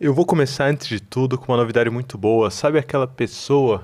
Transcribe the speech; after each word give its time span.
Eu 0.00 0.14
vou 0.14 0.24
começar 0.24 0.66
antes 0.66 0.86
de 0.86 1.00
tudo 1.00 1.36
com 1.36 1.50
uma 1.50 1.58
novidade 1.58 1.90
muito 1.90 2.16
boa. 2.16 2.52
Sabe 2.52 2.78
aquela 2.78 3.08
pessoa 3.08 3.82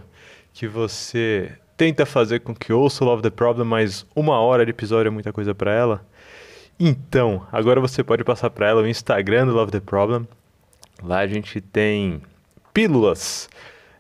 que 0.52 0.68
você 0.68 1.50
tenta 1.76 2.06
fazer 2.06 2.38
com 2.38 2.54
que 2.54 2.72
ouça 2.72 3.02
o 3.02 3.06
Love 3.08 3.20
the 3.20 3.30
Problem, 3.30 3.66
mas 3.66 4.06
uma 4.14 4.38
hora 4.38 4.64
de 4.64 4.70
episódio 4.70 5.08
é 5.08 5.10
muita 5.10 5.32
coisa 5.32 5.52
para 5.56 5.72
ela? 5.72 6.06
Então, 6.78 7.44
agora 7.50 7.80
você 7.80 8.04
pode 8.04 8.22
passar 8.22 8.48
para 8.50 8.68
ela 8.68 8.82
o 8.82 8.86
Instagram 8.86 9.46
do 9.46 9.54
Love 9.54 9.72
the 9.72 9.80
Problem. 9.80 10.24
Lá 11.02 11.18
a 11.18 11.26
gente 11.26 11.60
tem 11.60 12.22
pílulas 12.72 13.48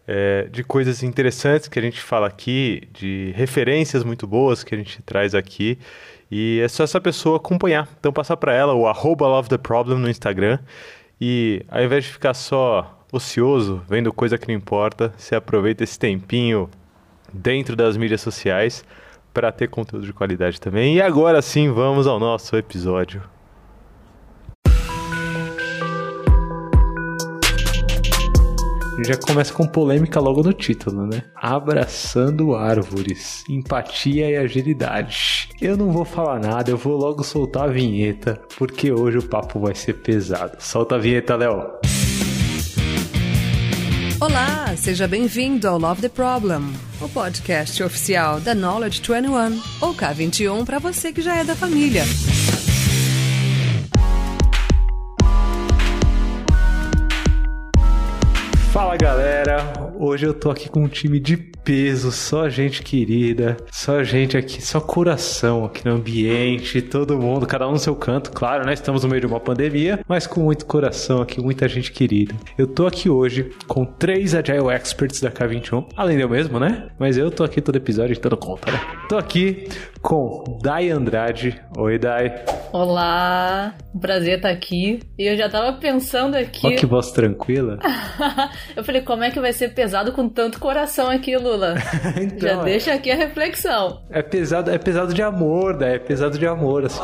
é, 0.06 0.46
de 0.52 0.62
coisas 0.62 1.02
interessantes 1.02 1.66
que 1.66 1.80
a 1.80 1.82
gente 1.82 2.00
fala 2.00 2.28
aqui, 2.28 2.88
de 2.92 3.32
referências 3.34 4.04
muito 4.04 4.24
boas 4.24 4.62
que 4.62 4.72
a 4.72 4.78
gente 4.78 5.02
traz 5.02 5.34
aqui. 5.34 5.76
E 6.30 6.60
é 6.62 6.68
só 6.68 6.84
essa 6.84 7.00
pessoa 7.00 7.38
acompanhar. 7.38 7.88
Então 7.98 8.12
passa 8.12 8.36
para 8.36 8.54
ela 8.54 8.72
o 8.72 8.86
arroba 8.86 9.26
Love 9.26 9.48
the 9.48 9.58
Problem 9.58 9.98
no 9.98 10.08
Instagram 10.08 10.60
e 11.26 11.64
ao 11.70 11.82
invés 11.82 12.04
de 12.04 12.12
ficar 12.12 12.34
só 12.34 13.02
ocioso, 13.10 13.82
vendo 13.88 14.12
coisa 14.12 14.36
que 14.36 14.46
não 14.46 14.54
importa, 14.54 15.14
você 15.16 15.34
aproveita 15.34 15.82
esse 15.82 15.98
tempinho 15.98 16.68
dentro 17.32 17.74
das 17.74 17.96
mídias 17.96 18.20
sociais 18.20 18.84
para 19.32 19.50
ter 19.50 19.70
conteúdo 19.70 20.04
de 20.04 20.12
qualidade 20.12 20.60
também. 20.60 20.96
E 20.96 21.00
agora 21.00 21.40
sim, 21.40 21.70
vamos 21.70 22.06
ao 22.06 22.20
nosso 22.20 22.54
episódio. 22.58 23.22
Já 29.02 29.16
começa 29.16 29.52
com 29.52 29.66
polêmica 29.66 30.20
logo 30.20 30.42
no 30.42 30.52
título, 30.52 31.06
né? 31.06 31.22
Abraçando 31.34 32.54
árvores, 32.54 33.42
empatia 33.48 34.30
e 34.30 34.36
agilidade. 34.36 35.48
Eu 35.60 35.76
não 35.76 35.90
vou 35.90 36.04
falar 36.04 36.38
nada, 36.38 36.70
eu 36.70 36.76
vou 36.76 36.96
logo 36.96 37.24
soltar 37.24 37.64
a 37.64 37.72
vinheta, 37.72 38.40
porque 38.56 38.92
hoje 38.92 39.18
o 39.18 39.22
papo 39.22 39.58
vai 39.58 39.74
ser 39.74 39.94
pesado. 39.94 40.56
Solta 40.60 40.94
a 40.96 40.98
vinheta, 40.98 41.34
Léo. 41.34 41.72
Olá, 44.20 44.74
seja 44.76 45.08
bem-vindo 45.08 45.68
ao 45.68 45.78
Love 45.78 46.02
the 46.02 46.08
Problem, 46.08 46.72
o 47.00 47.08
podcast 47.08 47.82
oficial 47.82 48.40
da 48.40 48.54
Knowledge 48.54 49.02
21, 49.02 49.60
ou 49.80 49.94
K21 49.94 50.64
para 50.64 50.78
você 50.78 51.12
que 51.12 51.20
já 51.20 51.36
é 51.36 51.44
da 51.44 51.54
família. 51.54 52.04
Fala 58.74 58.96
galera, 58.96 59.72
hoje 60.04 60.26
eu 60.26 60.34
tô 60.34 60.50
aqui 60.50 60.68
com 60.68 60.80
um 60.80 60.88
time 60.88 61.18
de 61.18 61.36
peso, 61.36 62.12
só 62.12 62.48
gente 62.48 62.82
querida, 62.82 63.56
só 63.72 64.02
gente 64.02 64.36
aqui, 64.36 64.62
só 64.62 64.78
coração 64.80 65.64
aqui 65.64 65.84
no 65.86 65.94
ambiente, 65.94 66.82
todo 66.82 67.18
mundo, 67.18 67.46
cada 67.46 67.66
um 67.66 67.72
no 67.72 67.78
seu 67.78 67.96
canto, 67.96 68.30
claro, 68.30 68.66
né? 68.66 68.74
Estamos 68.74 69.02
no 69.02 69.08
meio 69.08 69.22
de 69.22 69.26
uma 69.26 69.40
pandemia, 69.40 70.00
mas 70.06 70.26
com 70.26 70.42
muito 70.42 70.66
coração 70.66 71.22
aqui, 71.22 71.40
muita 71.40 71.66
gente 71.66 71.90
querida. 71.90 72.34
Eu 72.58 72.66
tô 72.66 72.86
aqui 72.86 73.08
hoje 73.08 73.50
com 73.66 73.86
três 73.86 74.34
Agile 74.34 74.68
Experts 74.68 75.22
da 75.22 75.30
K21, 75.30 75.86
além 75.96 76.16
de 76.16 76.22
eu 76.22 76.28
mesmo, 76.28 76.60
né? 76.60 76.88
Mas 76.98 77.16
eu 77.16 77.30
tô 77.30 77.42
aqui 77.42 77.62
todo 77.62 77.76
episódio 77.76 78.20
dando 78.20 78.36
conta, 78.36 78.70
né? 78.70 78.80
Tô 79.08 79.16
aqui 79.16 79.66
com 80.02 80.58
Dai 80.62 80.90
Andrade. 80.90 81.58
Oi, 81.78 81.98
Dai. 81.98 82.44
Olá, 82.72 83.74
prazer 83.98 84.36
estar 84.36 84.50
aqui. 84.50 85.00
E 85.18 85.26
eu 85.26 85.36
já 85.36 85.48
tava 85.48 85.78
pensando 85.78 86.34
aqui. 86.34 86.66
Olha 86.66 86.76
que 86.76 86.84
voz 86.84 87.10
tranquila. 87.10 87.78
eu 88.76 88.84
falei, 88.84 89.00
como 89.00 89.24
é 89.24 89.30
que 89.30 89.40
vai 89.40 89.52
ser 89.52 89.70
pesado 89.70 89.93
com 90.12 90.28
tanto 90.28 90.58
coração 90.58 91.08
aqui, 91.10 91.36
Lula? 91.36 91.74
então, 92.20 92.48
já 92.48 92.60
é... 92.60 92.64
deixa 92.64 92.94
aqui 92.94 93.10
a 93.10 93.16
reflexão. 93.16 94.00
É 94.10 94.22
pesado, 94.22 94.70
é 94.70 94.78
pesado 94.78 95.12
de 95.12 95.22
amor, 95.22 95.76
Dai. 95.76 95.94
É 95.94 95.98
pesado 95.98 96.38
de 96.38 96.46
amor, 96.46 96.86
assim. 96.86 97.00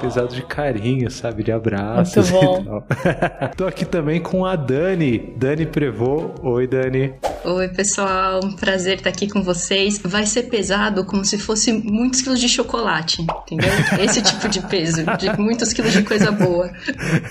Pesado 0.00 0.34
de 0.34 0.42
carinho, 0.42 1.10
sabe? 1.10 1.42
De 1.42 1.52
abraços. 1.52 2.30
Muito 2.30 2.62
bom. 2.62 2.82
Tô 3.56 3.66
aqui 3.66 3.84
também 3.84 4.20
com 4.20 4.44
a 4.44 4.56
Dani. 4.56 5.18
Dani 5.36 5.66
Prevô. 5.66 6.30
Oi, 6.42 6.66
Dani. 6.66 7.14
Oi, 7.42 7.68
pessoal. 7.68 8.40
Prazer 8.58 8.96
estar 8.96 9.08
aqui 9.08 9.26
com 9.26 9.42
vocês. 9.42 9.98
Vai 10.04 10.26
ser 10.26 10.44
pesado 10.44 11.06
como 11.06 11.24
se 11.24 11.38
fosse 11.38 11.72
muitos 11.72 12.20
quilos 12.20 12.38
de 12.38 12.48
chocolate, 12.48 13.22
entendeu? 13.22 13.70
Esse 13.98 14.20
tipo 14.22 14.46
de 14.46 14.60
peso, 14.66 15.04
de 15.16 15.40
muitos 15.40 15.72
quilos 15.72 15.92
de 15.92 16.02
coisa 16.02 16.30
boa. 16.30 16.70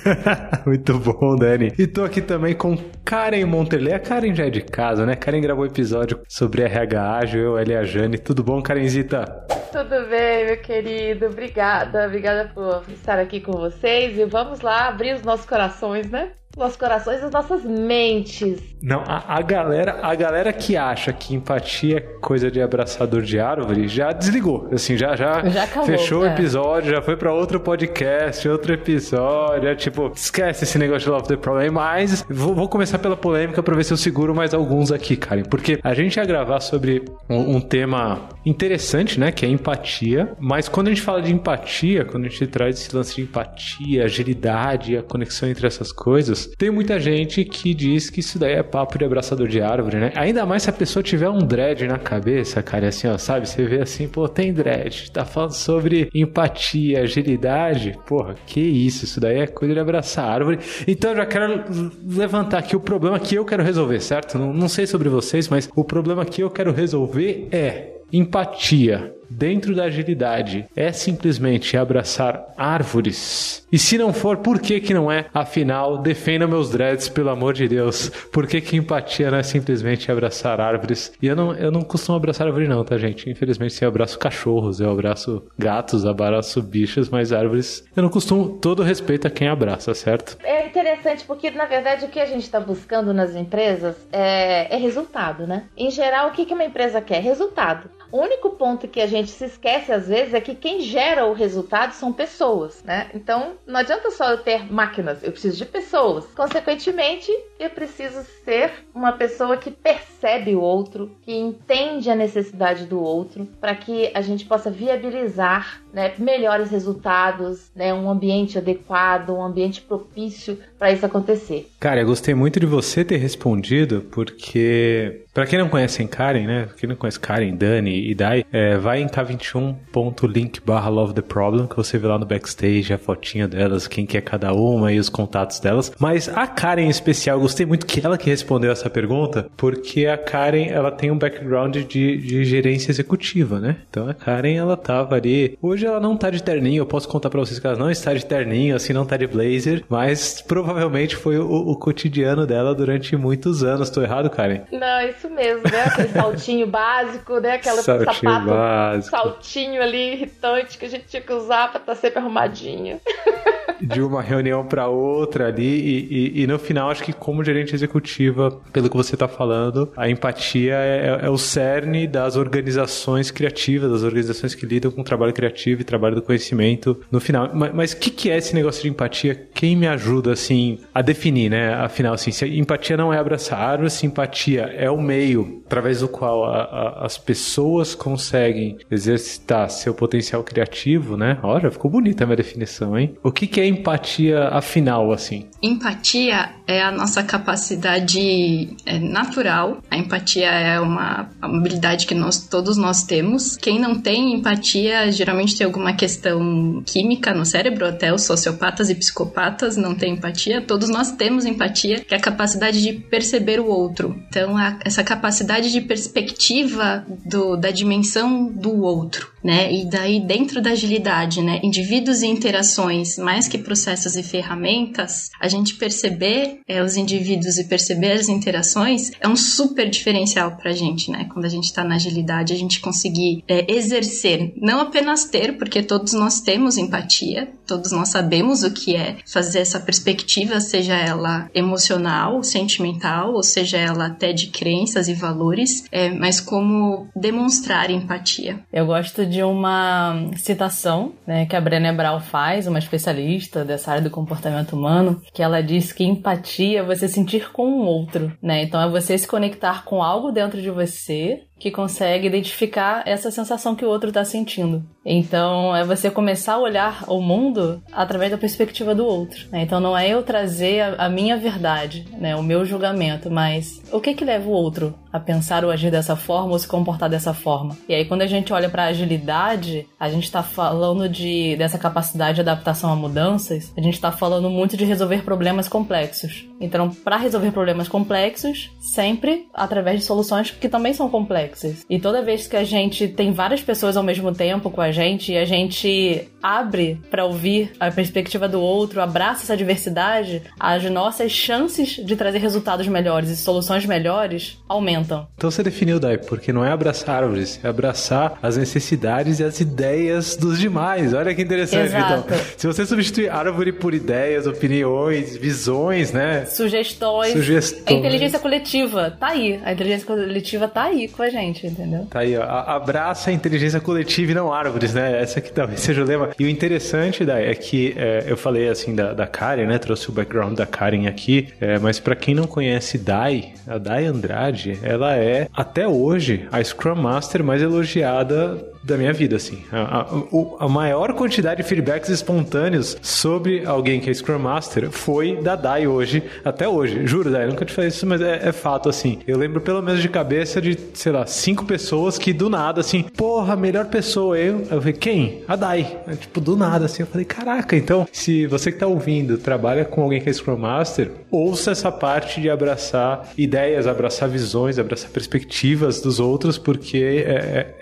Muito 0.66 0.98
bom, 0.98 1.36
Dani. 1.36 1.72
E 1.78 1.86
tô 1.86 2.04
aqui 2.04 2.22
também 2.22 2.56
com 2.56 2.76
Karen 3.06 3.46
Montelê. 3.46 3.94
A 3.94 4.00
Karen 4.00 4.34
já 4.34 4.48
é 4.48 4.50
de 4.50 4.62
casa, 4.62 5.06
né? 5.06 5.16
Karen 5.16 5.42
gravou 5.42 5.66
episódio 5.66 6.22
sobre 6.28 6.64
RH 6.64 7.18
ágil, 7.18 7.42
eu, 7.42 7.58
ela 7.60 7.72
e 7.72 7.76
a 7.76 7.84
Jane. 7.84 8.18
Tudo 8.18 8.44
bom, 8.44 8.64
Karenzita? 8.64 9.26
Tudo 9.72 10.10
bem, 10.10 10.48
meu 10.48 10.58
querido. 10.58 11.28
Obrigada, 11.28 12.08
obrigada 12.08 12.52
por 12.52 12.84
estar 12.92 13.20
aqui 13.20 13.40
com 13.40 13.52
vocês. 13.52 14.18
E 14.18 14.26
vamos 14.26 14.62
lá 14.62 14.88
abrir 14.88 15.14
os 15.14 15.22
nossos 15.22 15.46
corações, 15.46 16.10
né? 16.10 16.32
Nossos 16.58 16.78
corações 16.78 17.22
e 17.22 17.26
as 17.26 17.32
nossas 17.32 17.64
mentes. 17.64 18.60
Não, 18.82 19.04
a, 19.06 19.38
a, 19.38 19.42
galera, 19.42 20.00
a 20.02 20.16
galera 20.16 20.52
que 20.52 20.76
acha 20.76 21.14
que 21.14 21.36
empatia 21.36 21.98
é 21.98 22.00
coisa 22.00 22.50
de 22.50 22.62
abraçador 22.62 23.22
de 23.22 23.40
árvore 23.40 23.88
já 23.88 24.12
desligou, 24.12 24.68
assim, 24.72 24.98
já 24.98 25.16
já, 25.16 25.48
já 25.48 25.64
acabou, 25.64 25.86
fechou 25.86 26.26
é. 26.26 26.30
o 26.30 26.34
episódio, 26.34 26.92
já 26.92 27.02
foi 27.02 27.16
para 27.16 27.34
outro 27.34 27.60
podcast, 27.60 28.48
outro 28.48 28.74
episódio, 28.74 29.70
é, 29.70 29.76
tipo, 29.76 30.12
esquece 30.16 30.64
esse 30.64 30.78
negócio 30.78 31.06
de 31.06 31.10
Love 31.10 31.28
the 31.28 31.38
Problem, 31.38 31.72
mas 31.72 32.26
vou, 32.30 32.56
vou 32.56 32.68
começar 32.68 33.00
pela 33.00 33.18
polêmica 33.18 33.62
para 33.62 33.76
ver 33.76 33.84
se 33.84 33.94
eu 33.94 33.98
seguro 33.98 34.34
mais 34.34 34.54
alguns 34.54 34.92
aqui, 34.92 35.16
Karen, 35.16 35.44
porque 35.44 35.80
a 35.84 35.94
gente 35.94 36.18
ia 36.18 36.26
gravar 36.26 36.60
sobre 36.60 37.04
um, 37.30 37.58
um 37.58 37.62
tema 37.62 38.30
interessante, 38.46 39.20
né, 39.20 39.32
que 39.32 39.46
é 39.46 39.50
empatia, 39.50 40.34
mas 40.40 40.70
quando 40.70 40.88
a 40.88 40.90
gente 40.90 41.02
fala 41.02 41.22
de 41.22 41.34
empatia, 41.34 42.06
quando 42.06 42.26
a 42.26 42.30
gente 42.30 42.48
traz 42.48 42.80
esse 42.80 42.96
lance 42.96 43.16
de 43.16 43.22
empatia, 43.24 44.06
agilidade, 44.06 44.98
a 44.98 45.04
conexão 45.04 45.50
entre 45.50 45.68
essas 45.68 45.92
coisas, 45.92 46.39
tem 46.46 46.70
muita 46.70 47.00
gente 47.00 47.44
que 47.44 47.74
diz 47.74 48.10
que 48.10 48.20
isso 48.20 48.38
daí 48.38 48.54
é 48.54 48.64
papo 48.64 48.98
de 48.98 49.06
abraçador 49.06 49.48
de 49.48 49.62
árvore, 49.62 49.98
né? 49.98 50.12
Ainda 50.16 50.46
mais 50.46 50.64
se 50.64 50.70
a 50.70 50.74
pessoa 50.74 51.04
tiver 51.04 51.30
um 51.30 51.40
dread 51.40 51.88
na 51.88 51.98
cabeça, 51.98 52.62
cara, 52.62 52.88
assim, 52.88 53.08
ó, 53.08 53.18
sabe? 53.18 53.48
Você 53.48 53.64
vê 53.66 53.82
assim, 53.82 54.08
pô, 54.08 54.28
tem 54.28 54.54
dread, 54.54 55.12
tá 55.12 55.26
falando 55.26 55.54
sobre 55.54 56.10
empatia, 56.14 57.02
agilidade, 57.02 57.98
porra, 58.08 58.36
que 58.46 58.60
isso, 58.60 59.06
isso 59.06 59.20
daí 59.20 59.40
é 59.40 59.48
coisa 59.48 59.74
de 59.74 59.80
abraçar 59.80 60.26
árvore. 60.26 60.60
Então 60.88 61.12
eu 61.12 61.18
já 61.18 61.26
quero 61.26 61.64
levantar 62.06 62.60
aqui 62.60 62.76
o 62.76 62.80
problema 62.80 63.20
que 63.20 63.36
eu 63.36 63.46
quero 63.46 63.64
resolver, 63.64 64.00
certo? 64.00 64.38
Não, 64.38 64.54
não 64.54 64.68
sei 64.68 64.86
sobre 64.88 65.10
vocês, 65.10 65.48
mas 65.48 65.70
o 65.76 65.84
problema 65.84 66.26
que 66.26 66.42
eu 66.42 66.50
quero 66.50 66.72
resolver 66.72 67.48
é 67.52 68.00
empatia 68.12 69.14
dentro 69.30 69.76
da 69.76 69.84
agilidade 69.84 70.66
é 70.76 70.92
simplesmente 70.92 71.78
abraçar 71.78 72.54
árvores? 72.58 73.66
E 73.72 73.78
se 73.78 73.98
não 73.98 74.12
for, 74.12 74.38
por 74.38 74.60
que 74.60 74.80
que 74.80 74.94
não 74.94 75.12
é? 75.12 75.26
Afinal, 75.34 75.98
defenda 75.98 76.48
meus 76.48 76.72
dreads, 76.72 77.08
pelo 77.08 77.30
amor 77.30 77.54
de 77.54 77.68
Deus. 77.68 78.10
Por 78.32 78.48
que 78.48 78.60
que 78.62 78.76
empatia 78.76 79.30
não 79.30 79.38
é 79.38 79.44
simplesmente 79.44 80.12
abraçar 80.12 80.60
árvores? 80.60 81.14
E 81.22 81.28
eu 81.28 81.36
não, 81.36 81.54
eu 81.54 81.72
não 81.72 81.82
costumo 81.82 82.18
abraçar 82.18 82.48
árvore 82.48 82.68
não, 82.68 82.84
tá, 82.84 82.98
gente? 82.98 83.30
Infelizmente, 83.30 83.82
eu 83.82 83.88
abraço 83.88 84.18
cachorros, 84.18 84.80
eu 84.80 84.92
abraço 84.92 85.44
gatos, 85.58 86.06
abraço 86.06 86.62
bichos, 86.62 87.10
mas 87.10 87.32
árvores 87.32 87.84
eu 87.96 88.02
não 88.02 88.10
costumo. 88.10 88.58
Todo 88.60 88.84
respeito 88.84 89.28
a 89.28 89.30
quem 89.30 89.48
abraça, 89.48 89.94
certo? 89.94 90.38
É 90.44 90.66
interessante 90.66 91.24
porque, 91.26 91.52
na 91.52 91.66
verdade, 91.66 92.06
o 92.06 92.10
que 92.10 92.20
a 92.20 92.26
gente 92.26 92.44
está 92.44 92.60
buscando 92.60 93.14
nas 93.14 93.36
empresas 93.36 93.96
é, 94.12 94.74
é 94.74 94.78
resultado, 94.78 95.46
né? 95.46 95.66
Em 95.78 95.92
geral, 95.92 96.30
o 96.30 96.32
que 96.32 96.46
que 96.46 96.54
uma 96.54 96.66
empresa 96.66 97.02
quer? 97.02 97.22
Resultado. 97.22 97.90
O 98.12 98.20
único 98.20 98.52
ponto 98.52 98.88
que 98.88 99.02
a 99.02 99.08
gente 99.08 99.30
se 99.30 99.46
esquece 99.46 99.92
às 99.92 100.08
vezes 100.08 100.34
é 100.34 100.42
que 100.42 100.56
quem 100.56 100.82
gera 100.82 101.26
o 101.26 101.34
resultado 101.34 101.94
são 101.94 102.12
pessoas, 102.12 102.84
né? 102.84 103.10
Então 103.14 103.54
não 103.68 103.80
adianta 103.80 104.10
só 104.10 104.32
eu 104.32 104.38
ter 104.40 104.72
máquinas, 104.72 105.24
eu 105.24 105.32
preciso 105.32 105.58
de 105.58 105.66
pessoas. 105.66 106.26
Consequentemente, 106.34 107.32
eu 107.60 107.70
preciso 107.70 108.24
ser 108.44 108.86
uma 108.94 109.12
pessoa 109.12 109.58
que 109.58 109.70
percebe 109.70 110.56
o 110.56 110.62
outro, 110.62 111.16
que 111.22 111.34
entende 111.34 112.10
a 112.10 112.16
necessidade 112.16 112.86
do 112.86 113.02
outro, 113.02 113.46
para 113.60 113.76
que 113.76 114.12
a 114.14 114.22
gente 114.22 114.46
possa 114.46 114.72
viabilizar 114.72 115.82
né, 115.94 116.14
melhores 116.18 116.70
resultados, 116.70 117.72
né, 117.76 117.94
um 117.94 118.10
ambiente 118.10 118.58
adequado, 118.58 119.30
um 119.32 119.44
ambiente 119.44 119.82
propício 119.82 120.58
para 120.78 120.92
isso 120.92 121.06
acontecer. 121.06 121.70
Cara, 121.80 122.02
eu 122.02 122.06
gostei 122.06 122.34
muito 122.34 122.60
de 122.60 122.66
você 122.66 123.04
ter 123.04 123.18
respondido, 123.18 124.06
porque 124.12 125.24
para 125.34 125.46
quem 125.46 125.60
não 125.60 125.70
conhece 125.70 126.04
Karen, 126.06 126.48
né? 126.48 126.68
Quem 126.78 126.90
não 126.90 126.96
conhece 126.96 127.20
Karen, 127.20 127.56
Dani 127.56 128.10
e 128.10 128.16
Dai, 128.16 128.46
é, 128.52 128.78
vai 128.78 129.02
em 129.02 129.08
k21.link 129.08 130.60
barra 130.66 130.90
love 130.90 131.14
the 131.14 131.22
problem, 131.22 131.68
que 131.68 131.76
você 131.76 131.98
vê 131.98 132.08
lá 132.08 132.18
no 132.18 132.26
backstage 132.26 132.94
a 132.94 132.98
fotinha 132.98 133.48
delas, 133.48 133.88
quem 133.88 134.06
que 134.06 134.18
é 134.18 134.22
cada 134.22 134.52
uma 134.54 134.92
e 134.92 135.00
os 135.00 135.08
contatos 135.08 135.60
delas. 135.60 135.92
Mas 136.00 136.28
a 136.28 136.48
Karen 136.48 136.84
em 136.84 136.90
especial, 136.90 137.40
gostei 137.40 137.66
muito 137.66 137.86
que 137.86 138.06
ela 138.06 138.18
que 138.18 138.30
respondeu 138.30 138.72
essa 138.72 138.90
pergunta, 138.90 139.50
porque 139.56 140.08
a 140.08 140.18
Karen, 140.18 140.68
ela 140.68 140.92
tem 140.92 141.12
um 141.12 141.18
background 141.18 141.78
de, 141.78 142.18
de 142.18 142.44
gerência 142.44 142.92
executiva, 142.92 143.60
né? 143.60 143.78
Então 143.90 144.10
a 144.10 144.14
Karen, 144.14 144.56
ela 144.56 144.76
tava 144.76 145.16
ali... 145.16 145.58
Hoje 145.62 145.79
ela 145.86 146.00
não 146.00 146.16
tá 146.18 146.30
de 146.30 146.42
terninho, 146.42 146.82
eu 146.82 146.86
posso 146.86 147.08
contar 147.08 147.30
pra 147.30 147.40
vocês 147.40 147.60
que 147.60 147.68
ela 147.68 147.78
não 147.78 147.90
está 147.90 148.14
de 148.14 148.26
terninho, 148.26 148.76
assim, 148.76 148.94
não 148.94 149.06
tá 149.06 149.18
de 149.18 149.28
blazer, 149.28 149.84
mas 149.90 150.42
provavelmente 150.42 151.16
foi 151.16 151.38
o, 151.38 151.50
o 151.50 151.76
cotidiano 151.76 152.46
dela 152.46 152.74
durante 152.74 153.16
muitos 153.16 153.64
anos. 153.64 153.90
Tô 153.90 154.02
errado, 154.02 154.30
Karen? 154.30 154.62
Não, 154.72 155.02
isso 155.02 155.30
mesmo, 155.30 155.64
né? 155.64 155.84
Aquele 155.86 156.10
saltinho 156.10 156.68
básico, 156.68 157.40
né? 157.40 157.54
Aquela 157.54 157.82
saltinho 157.82 158.32
sapato, 158.32 158.46
básico. 158.48 159.10
saltinho 159.10 159.82
ali 159.82 160.14
irritante 160.14 160.78
que 160.78 160.86
a 160.86 160.90
gente 160.90 161.06
tinha 161.06 161.22
que 161.22 161.34
usar 161.34 161.70
pra 161.72 161.80
estar 161.80 161.96
tá 161.96 162.00
sempre 162.00 162.20
arrumadinho. 162.20 163.00
de 163.82 164.02
uma 164.02 164.22
reunião 164.22 164.66
para 164.66 164.88
outra 164.88 165.48
ali. 165.48 165.64
E, 165.64 166.08
e, 166.10 166.44
e, 166.44 166.48
no 166.48 166.60
final, 166.60 166.90
acho 166.90 167.04
que 167.04 167.14
como 167.14 167.44
gerente 167.44 167.74
executiva, 167.74 168.52
pelo 168.72 168.90
que 168.90 168.96
você 168.96 169.16
está 169.16 169.28
falando, 169.28 169.92
a 169.96 170.10
empatia 170.10 170.76
é, 170.76 171.20
é, 171.22 171.26
é, 171.26 171.30
o 171.30 171.38
cerne 171.38 172.08
das 172.08 172.36
organizações 172.36 173.32
criativas, 173.32 173.92
das 173.92 174.04
organizações 174.04 174.54
que 174.54 174.66
lidam 174.66 174.92
com 174.92 175.02
o 175.02 175.04
trabalho 175.04 175.34
criativo 175.34 175.69
e 175.78 175.84
trabalho 175.84 176.16
do 176.16 176.22
conhecimento 176.22 177.00
no 177.12 177.20
final. 177.20 177.50
Mas 177.54 177.94
o 177.94 177.98
que, 177.98 178.10
que 178.10 178.30
é 178.30 178.38
esse 178.38 178.54
negócio 178.54 178.82
de 178.82 178.90
empatia? 178.90 179.50
Quem 179.54 179.76
me 179.76 179.88
ajuda, 179.88 180.34
assim, 180.34 180.80
a 180.94 181.02
definir, 181.02 181.50
né? 181.50 181.74
Afinal, 181.74 182.14
assim, 182.14 182.32
se 182.32 182.46
empatia 182.58 182.98
não 182.98 183.14
é 183.14 183.18
abraçar 183.18 183.60
árvore, 183.60 183.90
simpatia 183.90 184.62
é 184.62 184.90
o 184.90 185.02
meio 185.02 185.64
através 185.66 186.00
do 186.00 186.08
qual 186.08 186.46
a, 186.46 186.62
a, 186.62 187.06
as 187.06 187.18
pessoas 187.18 187.94
conseguem 187.94 188.78
exercitar 188.90 189.70
seu 189.70 189.94
potencial 189.94 190.44
criativo, 190.44 191.16
né? 191.16 191.38
Olha, 191.44 191.70
ficou 191.70 191.92
bonita 191.92 192.24
a 192.24 192.28
minha 192.28 192.38
definição, 192.38 192.98
hein? 192.98 193.16
O 193.24 193.32
que, 193.32 193.48
que 193.48 193.60
é 193.60 193.68
empatia 193.68 194.48
afinal, 194.50 195.12
assim? 195.12 195.48
Empatia 195.62 196.50
é 196.66 196.82
a 196.82 196.92
nossa 196.92 197.24
capacidade 197.24 198.76
é, 198.86 199.00
natural. 199.00 199.78
A 199.90 199.98
empatia 199.98 200.50
é 200.50 200.80
uma 200.80 201.30
habilidade 201.42 202.06
que 202.06 202.16
nós 202.16 202.48
todos 202.48 202.78
nós 202.78 203.04
temos. 203.04 203.58
Quem 203.58 203.80
não 203.80 204.00
tem 204.00 204.34
empatia 204.34 205.12
geralmente 205.12 205.56
tem 205.60 205.66
alguma 205.66 205.94
questão 205.94 206.82
química 206.86 207.34
no 207.34 207.46
cérebro, 207.46 207.86
até 207.86 208.14
os 208.14 208.24
sociopatas 208.24 208.90
e 208.90 208.96
psicopatas 208.96 209.76
não 209.76 209.94
têm 209.94 210.14
empatia. 210.14 210.62
Todos 210.62 210.88
nós 210.88 211.12
temos 211.12 211.46
empatia, 211.46 212.00
que 212.00 212.14
é 212.14 212.18
a 212.18 212.22
capacidade 212.22 212.82
de 212.82 212.94
perceber 212.94 213.60
o 213.60 213.68
outro. 213.68 214.16
Então, 214.30 214.56
a, 214.56 214.80
essa 214.86 215.04
capacidade 215.04 215.70
de 215.70 215.82
perspectiva 215.82 217.06
do, 217.26 217.58
da 217.58 217.72
dimensão 217.72 218.48
do 218.48 218.82
outro 218.82 219.30
né? 219.44 219.74
E 219.74 219.86
daí 219.86 220.20
dentro 220.20 220.62
da 220.62 220.72
agilidade, 220.72 221.42
né, 221.42 221.60
indivíduos 221.64 222.22
e 222.22 222.28
interações, 222.28 223.18
mais 223.18 223.48
que 223.48 223.58
processos 223.58 224.16
e 224.16 224.24
ferramentas, 224.24 225.30
a 225.40 225.48
gente 225.48 225.76
perceber 225.76 226.60
é, 226.68 226.84
os 226.84 226.96
indivíduos 226.96 227.58
e 227.58 227.64
perceber 227.66 228.14
as 228.14 228.30
interações 228.30 229.12
é 229.20 229.28
um 229.28 229.36
super 229.36 229.90
diferencial 229.90 230.56
para 230.58 230.72
a 230.72 230.74
gente, 230.74 231.12
né? 231.12 231.28
Quando 231.32 231.46
a 231.46 231.50
gente 231.50 231.66
está 231.66 231.84
na 231.84 231.96
agilidade, 231.96 232.54
a 232.54 232.58
gente 232.58 232.80
conseguir 232.80 233.44
é, 233.48 233.72
exercer, 233.72 234.54
não 234.58 234.82
apenas 234.82 235.26
ter, 235.26 235.49
porque 235.54 235.84
todos 235.84 236.14
nós 236.14 236.42
temos 236.42 236.78
empatia, 236.78 237.50
todos 237.68 237.92
nós 237.92 238.10
sabemos 238.10 238.64
o 238.64 238.72
que 238.72 238.96
é 238.96 239.18
fazer 239.26 239.60
essa 239.60 239.80
perspectiva, 239.80 240.60
seja 240.60 240.96
ela 240.96 241.50
emocional, 241.54 242.44
sentimental, 242.44 243.34
ou 243.34 243.44
seja 243.44 243.78
ela 243.78 244.08
até 244.08 244.34
de 244.34 244.48
crenças 244.48 245.08
e 245.08 245.14
valores, 245.14 245.86
é, 245.92 246.10
mas 246.10 246.40
como 246.40 247.08
demonstrar 247.16 247.90
empatia. 247.92 248.60
Eu 248.74 248.86
gosto 248.86 249.26
de 249.26 249.44
uma 249.44 250.30
citação 250.38 251.14
né, 251.26 251.46
que 251.46 251.56
a 251.56 251.62
Brené 251.62 251.94
Brown 251.94 252.20
faz, 252.20 252.68
uma 252.68 252.80
especialista 252.80 253.64
dessa 253.64 253.92
área 253.92 254.04
do 254.04 254.10
comportamento 254.10 254.74
humano, 254.74 255.22
que 255.34 255.44
ela 255.44 255.62
diz 255.62 255.92
que 255.92 256.04
empatia 256.04 256.80
é 256.80 256.84
você 256.84 257.08
sentir 257.08 257.52
com 257.52 257.68
o 257.68 257.86
outro, 257.86 258.32
né? 258.42 258.64
Então 258.64 258.82
é 258.82 258.90
você 258.90 259.18
se 259.18 259.28
conectar 259.28 259.84
com 259.84 260.02
algo 260.02 260.32
dentro 260.32 260.62
de 260.62 260.70
você 260.70 261.42
que 261.60 261.70
consegue 261.70 262.28
identificar 262.28 263.04
essa 263.06 263.30
sensação 263.30 263.76
que 263.76 263.84
o 263.84 263.90
outro 263.90 264.10
está 264.10 264.24
sentindo. 264.24 264.84
Então, 265.06 265.76
é 265.76 265.84
você 265.84 266.10
começar 266.10 266.54
a 266.54 266.60
olhar 266.60 267.04
o 267.08 267.22
mundo 267.22 267.84
através 267.92 268.32
da 268.32 268.38
perspectiva 268.38 268.96
do 268.96 269.06
outro. 269.06 269.48
Né? 269.52 269.62
Então, 269.64 269.80
não 269.80 269.98
é 269.98 270.08
eu 270.08 270.24
trazer 270.24 270.82
a, 270.82 271.06
a, 271.06 271.10
minha 271.10 271.36
verdade, 271.36 272.06
né? 272.18 272.36
o 272.36 272.44
meu 272.44 272.66
julgamento, 272.66 273.30
mas 273.30 273.82
o 273.92 274.00
que 274.00 274.14
que 274.14 274.24
leva 274.24 274.48
o 274.48 274.54
outro 274.54 274.96
a 275.12 275.20
pensar 275.20 275.66
ou 275.66 275.72
agir 275.72 275.92
dessa 275.92 276.16
forma 276.16 276.52
ou 276.52 276.60
se 276.60 276.68
comportar 276.68 277.10
dessa 277.10 277.34
forma? 277.34 277.78
E 277.88 277.94
aí, 277.94 278.06
quando 278.06 278.22
a 278.22 278.28
gente 278.28 278.54
olha 278.54 278.70
para 278.70 278.86
agilidade, 278.86 279.88
a 280.00 280.10
gente 280.10 280.26
está 280.26 280.44
falando 280.44 281.10
de 281.10 281.56
dessa 281.58 281.78
capacidade 281.78 282.36
de 282.36 282.42
adaptação 282.42 282.92
a 282.92 282.96
mudanças, 282.96 283.74
a 283.76 283.82
gente 283.82 283.96
está 283.96 284.12
falando 284.12 284.50
muito 284.50 284.78
de 284.78 284.86
resolver 284.86 285.24
problemas 285.24 285.68
complexos. 285.68 286.46
Então, 286.60 286.90
para 286.90 287.18
resolver 287.18 287.52
problemas 287.52 287.88
complexos, 287.88 288.70
sempre 288.80 289.48
através 289.54 290.00
de 290.00 290.06
soluções 290.06 290.52
que 290.52 290.68
também 290.68 290.94
são 290.94 291.10
complexas. 291.10 291.86
E 291.90 292.00
toda 292.00 292.22
vez 292.22 292.48
que 292.48 292.56
a 292.56 292.64
gente 292.64 293.08
tem 293.08 293.32
várias 293.32 293.62
pessoas 293.62 293.96
ao 293.96 294.04
mesmo 294.04 294.34
tempo 294.34 294.70
com 294.70 294.82
a 294.82 294.92
gente 294.92 295.32
e 295.32 295.38
a 295.38 295.46
gente 295.46 296.28
abre 296.44 297.02
para 297.10 297.26
ouvir 297.26 297.72
a 297.80 297.90
perspectiva 297.90 298.48
do 298.48 298.62
outro, 298.62 299.02
abraça 299.02 299.44
essa 299.44 299.58
diversidade, 299.58 300.44
as 300.60 300.84
nossas 300.86 301.32
chances 301.32 301.96
de 301.96 302.16
trazer 302.16 302.40
resultados 302.40 302.88
melhores 302.88 303.30
e 303.30 303.38
soluções 303.38 303.86
melhores 303.86 304.58
aumentam. 304.68 304.99
Então 305.36 305.52
você 305.52 305.64
definiu, 305.64 306.00
Dai, 306.00 306.18
porque 306.18 306.52
não 306.52 306.64
é 306.64 306.72
abraçar 306.72 307.24
árvores, 307.24 307.60
é 307.64 307.68
abraçar 307.68 308.38
as 308.42 308.58
necessidades 308.58 309.40
e 309.40 309.44
as 309.44 309.60
ideias 309.60 310.36
dos 310.36 310.60
demais. 310.60 311.14
Olha 311.14 311.34
que 311.34 311.42
interessante, 311.42 311.88
Exato. 311.88 312.24
então. 312.26 312.38
Se 312.58 312.68
você 312.68 312.86
substituir 312.86 313.30
árvore 313.30 313.72
por 313.72 313.94
ideias, 313.94 314.48
opiniões, 314.48 315.38
visões, 315.38 316.12
né? 316.12 316.46
Sugestões. 316.46 317.34
Sugestões. 317.34 317.84
A 317.88 317.94
inteligência 317.94 318.40
coletiva 318.40 319.16
tá 319.20 319.28
aí. 319.28 319.60
A 319.64 319.72
inteligência 319.72 320.06
coletiva 320.06 320.68
tá 320.68 320.84
aí 320.84 321.08
com 321.08 321.24
a 321.24 321.30
gente, 321.30 321.68
entendeu? 321.68 322.08
Tá 322.10 322.20
aí, 322.20 322.38
ó. 322.38 322.44
Abraça 322.44 323.30
a 323.30 323.34
inteligência 323.34 323.80
coletiva 323.80 324.32
e 324.32 324.36
não 324.36 324.54
árvores, 324.54 324.94
né? 324.94 325.22
Essa 325.22 325.40
aqui 325.40 325.52
talvez 325.52 325.80
seja 325.80 326.02
o 326.02 326.06
lema. 326.06 326.30
E 326.40 326.46
o 326.46 326.50
interessante, 326.50 327.26
Dai, 327.26 327.48
é 327.48 327.56
que 327.56 327.94
é, 327.98 328.26
eu 328.28 328.38
falei 328.38 328.70
assim 328.70 328.96
da, 328.96 329.14
da 329.14 329.28
Karen, 329.28 329.66
né? 329.66 329.78
Trouxe 329.78 330.10
o 330.10 330.12
background 330.12 330.58
da 330.58 330.66
Karen 330.66 331.08
aqui. 331.08 331.50
É, 331.60 331.80
mas 331.80 332.00
para 332.00 332.16
quem 332.16 332.34
não 332.36 332.48
conhece 332.48 332.98
Dai, 332.98 333.54
a 333.68 333.78
Dai 333.78 334.06
Andrade, 334.06 334.80
ela 334.90 335.16
é 335.16 335.48
até 335.54 335.88
hoje 335.88 336.48
a 336.52 336.64
Scrum 336.64 336.96
Master 336.96 337.44
mais 337.44 337.62
elogiada 337.62 338.58
da 338.82 338.98
minha 338.98 339.14
vida, 339.14 339.36
assim. 339.36 339.64
A, 339.72 340.02
a, 340.02 340.66
a, 340.66 340.70
maior 340.70 341.14
quantidade 341.14 341.62
de 341.62 341.68
feedbacks 341.68 342.10
espontâneos 342.10 342.98
sobre 343.02 343.66
alguém 343.66 344.00
que 344.00 344.10
é 344.10 344.14
Scrum 344.14 344.40
Master 344.40 344.90
foi 344.90 345.36
da 345.42 345.56
Dai 345.56 345.88
hoje, 345.88 346.24
até 346.44 346.68
hoje. 346.68 347.06
Juro, 347.06 347.32
Dai, 347.32 347.46
nunca 347.46 347.66
te 347.66 347.74
falei 347.74 347.90
isso, 347.90 348.06
mas 348.06 348.22
é, 348.22 348.48
é, 348.48 348.52
fato, 348.52 348.90
assim. 348.90 349.20
Eu 349.28 349.38
lembro 349.38 349.62
pelo 349.62 349.82
menos 349.82 350.02
de 350.02 350.10
cabeça 350.10 350.62
de, 350.62 350.78
sei 350.94 351.12
lá, 351.12 351.26
cinco 351.26 351.66
pessoas 351.66 352.18
que 352.18 352.32
do 352.32 352.50
nada, 352.50 352.82
assim, 352.82 353.04
porra, 353.04 353.56
melhor 353.56 353.86
pessoa 353.86 354.38
eu. 354.38 354.62
Eu 354.72 354.80
falei, 354.80 354.94
quem? 354.94 355.44
A 355.48 355.56
Dai. 355.56 356.00
É, 356.08 356.16
tipo, 356.16 356.40
do 356.40 356.56
nada, 356.56 356.86
assim. 356.86 357.04
Eu 357.04 357.08
falei, 357.08 357.26
caraca, 357.26 357.76
então, 357.76 358.08
se 358.12 358.48
você 358.48 358.72
que 358.72 358.78
tá 358.78 358.88
ouvindo 358.88 359.38
trabalha 359.38 359.86
com 359.86 360.02
alguém 360.02 360.22
que 360.22 360.30
é 360.30 360.34
Scrum 360.34 360.58
Master, 360.58 361.12
ouça 361.30 361.72
essa 361.72 361.92
parte 361.92 362.42
de 362.42 362.50
abraçar 362.50 363.30
ideias, 363.38 363.88
abraçar 363.88 364.30
visões, 364.30 364.80
abraçar 364.80 365.10
perspectivas 365.12 366.02
dos 366.02 366.20
outros, 366.20 366.58
porque 366.58 366.98
é, 366.98 367.32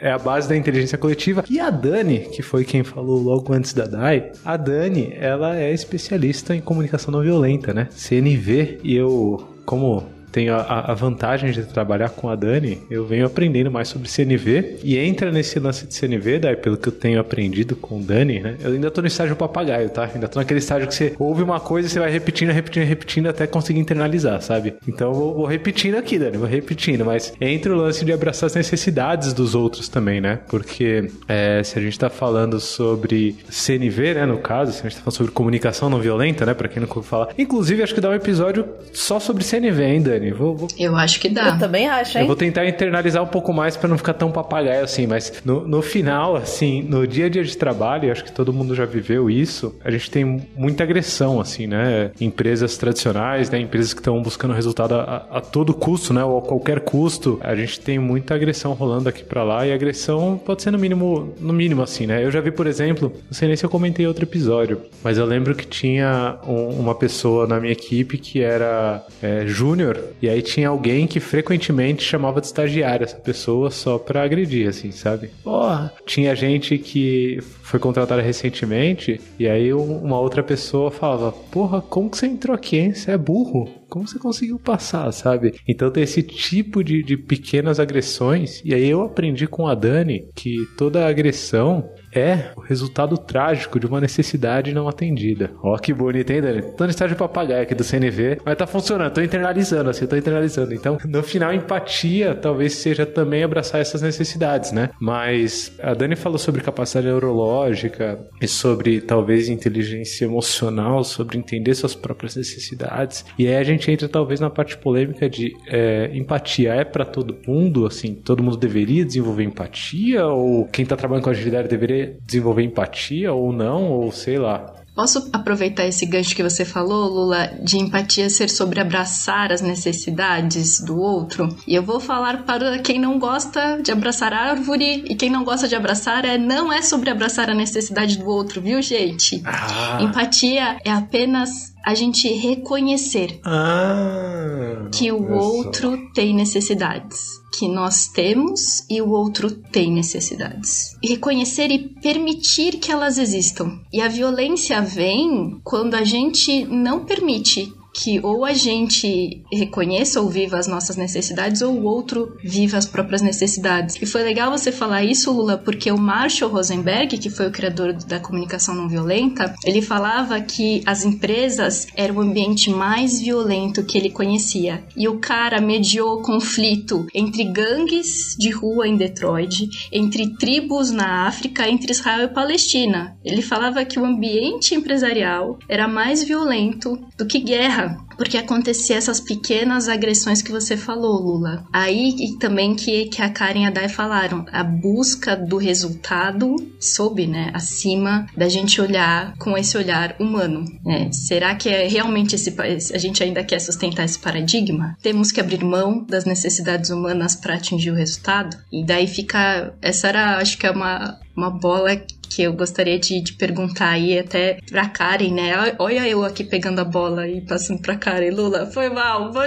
é, 0.01 0.07
é 0.07 0.11
a 0.11 0.17
base 0.17 0.47
da 0.49 0.55
inteligência 0.55 0.86
coletiva. 0.95 1.43
E 1.49 1.59
a 1.59 1.71
Dani, 1.71 2.19
que 2.19 2.43
foi 2.43 2.63
quem 2.63 2.83
falou 2.83 3.19
logo 3.19 3.51
antes 3.51 3.73
da 3.73 3.85
Dai, 3.85 4.31
a 4.45 4.55
Dani, 4.55 5.11
ela 5.17 5.57
é 5.57 5.73
especialista 5.73 6.55
em 6.55 6.61
comunicação 6.61 7.11
não 7.11 7.21
violenta, 7.21 7.73
né? 7.73 7.87
CNV, 7.89 8.79
e 8.83 8.95
eu, 8.95 9.43
como 9.65 10.03
tenho 10.31 10.53
a, 10.53 10.91
a, 10.91 10.93
vantagem 10.93 11.51
de 11.51 11.63
trabalhar 11.63 12.09
com 12.09 12.29
a 12.29 12.35
Dani, 12.35 12.79
eu 12.89 13.05
venho 13.05 13.25
aprendendo 13.25 13.71
mais 13.71 13.87
sobre 13.87 14.09
CNV 14.09 14.79
e 14.83 14.97
entra 14.97 15.31
nesse 15.31 15.59
lance 15.59 15.87
de 15.87 15.93
CNV, 15.93 16.39
daí 16.39 16.55
pelo 16.55 16.77
que 16.77 16.89
eu 16.89 16.91
tenho 16.91 17.19
aprendido 17.19 17.75
com 17.75 17.99
o 17.99 18.03
Dani, 18.03 18.39
né? 18.39 18.55
Eu 18.63 18.73
ainda 18.73 18.91
tô 18.91 19.01
no 19.01 19.07
estágio 19.07 19.35
papagaio, 19.35 19.89
tá? 19.89 20.09
Ainda 20.13 20.27
tô 20.27 20.39
naquele 20.39 20.59
estágio 20.59 20.87
que 20.87 20.95
você 20.95 21.15
ouve 21.17 21.43
uma 21.43 21.59
coisa 21.59 21.87
e 21.87 21.91
você 21.91 21.99
vai 21.99 22.11
repetindo, 22.11 22.51
repetindo, 22.51 22.83
repetindo 22.83 23.27
até 23.27 23.47
conseguir 23.47 23.79
internalizar, 23.79 24.41
sabe? 24.41 24.75
Então 24.87 25.13
vou, 25.13 25.33
vou 25.33 25.45
repetindo 25.45 25.95
aqui, 25.95 26.19
Dani, 26.19 26.37
vou 26.37 26.47
repetindo, 26.47 27.05
mas 27.05 27.33
entra 27.39 27.73
o 27.73 27.77
lance 27.77 28.03
de 28.03 28.11
abraçar 28.11 28.47
as 28.47 28.55
necessidades 28.55 29.33
dos 29.33 29.55
outros 29.55 29.87
também, 29.87 30.21
né? 30.21 30.39
Porque 30.49 31.09
é, 31.27 31.61
se 31.63 31.77
a 31.77 31.81
gente 31.81 31.97
tá 31.97 32.09
falando 32.09 32.59
sobre 32.59 33.35
CNV, 33.49 34.13
né, 34.15 34.25
no 34.25 34.39
caso, 34.39 34.71
se 34.71 34.79
a 34.79 34.89
gente 34.89 34.97
tá 34.97 35.03
falando 35.03 35.17
sobre 35.17 35.31
comunicação 35.31 35.89
não 35.89 35.99
violenta, 35.99 36.45
né, 36.45 36.53
pra 36.53 36.67
quem 36.67 36.81
não 36.81 36.87
ouviu 36.87 37.03
falar. 37.03 37.29
Inclusive, 37.37 37.83
acho 37.83 37.93
que 37.93 38.01
dá 38.01 38.09
um 38.09 38.13
episódio 38.13 38.65
só 38.93 39.19
sobre 39.19 39.43
CNV, 39.43 39.83
hein, 39.83 40.01
Vou, 40.31 40.55
vou... 40.55 40.67
Eu 40.77 40.95
acho 40.95 41.19
que 41.19 41.29
dá. 41.29 41.49
Eu 41.49 41.59
também 41.59 41.87
acho, 41.87 42.17
hein? 42.17 42.23
Eu 42.23 42.27
vou 42.27 42.35
tentar 42.35 42.65
internalizar 42.67 43.23
um 43.23 43.27
pouco 43.27 43.53
mais 43.53 43.77
para 43.77 43.87
não 43.87 43.97
ficar 43.97 44.13
tão 44.13 44.31
papagaio 44.31 44.83
assim, 44.83 45.07
mas 45.07 45.41
no, 45.45 45.67
no 45.67 45.81
final, 45.81 46.35
assim, 46.35 46.81
no 46.81 47.07
dia 47.07 47.25
a 47.25 47.29
dia 47.29 47.43
de 47.43 47.57
trabalho, 47.57 48.11
acho 48.11 48.23
que 48.23 48.31
todo 48.31 48.51
mundo 48.53 48.75
já 48.75 48.85
viveu 48.85 49.29
isso, 49.29 49.75
a 49.83 49.91
gente 49.91 50.09
tem 50.09 50.47
muita 50.55 50.83
agressão, 50.83 51.39
assim, 51.39 51.67
né? 51.67 52.11
Empresas 52.19 52.77
tradicionais, 52.77 53.49
né? 53.49 53.59
Empresas 53.59 53.93
que 53.93 53.99
estão 53.99 54.21
buscando 54.21 54.53
resultado 54.53 54.95
a, 54.95 55.27
a, 55.31 55.41
todo 55.41 55.73
custo, 55.73 56.13
né? 56.13 56.23
Ou 56.23 56.39
a 56.39 56.41
qualquer 56.41 56.81
custo. 56.81 57.39
A 57.41 57.55
gente 57.55 57.79
tem 57.79 57.99
muita 57.99 58.35
agressão 58.35 58.73
rolando 58.73 59.09
aqui 59.09 59.23
para 59.23 59.43
lá 59.43 59.65
e 59.65 59.73
agressão 59.73 60.39
pode 60.43 60.61
ser 60.61 60.71
no 60.71 60.79
mínimo, 60.79 61.33
no 61.39 61.53
mínimo 61.53 61.81
assim, 61.81 62.05
né? 62.05 62.23
Eu 62.23 62.31
já 62.31 62.41
vi, 62.41 62.51
por 62.51 62.67
exemplo, 62.67 63.11
não 63.25 63.33
sei 63.33 63.47
nem 63.47 63.57
se 63.57 63.65
eu 63.65 63.69
comentei 63.69 64.07
outro 64.07 64.23
episódio, 64.23 64.81
mas 65.03 65.17
eu 65.17 65.25
lembro 65.25 65.55
que 65.55 65.65
tinha 65.65 66.37
um, 66.47 66.69
uma 66.69 66.95
pessoa 66.95 67.47
na 67.47 67.59
minha 67.59 67.73
equipe 67.73 68.17
que 68.17 68.41
era 68.41 69.05
é, 69.21 69.45
júnior 69.45 69.97
e 70.21 70.29
aí 70.29 70.41
tinha 70.41 70.69
alguém 70.69 71.07
que 71.07 71.19
frequentemente 71.19 72.03
chamava 72.03 72.41
de 72.41 72.47
estagiário 72.47 73.03
essa 73.03 73.17
pessoa 73.17 73.69
só 73.69 73.97
pra 73.97 74.23
agredir, 74.23 74.67
assim, 74.67 74.91
sabe? 74.91 75.29
Porra! 75.43 75.93
Tinha 76.05 76.35
gente 76.35 76.77
que 76.77 77.39
foi 77.61 77.79
contratada 77.79 78.21
recentemente 78.21 79.19
e 79.37 79.47
aí 79.47 79.73
uma 79.73 80.19
outra 80.19 80.41
pessoa 80.43 80.89
falava: 80.89 81.31
Porra, 81.31 81.81
como 81.81 82.09
que 82.09 82.17
você 82.17 82.27
entrou 82.27 82.55
aqui, 82.55 82.77
hein? 82.77 82.93
Você 82.93 83.11
é 83.11 83.17
burro? 83.17 83.69
Como 83.89 84.07
você 84.07 84.19
conseguiu 84.19 84.59
passar, 84.59 85.11
sabe? 85.11 85.55
Então 85.67 85.89
tem 85.89 86.03
esse 86.03 86.21
tipo 86.21 86.83
de, 86.83 87.01
de 87.03 87.15
pequenas 87.15 87.79
agressões. 87.79 88.61
E 88.65 88.73
aí 88.73 88.89
eu 88.89 89.01
aprendi 89.01 89.47
com 89.47 89.65
a 89.65 89.73
Dani 89.73 90.27
que 90.35 90.65
toda 90.77 91.07
agressão 91.07 91.89
é 92.17 92.51
o 92.55 92.61
resultado 92.61 93.17
trágico 93.17 93.79
de 93.79 93.85
uma 93.85 94.01
necessidade 94.01 94.73
não 94.73 94.87
atendida. 94.87 95.51
Ó, 95.61 95.77
que 95.77 95.93
bonito, 95.93 96.31
hein, 96.31 96.41
Dani? 96.41 96.61
Tô 96.75 96.83
no 96.83 96.89
estágio 96.89 97.15
de 97.15 97.19
papagaio 97.19 97.63
aqui 97.63 97.75
do 97.75 97.83
CNV, 97.83 98.39
mas 98.45 98.57
tá 98.57 98.67
funcionando, 98.67 99.13
tô 99.13 99.21
internalizando, 99.21 99.89
assim, 99.89 100.07
tô 100.07 100.15
internalizando. 100.15 100.73
Então, 100.73 100.97
no 101.05 101.23
final, 101.23 101.53
empatia 101.53 102.35
talvez 102.35 102.73
seja 102.73 103.05
também 103.05 103.43
abraçar 103.43 103.81
essas 103.81 104.01
necessidades, 104.01 104.71
né? 104.71 104.89
Mas 104.99 105.73
a 105.81 105.93
Dani 105.93 106.15
falou 106.15 106.37
sobre 106.37 106.61
capacidade 106.61 107.07
neurológica 107.07 108.19
e 108.41 108.47
sobre 108.47 109.01
talvez 109.01 109.49
inteligência 109.49 110.25
emocional, 110.25 111.03
sobre 111.03 111.37
entender 111.37 111.73
suas 111.75 111.95
próprias 111.95 112.35
necessidades. 112.35 113.25
E 113.37 113.47
aí 113.47 113.55
a 113.55 113.63
gente 113.63 113.89
entra 113.91 114.07
talvez 114.07 114.39
na 114.39 114.49
parte 114.49 114.77
polêmica 114.77 115.29
de 115.29 115.55
é, 115.67 116.09
empatia 116.13 116.73
é 116.73 116.83
para 116.83 117.05
todo 117.05 117.37
mundo, 117.47 117.85
assim, 117.85 118.13
todo 118.13 118.43
mundo 118.43 118.57
deveria 118.57 119.05
desenvolver 119.05 119.43
empatia 119.43 120.25
ou 120.25 120.65
quem 120.65 120.85
tá 120.85 120.95
trabalhando 120.95 121.23
com 121.23 121.29
agilidade 121.29 121.67
deveria 121.67 122.06
desenvolver 122.25 122.63
empatia 122.63 123.33
ou 123.33 123.51
não, 123.51 123.91
ou 123.91 124.11
sei 124.11 124.37
lá. 124.37 124.73
Posso 124.97 125.29
aproveitar 125.31 125.85
esse 125.85 126.07
gancho 126.07 126.35
que 126.35 126.41
você 126.41 126.65
falou, 126.65 127.07
Lula, 127.07 127.53
de 127.61 127.77
empatia 127.77 128.31
ser 128.31 128.49
sobre 128.49 128.79
abraçar 128.79 129.51
as 129.51 129.61
necessidades 129.61 130.79
do 130.79 130.99
outro? 130.99 131.55
E 131.67 131.75
eu 131.75 131.83
vou 131.83 131.99
falar 131.99 132.45
para 132.45 132.79
quem 132.79 132.97
não 132.97 133.19
gosta 133.19 133.79
de 133.79 133.91
abraçar 133.91 134.33
árvore 134.33 135.05
e 135.07 135.13
quem 135.13 135.29
não 135.29 135.43
gosta 135.43 135.67
de 135.67 135.75
abraçar 135.75 136.25
é 136.25 136.39
não 136.39 136.73
é 136.73 136.81
sobre 136.81 137.11
abraçar 137.11 137.47
a 137.47 137.53
necessidade 137.53 138.17
do 138.17 138.27
outro, 138.27 138.59
viu, 138.59 138.81
gente? 138.81 139.39
Ah. 139.45 139.99
Empatia 140.01 140.79
é 140.83 140.89
apenas 140.89 141.76
a 141.87 141.95
gente 141.95 142.27
reconhecer 142.27 143.39
ah, 143.45 144.89
que 144.91 145.09
o 145.09 145.31
outro 145.31 145.91
só. 145.91 146.13
tem 146.13 146.35
necessidades 146.35 147.39
que 147.57 147.65
nós 147.65 148.09
temos 148.09 148.83
e 148.89 149.01
o 149.01 149.09
outro 149.09 149.49
tem 149.49 149.89
necessidades. 149.89 150.97
E 151.01 151.07
reconhecer 151.07 151.71
e 151.71 151.79
permitir 151.79 152.73
que 152.73 152.91
elas 152.91 153.17
existam. 153.17 153.79
E 153.93 154.01
a 154.01 154.09
violência 154.09 154.81
vem 154.81 155.61
quando 155.63 155.95
a 155.95 156.03
gente 156.03 156.65
não 156.65 157.05
permite 157.05 157.73
que 157.97 158.19
ou 158.23 158.45
a 158.45 158.53
gente 158.53 159.41
reconheça 159.51 160.21
ou 160.21 160.29
viva 160.29 160.57
as 160.57 160.67
nossas 160.67 160.95
necessidades 160.95 161.61
ou 161.63 161.73
o 161.73 161.83
outro 161.83 162.37
viva 162.43 162.77
as 162.77 162.85
próprias 162.85 163.21
necessidades. 163.21 163.95
E 163.99 164.05
foi 164.05 164.23
legal 164.23 164.51
você 164.51 164.71
falar 164.71 165.03
isso, 165.03 165.31
Lula, 165.31 165.57
porque 165.57 165.91
o 165.91 165.97
Marshall 165.97 166.51
Rosenberg, 166.51 167.17
que 167.17 167.29
foi 167.29 167.47
o 167.47 167.51
criador 167.51 167.93
da 167.93 168.19
comunicação 168.19 168.75
não 168.75 168.87
violenta, 168.87 169.55
ele 169.65 169.81
falava 169.81 170.39
que 170.41 170.83
as 170.85 171.03
empresas 171.03 171.87
eram 171.95 172.17
o 172.17 172.21
ambiente 172.21 172.69
mais 172.69 173.19
violento 173.19 173.83
que 173.83 173.97
ele 173.97 174.11
conhecia. 174.11 174.83
E 174.95 175.07
o 175.07 175.19
cara 175.19 175.59
mediou 175.59 176.21
conflito 176.21 177.07
entre 177.13 177.45
gangues 177.45 178.35
de 178.37 178.51
rua 178.51 178.87
em 178.87 178.95
Detroit, 178.95 179.69
entre 179.91 180.35
tribos 180.35 180.91
na 180.91 181.27
África, 181.27 181.67
entre 181.67 181.91
Israel 181.91 182.25
e 182.25 182.33
Palestina. 182.33 183.17
Ele 183.25 183.41
falava 183.41 183.83
que 183.85 183.99
o 183.99 184.05
ambiente 184.05 184.75
empresarial 184.75 185.57
era 185.67 185.87
mais 185.87 186.23
violento 186.23 186.99
do 187.17 187.25
que 187.25 187.39
guerra 187.39 187.86
porque 188.17 188.37
acontecia 188.37 188.97
essas 188.97 189.19
pequenas 189.19 189.87
agressões 189.87 190.41
que 190.41 190.51
você 190.51 190.75
falou, 190.75 191.21
Lula. 191.21 191.65
Aí 191.71 192.15
e 192.19 192.37
também 192.37 192.75
que, 192.75 193.05
que 193.05 193.21
a 193.21 193.29
Karen 193.29 193.63
e 193.63 193.65
a 193.65 193.69
Dai 193.69 193.87
falaram, 193.89 194.45
a 194.51 194.63
busca 194.63 195.35
do 195.35 195.57
resultado 195.57 196.55
sob, 196.79 197.25
né, 197.27 197.51
acima 197.53 198.25
da 198.35 198.49
gente 198.49 198.81
olhar 198.81 199.33
com 199.37 199.57
esse 199.57 199.77
olhar 199.77 200.15
humano. 200.19 200.65
Né? 200.83 201.11
Será 201.11 201.55
que 201.55 201.69
é 201.69 201.87
realmente 201.87 202.35
esse 202.35 202.55
a 202.93 202.97
gente 202.97 203.23
ainda 203.23 203.43
quer 203.43 203.59
sustentar 203.59 204.05
esse 204.05 204.17
paradigma? 204.17 204.97
Temos 205.01 205.31
que 205.31 205.39
abrir 205.39 205.63
mão 205.63 206.03
das 206.03 206.25
necessidades 206.25 206.89
humanas 206.89 207.35
para 207.35 207.55
atingir 207.55 207.91
o 207.91 207.95
resultado? 207.95 208.57
E 208.71 208.83
daí 208.83 209.07
fica, 209.07 209.73
essa 209.81 210.07
era, 210.07 210.37
acho 210.37 210.57
que 210.57 210.65
é 210.65 210.71
uma 210.71 211.19
uma 211.37 211.51
bola 211.51 211.95
que 212.27 212.43
eu 212.43 212.53
gostaria 212.53 212.99
de, 212.99 213.21
de 213.21 213.33
perguntar 213.33 213.89
aí 213.89 214.19
até 214.19 214.59
pra 214.69 214.87
Karen, 214.89 215.33
né? 215.33 215.75
Olha 215.79 216.07
eu 216.07 216.23
aqui 216.23 216.43
pegando 216.43 216.79
a 216.79 216.85
bola 216.85 217.27
e 217.27 217.41
passando 217.41 217.81
pra 217.81 217.95
Karen. 217.95 218.31
Lula, 218.31 218.67
foi 218.67 218.89
mal. 218.89 219.31
Vou, 219.31 219.43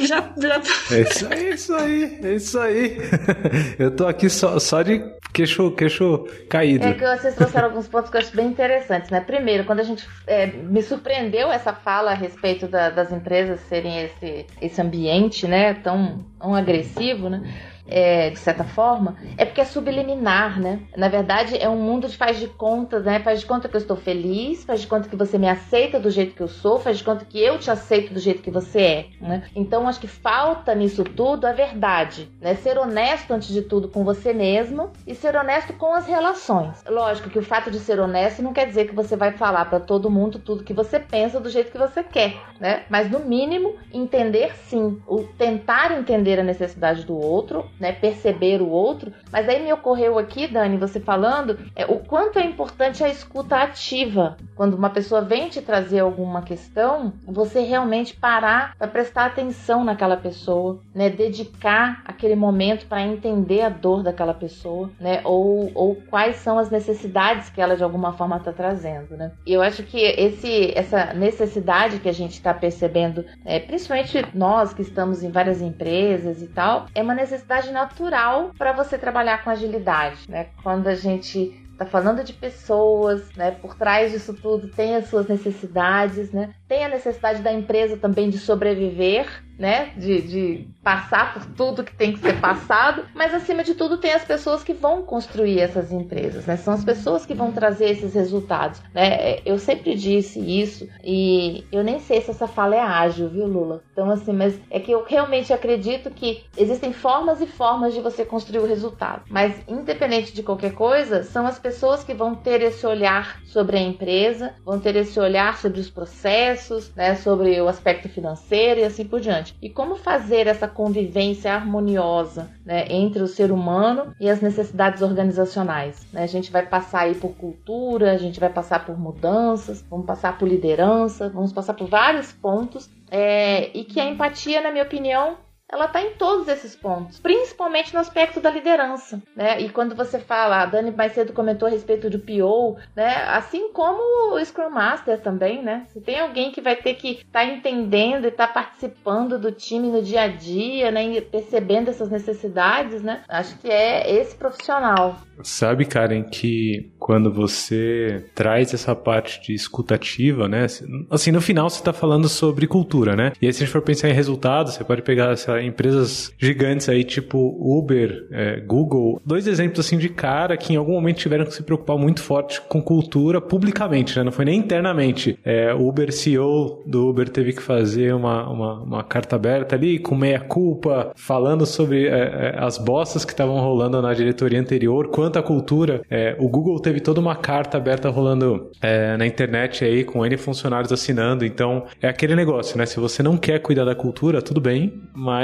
já, 0.00 0.32
já... 0.40 0.62
É 0.90 1.00
isso 1.00 1.26
aí, 1.26 1.46
é 1.46 1.54
isso 1.54 1.74
aí, 1.74 2.18
é 2.22 2.34
isso 2.34 2.58
aí. 2.58 2.96
Eu 3.78 3.90
tô 3.90 4.06
aqui 4.06 4.28
só, 4.28 4.58
só 4.58 4.82
de 4.82 5.02
queixo, 5.32 5.70
queixo 5.72 6.26
caído. 6.48 6.86
É 6.86 6.94
que 6.94 7.04
vocês 7.04 7.34
trouxeram 7.34 7.68
alguns 7.68 7.88
pontos 7.88 8.10
que 8.10 8.16
eu 8.16 8.20
acho 8.20 8.34
bem 8.34 8.46
interessantes, 8.46 9.10
né? 9.10 9.20
Primeiro, 9.20 9.64
quando 9.64 9.80
a 9.80 9.82
gente 9.82 10.08
é, 10.26 10.46
me 10.46 10.82
surpreendeu 10.82 11.50
essa 11.50 11.72
fala 11.72 12.12
a 12.12 12.14
respeito 12.14 12.68
da, 12.68 12.88
das 12.90 13.12
empresas 13.12 13.60
serem 13.68 14.04
esse, 14.04 14.46
esse 14.60 14.80
ambiente, 14.80 15.46
né? 15.46 15.74
Tão, 15.74 16.24
tão 16.38 16.54
agressivo, 16.54 17.28
né? 17.28 17.42
É, 17.86 18.30
de 18.30 18.38
certa 18.38 18.64
forma, 18.64 19.16
é 19.36 19.44
porque 19.44 19.60
é 19.60 19.64
subliminar, 19.64 20.60
né? 20.60 20.80
Na 20.96 21.08
verdade, 21.08 21.56
é 21.56 21.68
um 21.68 21.76
mundo 21.76 22.08
de 22.08 22.16
faz 22.16 22.38
de 22.38 22.48
conta, 22.48 23.00
né? 23.00 23.20
Faz 23.20 23.40
de 23.40 23.46
conta 23.46 23.68
que 23.68 23.76
eu 23.76 23.80
estou 23.80 23.96
feliz, 23.96 24.64
faz 24.64 24.80
de 24.80 24.86
conta 24.86 25.08
que 25.08 25.16
você 25.16 25.38
me 25.38 25.48
aceita 25.48 26.00
do 26.00 26.10
jeito 26.10 26.34
que 26.34 26.42
eu 26.42 26.48
sou, 26.48 26.78
faz 26.78 26.98
de 26.98 27.04
conta 27.04 27.24
que 27.24 27.38
eu 27.38 27.58
te 27.58 27.70
aceito 27.70 28.14
do 28.14 28.20
jeito 28.20 28.42
que 28.42 28.50
você 28.50 28.80
é, 28.80 29.06
né? 29.20 29.44
Então, 29.54 29.86
acho 29.88 30.00
que 30.00 30.06
falta 30.06 30.74
nisso 30.74 31.04
tudo 31.04 31.46
a 31.46 31.52
verdade, 31.52 32.30
né? 32.40 32.54
Ser 32.54 32.78
honesto 32.78 33.32
antes 33.32 33.48
de 33.48 33.62
tudo 33.62 33.88
com 33.88 34.04
você 34.04 34.32
mesmo 34.32 34.90
e 35.06 35.14
ser 35.14 35.36
honesto 35.36 35.72
com 35.74 35.92
as 35.94 36.06
relações. 36.06 36.82
Lógico 36.88 37.30
que 37.30 37.38
o 37.38 37.42
fato 37.42 37.70
de 37.70 37.78
ser 37.78 38.00
honesto 38.00 38.42
não 38.42 38.52
quer 38.52 38.66
dizer 38.66 38.86
que 38.86 38.94
você 38.94 39.16
vai 39.16 39.32
falar 39.32 39.66
para 39.66 39.80
todo 39.80 40.10
mundo 40.10 40.38
tudo 40.38 40.64
que 40.64 40.72
você 40.72 40.98
pensa 40.98 41.40
do 41.40 41.48
jeito 41.48 41.70
que 41.70 41.78
você 41.78 42.02
quer, 42.02 42.36
né? 42.60 42.84
Mas 42.88 43.10
no 43.10 43.20
mínimo 43.20 43.76
entender 43.92 44.54
sim, 44.56 45.00
o 45.06 45.22
tentar 45.22 45.92
entender 45.92 46.40
a 46.40 46.42
necessidade 46.42 47.04
do 47.04 47.16
outro 47.16 47.64
né, 47.78 47.92
perceber 47.92 48.60
o 48.60 48.68
outro. 48.68 49.12
Mas 49.32 49.48
aí 49.48 49.62
me 49.62 49.72
ocorreu 49.72 50.18
aqui, 50.18 50.46
Dani, 50.46 50.76
você 50.76 51.00
falando, 51.00 51.58
é, 51.74 51.84
o 51.86 51.98
quanto 51.98 52.38
é 52.38 52.44
importante 52.44 53.02
a 53.02 53.08
escuta 53.08 53.56
ativa. 53.56 54.36
Quando 54.54 54.74
uma 54.74 54.90
pessoa 54.90 55.20
vem 55.20 55.48
te 55.48 55.60
trazer 55.60 56.00
alguma 56.00 56.42
questão, 56.42 57.12
você 57.26 57.60
realmente 57.60 58.14
parar 58.16 58.74
para 58.76 58.88
prestar 58.88 59.26
atenção 59.26 59.84
naquela 59.84 60.16
pessoa, 60.16 60.80
né, 60.94 61.10
dedicar 61.10 62.02
aquele 62.04 62.36
momento 62.36 62.86
para 62.86 63.02
entender 63.02 63.62
a 63.62 63.68
dor 63.68 64.02
daquela 64.02 64.34
pessoa, 64.34 64.90
né, 65.00 65.20
ou, 65.24 65.70
ou 65.74 65.96
quais 66.08 66.36
são 66.36 66.58
as 66.58 66.70
necessidades 66.70 67.48
que 67.50 67.60
ela 67.60 67.76
de 67.76 67.82
alguma 67.82 68.12
forma 68.12 68.36
está 68.36 68.52
trazendo, 68.52 69.16
né. 69.16 69.32
E 69.46 69.52
eu 69.52 69.62
acho 69.62 69.82
que 69.82 69.98
esse, 69.98 70.72
essa 70.76 71.12
necessidade 71.12 71.98
que 71.98 72.08
a 72.08 72.12
gente 72.12 72.32
está 72.32 72.52
percebendo, 72.54 73.24
é, 73.44 73.58
principalmente 73.58 74.24
nós 74.34 74.72
que 74.72 74.82
estamos 74.82 75.22
em 75.22 75.30
várias 75.30 75.60
empresas 75.60 76.42
e 76.42 76.46
tal, 76.46 76.86
é 76.94 77.02
uma 77.02 77.14
necessidade 77.14 77.63
natural 77.72 78.52
para 78.56 78.72
você 78.72 78.98
trabalhar 78.98 79.42
com 79.42 79.50
agilidade, 79.50 80.30
né? 80.30 80.48
Quando 80.62 80.88
a 80.88 80.94
gente 80.94 81.60
está 81.72 81.84
falando 81.84 82.22
de 82.22 82.32
pessoas, 82.32 83.32
né? 83.34 83.50
Por 83.50 83.74
trás 83.76 84.12
disso 84.12 84.32
tudo 84.34 84.68
tem 84.68 84.96
as 84.96 85.08
suas 85.08 85.26
necessidades, 85.26 86.32
né? 86.32 86.54
Tem 86.74 86.84
a 86.84 86.88
necessidade 86.88 87.40
da 87.40 87.52
empresa 87.52 87.96
também 87.96 88.28
de 88.28 88.36
sobreviver, 88.36 89.44
né? 89.56 89.92
De, 89.96 90.20
de 90.22 90.68
passar 90.82 91.32
por 91.32 91.46
tudo 91.54 91.84
que 91.84 91.94
tem 91.94 92.12
que 92.12 92.18
ser 92.18 92.40
passado, 92.40 93.04
mas 93.14 93.32
acima 93.32 93.62
de 93.62 93.74
tudo 93.74 93.98
tem 93.98 94.12
as 94.12 94.24
pessoas 94.24 94.62
que 94.64 94.72
vão 94.72 95.02
construir 95.02 95.60
essas 95.60 95.92
empresas, 95.92 96.44
né? 96.46 96.56
São 96.56 96.74
as 96.74 96.84
pessoas 96.84 97.24
que 97.24 97.32
vão 97.32 97.52
trazer 97.52 97.90
esses 97.90 98.14
resultados, 98.14 98.82
né? 98.92 99.38
Eu 99.46 99.58
sempre 99.58 99.94
disse 99.94 100.40
isso 100.40 100.88
e 101.02 101.64
eu 101.70 101.84
nem 101.84 102.00
sei 102.00 102.20
se 102.20 102.32
essa 102.32 102.48
fala 102.48 102.74
é 102.74 102.80
ágil, 102.80 103.28
viu, 103.28 103.46
Lula? 103.46 103.82
Então, 103.92 104.10
assim, 104.10 104.32
mas 104.32 104.58
é 104.68 104.80
que 104.80 104.90
eu 104.90 105.04
realmente 105.04 105.52
acredito 105.52 106.10
que 106.10 106.44
existem 106.56 106.92
formas 106.92 107.40
e 107.40 107.46
formas 107.46 107.94
de 107.94 108.00
você 108.00 108.24
construir 108.24 108.58
o 108.58 108.66
resultado, 108.66 109.22
mas 109.30 109.54
independente 109.68 110.34
de 110.34 110.42
qualquer 110.42 110.72
coisa, 110.72 111.22
são 111.22 111.46
as 111.46 111.58
pessoas 111.58 112.02
que 112.02 112.12
vão 112.12 112.34
ter 112.34 112.60
esse 112.62 112.84
olhar 112.84 113.40
sobre 113.44 113.78
a 113.78 113.80
empresa, 113.80 114.54
vão 114.64 114.80
ter 114.80 114.96
esse 114.96 115.18
olhar 115.20 115.56
sobre 115.58 115.80
os 115.80 115.88
processos, 115.88 116.63
né? 116.94 117.14
Sobre 117.16 117.60
o 117.60 117.68
aspecto 117.68 118.08
financeiro 118.08 118.80
e 118.80 118.84
assim 118.84 119.04
por 119.04 119.20
diante. 119.20 119.56
E 119.60 119.68
como 119.68 119.96
fazer 119.96 120.46
essa 120.46 120.68
convivência 120.68 121.52
harmoniosa 121.52 122.50
né, 122.64 122.86
entre 122.88 123.22
o 123.22 123.26
ser 123.26 123.50
humano 123.52 124.14
e 124.20 124.28
as 124.28 124.40
necessidades 124.40 125.02
organizacionais? 125.02 126.06
Né? 126.12 126.22
A 126.22 126.26
gente 126.26 126.50
vai 126.50 126.64
passar 126.66 127.00
aí 127.00 127.14
por 127.14 127.34
cultura, 127.34 128.12
a 128.12 128.18
gente 128.18 128.40
vai 128.40 128.50
passar 128.50 128.84
por 128.84 128.98
mudanças, 128.98 129.84
vamos 129.88 130.06
passar 130.06 130.38
por 130.38 130.48
liderança, 130.48 131.28
vamos 131.28 131.52
passar 131.52 131.74
por 131.74 131.88
vários 131.88 132.32
pontos. 132.32 132.88
É, 133.10 133.70
e 133.76 133.84
que 133.84 134.00
a 134.00 134.08
empatia, 134.08 134.60
na 134.60 134.72
minha 134.72 134.84
opinião, 134.84 135.36
ela 135.70 135.86
está 135.86 136.02
em 136.02 136.14
todos 136.14 136.46
esses 136.48 136.76
pontos, 136.76 137.18
principalmente 137.18 137.92
no 137.94 138.00
aspecto 138.00 138.40
da 138.40 138.50
liderança, 138.50 139.22
né? 139.34 139.60
E 139.60 139.68
quando 139.68 139.94
você 139.94 140.18
fala, 140.18 140.62
a 140.62 140.66
Dani 140.66 140.90
mais 140.90 141.12
cedo 141.12 141.32
comentou 141.32 141.66
a 141.66 141.70
respeito 141.70 142.10
do 142.10 142.18
PO, 142.18 142.76
né? 142.94 143.24
Assim 143.28 143.72
como 143.72 144.34
o 144.34 144.44
Scrum 144.44 144.70
Master 144.70 145.20
também, 145.20 145.62
né? 145.62 145.86
Se 145.88 146.00
tem 146.00 146.20
alguém 146.20 146.52
que 146.52 146.60
vai 146.60 146.76
ter 146.76 146.94
que 146.94 147.12
estar 147.12 147.40
tá 147.40 147.44
entendendo 147.44 148.26
e 148.26 148.28
estar 148.28 148.48
tá 148.48 148.52
participando 148.52 149.38
do 149.38 149.50
time 149.50 149.88
no 149.88 150.02
dia 150.02 150.22
a 150.22 150.28
dia, 150.28 150.90
né? 150.90 151.04
E 151.04 151.20
percebendo 151.20 151.88
essas 151.88 152.10
necessidades, 152.10 153.02
né? 153.02 153.22
Acho 153.28 153.58
que 153.58 153.68
é 153.68 154.14
esse 154.14 154.36
profissional. 154.36 155.16
Sabe, 155.42 155.84
Karen, 155.84 156.22
que 156.22 156.92
quando 156.98 157.32
você 157.32 158.24
traz 158.34 158.72
essa 158.72 158.94
parte 158.94 159.40
de 159.42 159.54
escutativa, 159.54 160.46
né? 160.46 160.66
Assim, 161.10 161.32
no 161.32 161.40
final 161.40 161.68
você 161.68 161.78
está 161.78 161.92
falando 161.92 162.28
sobre 162.28 162.66
cultura, 162.66 163.16
né? 163.16 163.32
E 163.40 163.46
aí 163.46 163.52
se 163.52 163.62
a 163.62 163.66
gente 163.66 163.72
for 163.72 163.82
pensar 163.82 164.08
em 164.08 164.12
resultados, 164.12 164.74
você 164.74 164.84
pode 164.84 165.02
pegar, 165.02 165.36
sei 165.36 165.53
empresas 165.62 166.32
gigantes 166.38 166.88
aí, 166.88 167.04
tipo 167.04 167.56
Uber, 167.60 168.26
é, 168.30 168.60
Google, 168.60 169.20
dois 169.24 169.46
exemplos 169.46 169.84
assim 169.84 169.98
de 169.98 170.08
cara 170.08 170.56
que 170.56 170.72
em 170.72 170.76
algum 170.76 170.92
momento 170.92 171.18
tiveram 171.18 171.44
que 171.44 171.54
se 171.54 171.62
preocupar 171.62 171.96
muito 171.98 172.22
forte 172.22 172.60
com 172.62 172.82
cultura 172.82 173.40
publicamente, 173.40 174.16
né? 174.16 174.24
Não 174.24 174.32
foi 174.32 174.44
nem 174.44 174.58
internamente. 174.58 175.38
É, 175.44 175.72
Uber 175.74 176.12
CEO 176.12 176.82
do 176.86 177.08
Uber 177.08 177.28
teve 177.28 177.52
que 177.52 177.62
fazer 177.62 178.14
uma, 178.14 178.48
uma, 178.48 178.82
uma 178.82 179.04
carta 179.04 179.36
aberta 179.36 179.76
ali 179.76 179.98
com 179.98 180.14
meia 180.14 180.40
culpa, 180.40 181.12
falando 181.14 181.66
sobre 181.66 182.06
é, 182.06 182.10
é 182.10 182.54
as 182.58 182.78
bostas 182.78 183.24
que 183.24 183.32
estavam 183.32 183.58
rolando 183.60 184.00
na 184.00 184.12
diretoria 184.14 184.60
anterior, 184.60 185.08
quanto 185.08 185.38
à 185.38 185.42
cultura. 185.42 186.02
É, 186.10 186.36
o 186.38 186.48
Google 186.48 186.80
teve 186.80 187.00
toda 187.00 187.20
uma 187.20 187.36
carta 187.36 187.76
aberta 187.76 188.08
rolando 188.08 188.70
é, 188.80 189.16
na 189.16 189.26
internet 189.26 189.84
aí 189.84 190.04
com 190.04 190.24
N 190.24 190.36
funcionários 190.36 190.92
assinando. 190.92 191.44
Então 191.44 191.84
é 192.00 192.08
aquele 192.08 192.34
negócio, 192.34 192.78
né? 192.78 192.86
Se 192.86 192.98
você 193.00 193.22
não 193.22 193.36
quer 193.36 193.58
cuidar 193.60 193.84
da 193.84 193.94
cultura, 193.94 194.42
tudo 194.42 194.60
bem, 194.60 195.02
mas 195.14 195.43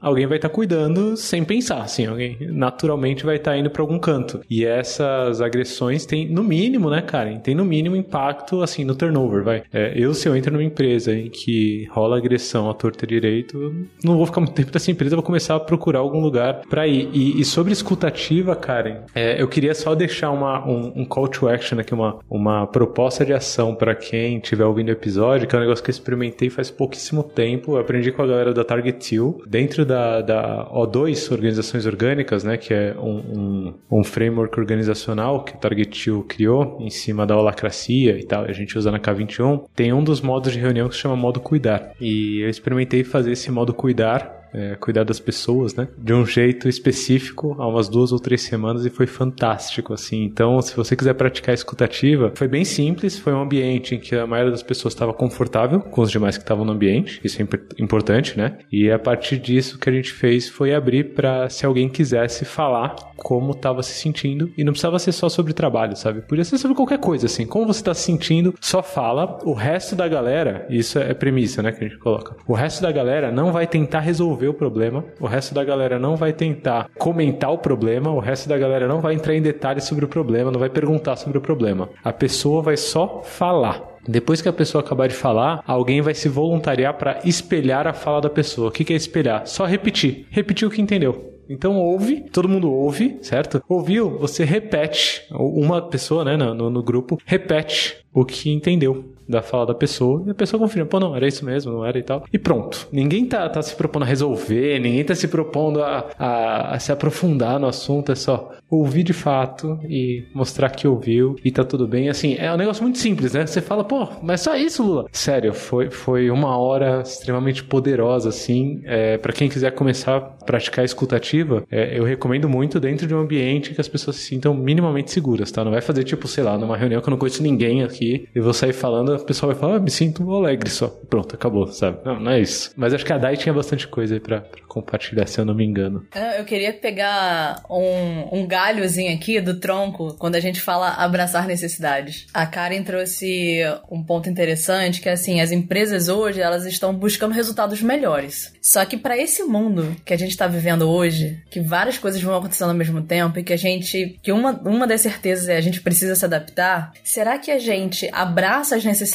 alguém 0.00 0.26
vai 0.26 0.38
estar 0.38 0.48
tá 0.48 0.54
cuidando 0.54 1.16
sem 1.16 1.44
pensar, 1.44 1.82
assim, 1.82 2.06
alguém 2.06 2.36
naturalmente 2.40 3.24
vai 3.24 3.36
estar 3.36 3.52
tá 3.52 3.56
indo 3.56 3.70
para 3.70 3.82
algum 3.82 3.98
canto. 3.98 4.40
E 4.48 4.64
essas 4.64 5.40
agressões 5.40 6.06
têm, 6.06 6.28
no 6.28 6.44
mínimo, 6.44 6.90
né, 6.90 7.02
Karen, 7.02 7.38
tem 7.38 7.54
no 7.54 7.64
mínimo 7.64 7.96
impacto, 7.96 8.62
assim, 8.62 8.84
no 8.84 8.94
turnover, 8.94 9.42
vai. 9.42 9.62
É, 9.72 9.92
eu, 9.96 10.14
se 10.14 10.28
eu 10.28 10.36
entro 10.36 10.52
numa 10.52 10.62
empresa 10.62 11.12
em 11.12 11.28
que 11.28 11.88
rola 11.90 12.16
agressão 12.16 12.70
à 12.70 12.74
torta 12.74 13.06
direito, 13.06 13.74
não 14.04 14.16
vou 14.16 14.26
ficar 14.26 14.40
muito 14.40 14.54
tempo 14.54 14.70
nessa 14.72 14.90
empresa, 14.90 15.16
vou 15.16 15.22
começar 15.22 15.56
a 15.56 15.60
procurar 15.60 15.98
algum 16.00 16.20
lugar 16.20 16.62
para 16.68 16.86
ir. 16.86 17.08
E, 17.12 17.40
e, 17.40 17.44
sobre 17.44 17.72
escutativa, 17.72 18.54
Karen, 18.54 18.98
é, 19.14 19.40
eu 19.40 19.48
queria 19.48 19.74
só 19.74 19.94
deixar 19.94 20.30
uma, 20.30 20.66
um, 20.66 20.92
um, 20.96 21.04
call 21.04 21.28
to 21.28 21.48
action 21.48 21.78
aqui, 21.78 21.94
uma, 21.94 22.18
uma 22.30 22.66
proposta 22.66 23.24
de 23.24 23.32
ação 23.32 23.74
para 23.74 23.94
quem 23.94 24.38
estiver 24.38 24.64
ouvindo 24.64 24.88
o 24.88 24.92
episódio, 24.92 25.48
que 25.48 25.54
é 25.54 25.58
um 25.58 25.62
negócio 25.62 25.82
que 25.82 25.90
eu 25.90 25.94
experimentei 25.94 26.50
faz 26.50 26.70
pouquíssimo 26.70 27.22
tempo, 27.22 27.72
eu 27.72 27.78
aprendi 27.78 28.12
com 28.12 28.22
a 28.22 28.26
galera 28.26 28.52
da 28.52 28.64
Target 28.64 29.14
Hill, 29.14 29.35
dentro 29.46 29.84
da 29.84 29.96
da, 29.96 30.20
da 30.20 30.70
O2, 30.70 31.32
Organizações 31.32 31.86
Orgânicas, 31.86 32.44
né, 32.44 32.56
que 32.56 32.72
é 32.72 32.94
um, 32.98 33.74
um, 33.90 33.98
um 33.98 34.04
framework 34.04 34.58
organizacional 34.58 35.44
que 35.44 35.54
o 35.54 35.58
Target 35.58 36.10
criou 36.28 36.78
em 36.80 36.90
cima 36.90 37.26
da 37.26 37.36
holacracia 37.36 38.18
e 38.18 38.24
tal, 38.24 38.44
a 38.44 38.52
gente 38.52 38.76
usa 38.76 38.90
na 38.90 38.98
K21, 38.98 39.64
tem 39.74 39.92
um 39.92 40.04
dos 40.04 40.20
modos 40.20 40.52
de 40.52 40.58
reunião 40.58 40.88
que 40.88 40.94
se 40.94 41.00
chama 41.00 41.16
modo 41.16 41.40
cuidar. 41.40 41.92
E 42.00 42.40
eu 42.40 42.50
experimentei 42.50 43.04
fazer 43.04 43.32
esse 43.32 43.50
modo 43.50 43.72
cuidar 43.72 44.35
é, 44.52 44.76
cuidar 44.76 45.04
das 45.04 45.20
pessoas, 45.20 45.74
né? 45.74 45.88
De 45.98 46.12
um 46.12 46.24
jeito 46.24 46.68
específico 46.68 47.56
há 47.58 47.66
umas 47.66 47.88
duas 47.88 48.12
ou 48.12 48.18
três 48.18 48.42
semanas 48.42 48.84
e 48.84 48.90
foi 48.90 49.06
fantástico, 49.06 49.92
assim. 49.92 50.24
Então, 50.24 50.60
se 50.62 50.76
você 50.76 50.96
quiser 50.96 51.14
praticar 51.14 51.54
escutativa, 51.54 52.32
foi 52.34 52.48
bem 52.48 52.64
simples, 52.64 53.18
foi 53.18 53.32
um 53.32 53.40
ambiente 53.40 53.94
em 53.94 53.98
que 53.98 54.14
a 54.14 54.26
maioria 54.26 54.50
das 54.50 54.62
pessoas 54.62 54.94
estava 54.94 55.12
confortável 55.12 55.80
com 55.80 56.00
os 56.00 56.10
demais 56.10 56.36
que 56.36 56.44
estavam 56.44 56.64
no 56.64 56.72
ambiente, 56.72 57.20
isso 57.24 57.40
é 57.40 57.46
importante, 57.78 58.36
né? 58.36 58.58
E 58.70 58.90
a 58.90 58.98
partir 58.98 59.38
disso 59.38 59.78
que 59.78 59.88
a 59.88 59.92
gente 59.92 60.12
fez 60.12 60.48
foi 60.48 60.74
abrir 60.74 61.14
para 61.14 61.48
se 61.48 61.66
alguém 61.66 61.88
quisesse 61.88 62.44
falar 62.44 62.94
como 63.16 63.52
estava 63.52 63.82
se 63.82 63.92
sentindo 63.92 64.50
e 64.56 64.64
não 64.64 64.72
precisava 64.72 64.98
ser 64.98 65.12
só 65.12 65.28
sobre 65.28 65.52
trabalho, 65.52 65.96
sabe? 65.96 66.20
Podia 66.22 66.44
ser 66.44 66.58
sobre 66.58 66.76
qualquer 66.76 66.98
coisa, 66.98 67.26
assim. 67.26 67.46
Como 67.46 67.66
você 67.66 67.80
está 67.80 67.94
se 67.94 68.02
sentindo, 68.02 68.54
só 68.60 68.82
fala. 68.82 69.38
O 69.44 69.52
resto 69.52 69.96
da 69.96 70.06
galera, 70.06 70.66
isso 70.70 70.98
é 70.98 71.12
premissa, 71.14 71.62
né, 71.62 71.72
que 71.72 71.84
a 71.84 71.88
gente 71.88 71.98
coloca. 71.98 72.36
O 72.46 72.54
resto 72.54 72.82
da 72.82 72.92
galera 72.92 73.32
não 73.32 73.52
vai 73.52 73.66
tentar 73.66 74.00
resolver 74.00 74.35
resolver 74.36 74.48
o 74.48 74.54
problema, 74.54 75.04
o 75.18 75.26
resto 75.26 75.54
da 75.54 75.64
galera 75.64 75.98
não 75.98 76.14
vai 76.14 76.32
tentar 76.32 76.90
comentar 76.98 77.50
o 77.50 77.58
problema, 77.58 78.10
o 78.10 78.20
resto 78.20 78.48
da 78.48 78.58
galera 78.58 78.86
não 78.86 79.00
vai 79.00 79.14
entrar 79.14 79.34
em 79.34 79.42
detalhes 79.42 79.84
sobre 79.84 80.04
o 80.04 80.08
problema, 80.08 80.50
não 80.50 80.60
vai 80.60 80.68
perguntar 80.68 81.16
sobre 81.16 81.38
o 81.38 81.40
problema. 81.40 81.88
A 82.04 82.12
pessoa 82.12 82.62
vai 82.62 82.76
só 82.76 83.22
falar. 83.24 83.96
Depois 84.06 84.40
que 84.40 84.48
a 84.48 84.52
pessoa 84.52 84.84
acabar 84.84 85.08
de 85.08 85.14
falar, 85.14 85.64
alguém 85.66 86.00
vai 86.00 86.14
se 86.14 86.28
voluntariar 86.28 86.94
para 86.94 87.20
espelhar 87.24 87.86
a 87.88 87.92
fala 87.92 88.20
da 88.20 88.30
pessoa. 88.30 88.68
O 88.68 88.70
que 88.70 88.92
é 88.92 88.96
espelhar? 88.96 89.46
Só 89.46 89.64
repetir. 89.64 90.26
Repetir 90.30 90.68
o 90.68 90.70
que 90.70 90.80
entendeu. 90.80 91.32
Então 91.48 91.76
ouve, 91.76 92.24
todo 92.32 92.48
mundo 92.48 92.72
ouve, 92.72 93.18
certo? 93.22 93.62
Ouviu, 93.68 94.18
você 94.18 94.44
repete. 94.44 95.22
Uma 95.30 95.82
pessoa, 95.82 96.24
né, 96.24 96.36
no, 96.36 96.70
no 96.70 96.82
grupo, 96.82 97.18
repete 97.24 97.96
o 98.12 98.24
que 98.24 98.50
entendeu 98.50 99.15
da 99.28 99.42
fala 99.42 99.66
da 99.66 99.74
pessoa 99.74 100.22
e 100.26 100.30
a 100.30 100.34
pessoa 100.34 100.60
confirma, 100.60 100.86
pô, 100.88 101.00
não, 101.00 101.14
era 101.14 101.26
isso 101.26 101.44
mesmo, 101.44 101.72
não 101.72 101.84
era 101.84 101.98
e 101.98 102.02
tal. 102.02 102.24
E 102.32 102.38
pronto. 102.38 102.88
Ninguém 102.92 103.26
tá, 103.26 103.48
tá 103.48 103.62
se 103.62 103.74
propondo 103.74 104.02
a 104.02 104.06
resolver, 104.06 104.78
ninguém 104.78 105.04
tá 105.04 105.14
se 105.14 105.28
propondo 105.28 105.82
a, 105.82 106.06
a, 106.18 106.74
a, 106.74 106.78
se 106.78 106.92
aprofundar 106.92 107.58
no 107.58 107.66
assunto, 107.66 108.12
é 108.12 108.14
só 108.14 108.52
ouvir 108.70 109.02
de 109.02 109.12
fato 109.12 109.78
e 109.88 110.24
mostrar 110.34 110.70
que 110.70 110.88
ouviu 110.88 111.36
e 111.44 111.50
tá 111.50 111.64
tudo 111.64 111.86
bem. 111.86 112.08
Assim, 112.08 112.36
é 112.38 112.52
um 112.52 112.56
negócio 112.56 112.82
muito 112.82 112.98
simples, 112.98 113.32
né? 113.32 113.46
Você 113.46 113.60
fala, 113.60 113.84
pô, 113.84 114.08
mas 114.22 114.40
só 114.40 114.56
isso, 114.56 114.82
Lula. 114.82 115.06
Sério, 115.12 115.52
foi, 115.52 115.90
foi 115.90 116.30
uma 116.30 116.56
hora 116.58 117.02
extremamente 117.02 117.62
poderosa, 117.62 118.28
assim. 118.28 118.80
É, 118.84 119.18
para 119.18 119.32
quem 119.32 119.48
quiser 119.48 119.72
começar 119.72 120.16
a 120.16 120.20
praticar 120.20 120.82
a 120.82 120.84
escutativa, 120.86 121.64
é, 121.70 121.98
eu 121.98 122.04
recomendo 122.04 122.48
muito 122.48 122.80
dentro 122.80 123.06
de 123.06 123.14
um 123.14 123.20
ambiente 123.20 123.74
que 123.74 123.80
as 123.80 123.88
pessoas 123.88 124.16
se 124.16 124.22
sintam 124.22 124.54
minimamente 124.54 125.10
seguras, 125.10 125.50
tá? 125.50 125.64
Não 125.64 125.70
vai 125.70 125.80
fazer 125.80 126.04
tipo, 126.04 126.26
sei 126.26 126.42
lá, 126.42 126.58
numa 126.58 126.76
reunião 126.76 127.00
que 127.00 127.08
eu 127.08 127.10
não 127.10 127.18
conheço 127.18 127.42
ninguém 127.42 127.82
aqui 127.82 128.28
e 128.34 128.40
vou 128.40 128.52
sair 128.52 128.72
falando 128.72 129.15
o 129.22 129.26
pessoal 129.26 129.52
vai 129.52 129.60
falar, 129.60 129.76
ah, 129.76 129.80
me 129.80 129.90
sinto 129.90 130.30
alegre 130.34 130.70
só. 130.70 130.88
Pronto, 130.88 131.34
acabou, 131.34 131.66
sabe? 131.68 131.98
Não, 132.04 132.20
não 132.20 132.30
é 132.32 132.40
isso. 132.40 132.72
Mas 132.76 132.94
acho 132.94 133.04
que 133.04 133.12
a 133.12 133.18
Dai 133.18 133.36
tinha 133.36 133.52
bastante 133.52 133.86
coisa 133.88 134.14
aí 134.14 134.20
pra, 134.20 134.40
pra 134.40 134.60
compartilhar, 134.66 135.26
se 135.26 135.40
eu 135.40 135.44
não 135.44 135.54
me 135.54 135.64
engano. 135.64 136.06
É, 136.14 136.38
eu 136.38 136.44
queria 136.44 136.72
pegar 136.72 137.62
um, 137.70 138.40
um 138.40 138.46
galhozinho 138.46 139.14
aqui 139.14 139.40
do 139.40 139.58
tronco 139.58 140.14
quando 140.18 140.34
a 140.34 140.40
gente 140.40 140.60
fala 140.60 140.90
abraçar 140.90 141.46
necessidades. 141.46 142.26
A 142.34 142.46
Karen 142.46 142.82
trouxe 142.82 143.62
um 143.90 144.02
ponto 144.02 144.28
interessante 144.28 145.00
que 145.00 145.08
é 145.08 145.12
assim, 145.12 145.40
as 145.40 145.50
empresas 145.50 146.08
hoje, 146.08 146.40
elas 146.40 146.66
estão 146.66 146.94
buscando 146.94 147.32
resultados 147.32 147.80
melhores. 147.80 148.52
Só 148.60 148.84
que 148.84 148.96
para 148.96 149.16
esse 149.16 149.42
mundo 149.44 149.96
que 150.04 150.12
a 150.12 150.18
gente 150.18 150.36
tá 150.36 150.46
vivendo 150.46 150.88
hoje, 150.90 151.42
que 151.50 151.60
várias 151.60 151.98
coisas 151.98 152.20
vão 152.20 152.36
acontecendo 152.36 152.70
ao 152.70 152.76
mesmo 152.76 153.00
tempo 153.00 153.38
e 153.38 153.44
que 153.44 153.52
a 153.52 153.56
gente, 153.56 154.18
que 154.22 154.32
uma, 154.32 154.52
uma 154.52 154.86
das 154.86 155.00
certezas 155.00 155.48
é 155.48 155.56
a 155.56 155.60
gente 155.60 155.80
precisa 155.80 156.14
se 156.14 156.24
adaptar, 156.24 156.92
será 157.02 157.38
que 157.38 157.50
a 157.50 157.58
gente 157.58 158.08
abraça 158.12 158.76
as 158.76 158.84
necessidades 158.84 159.05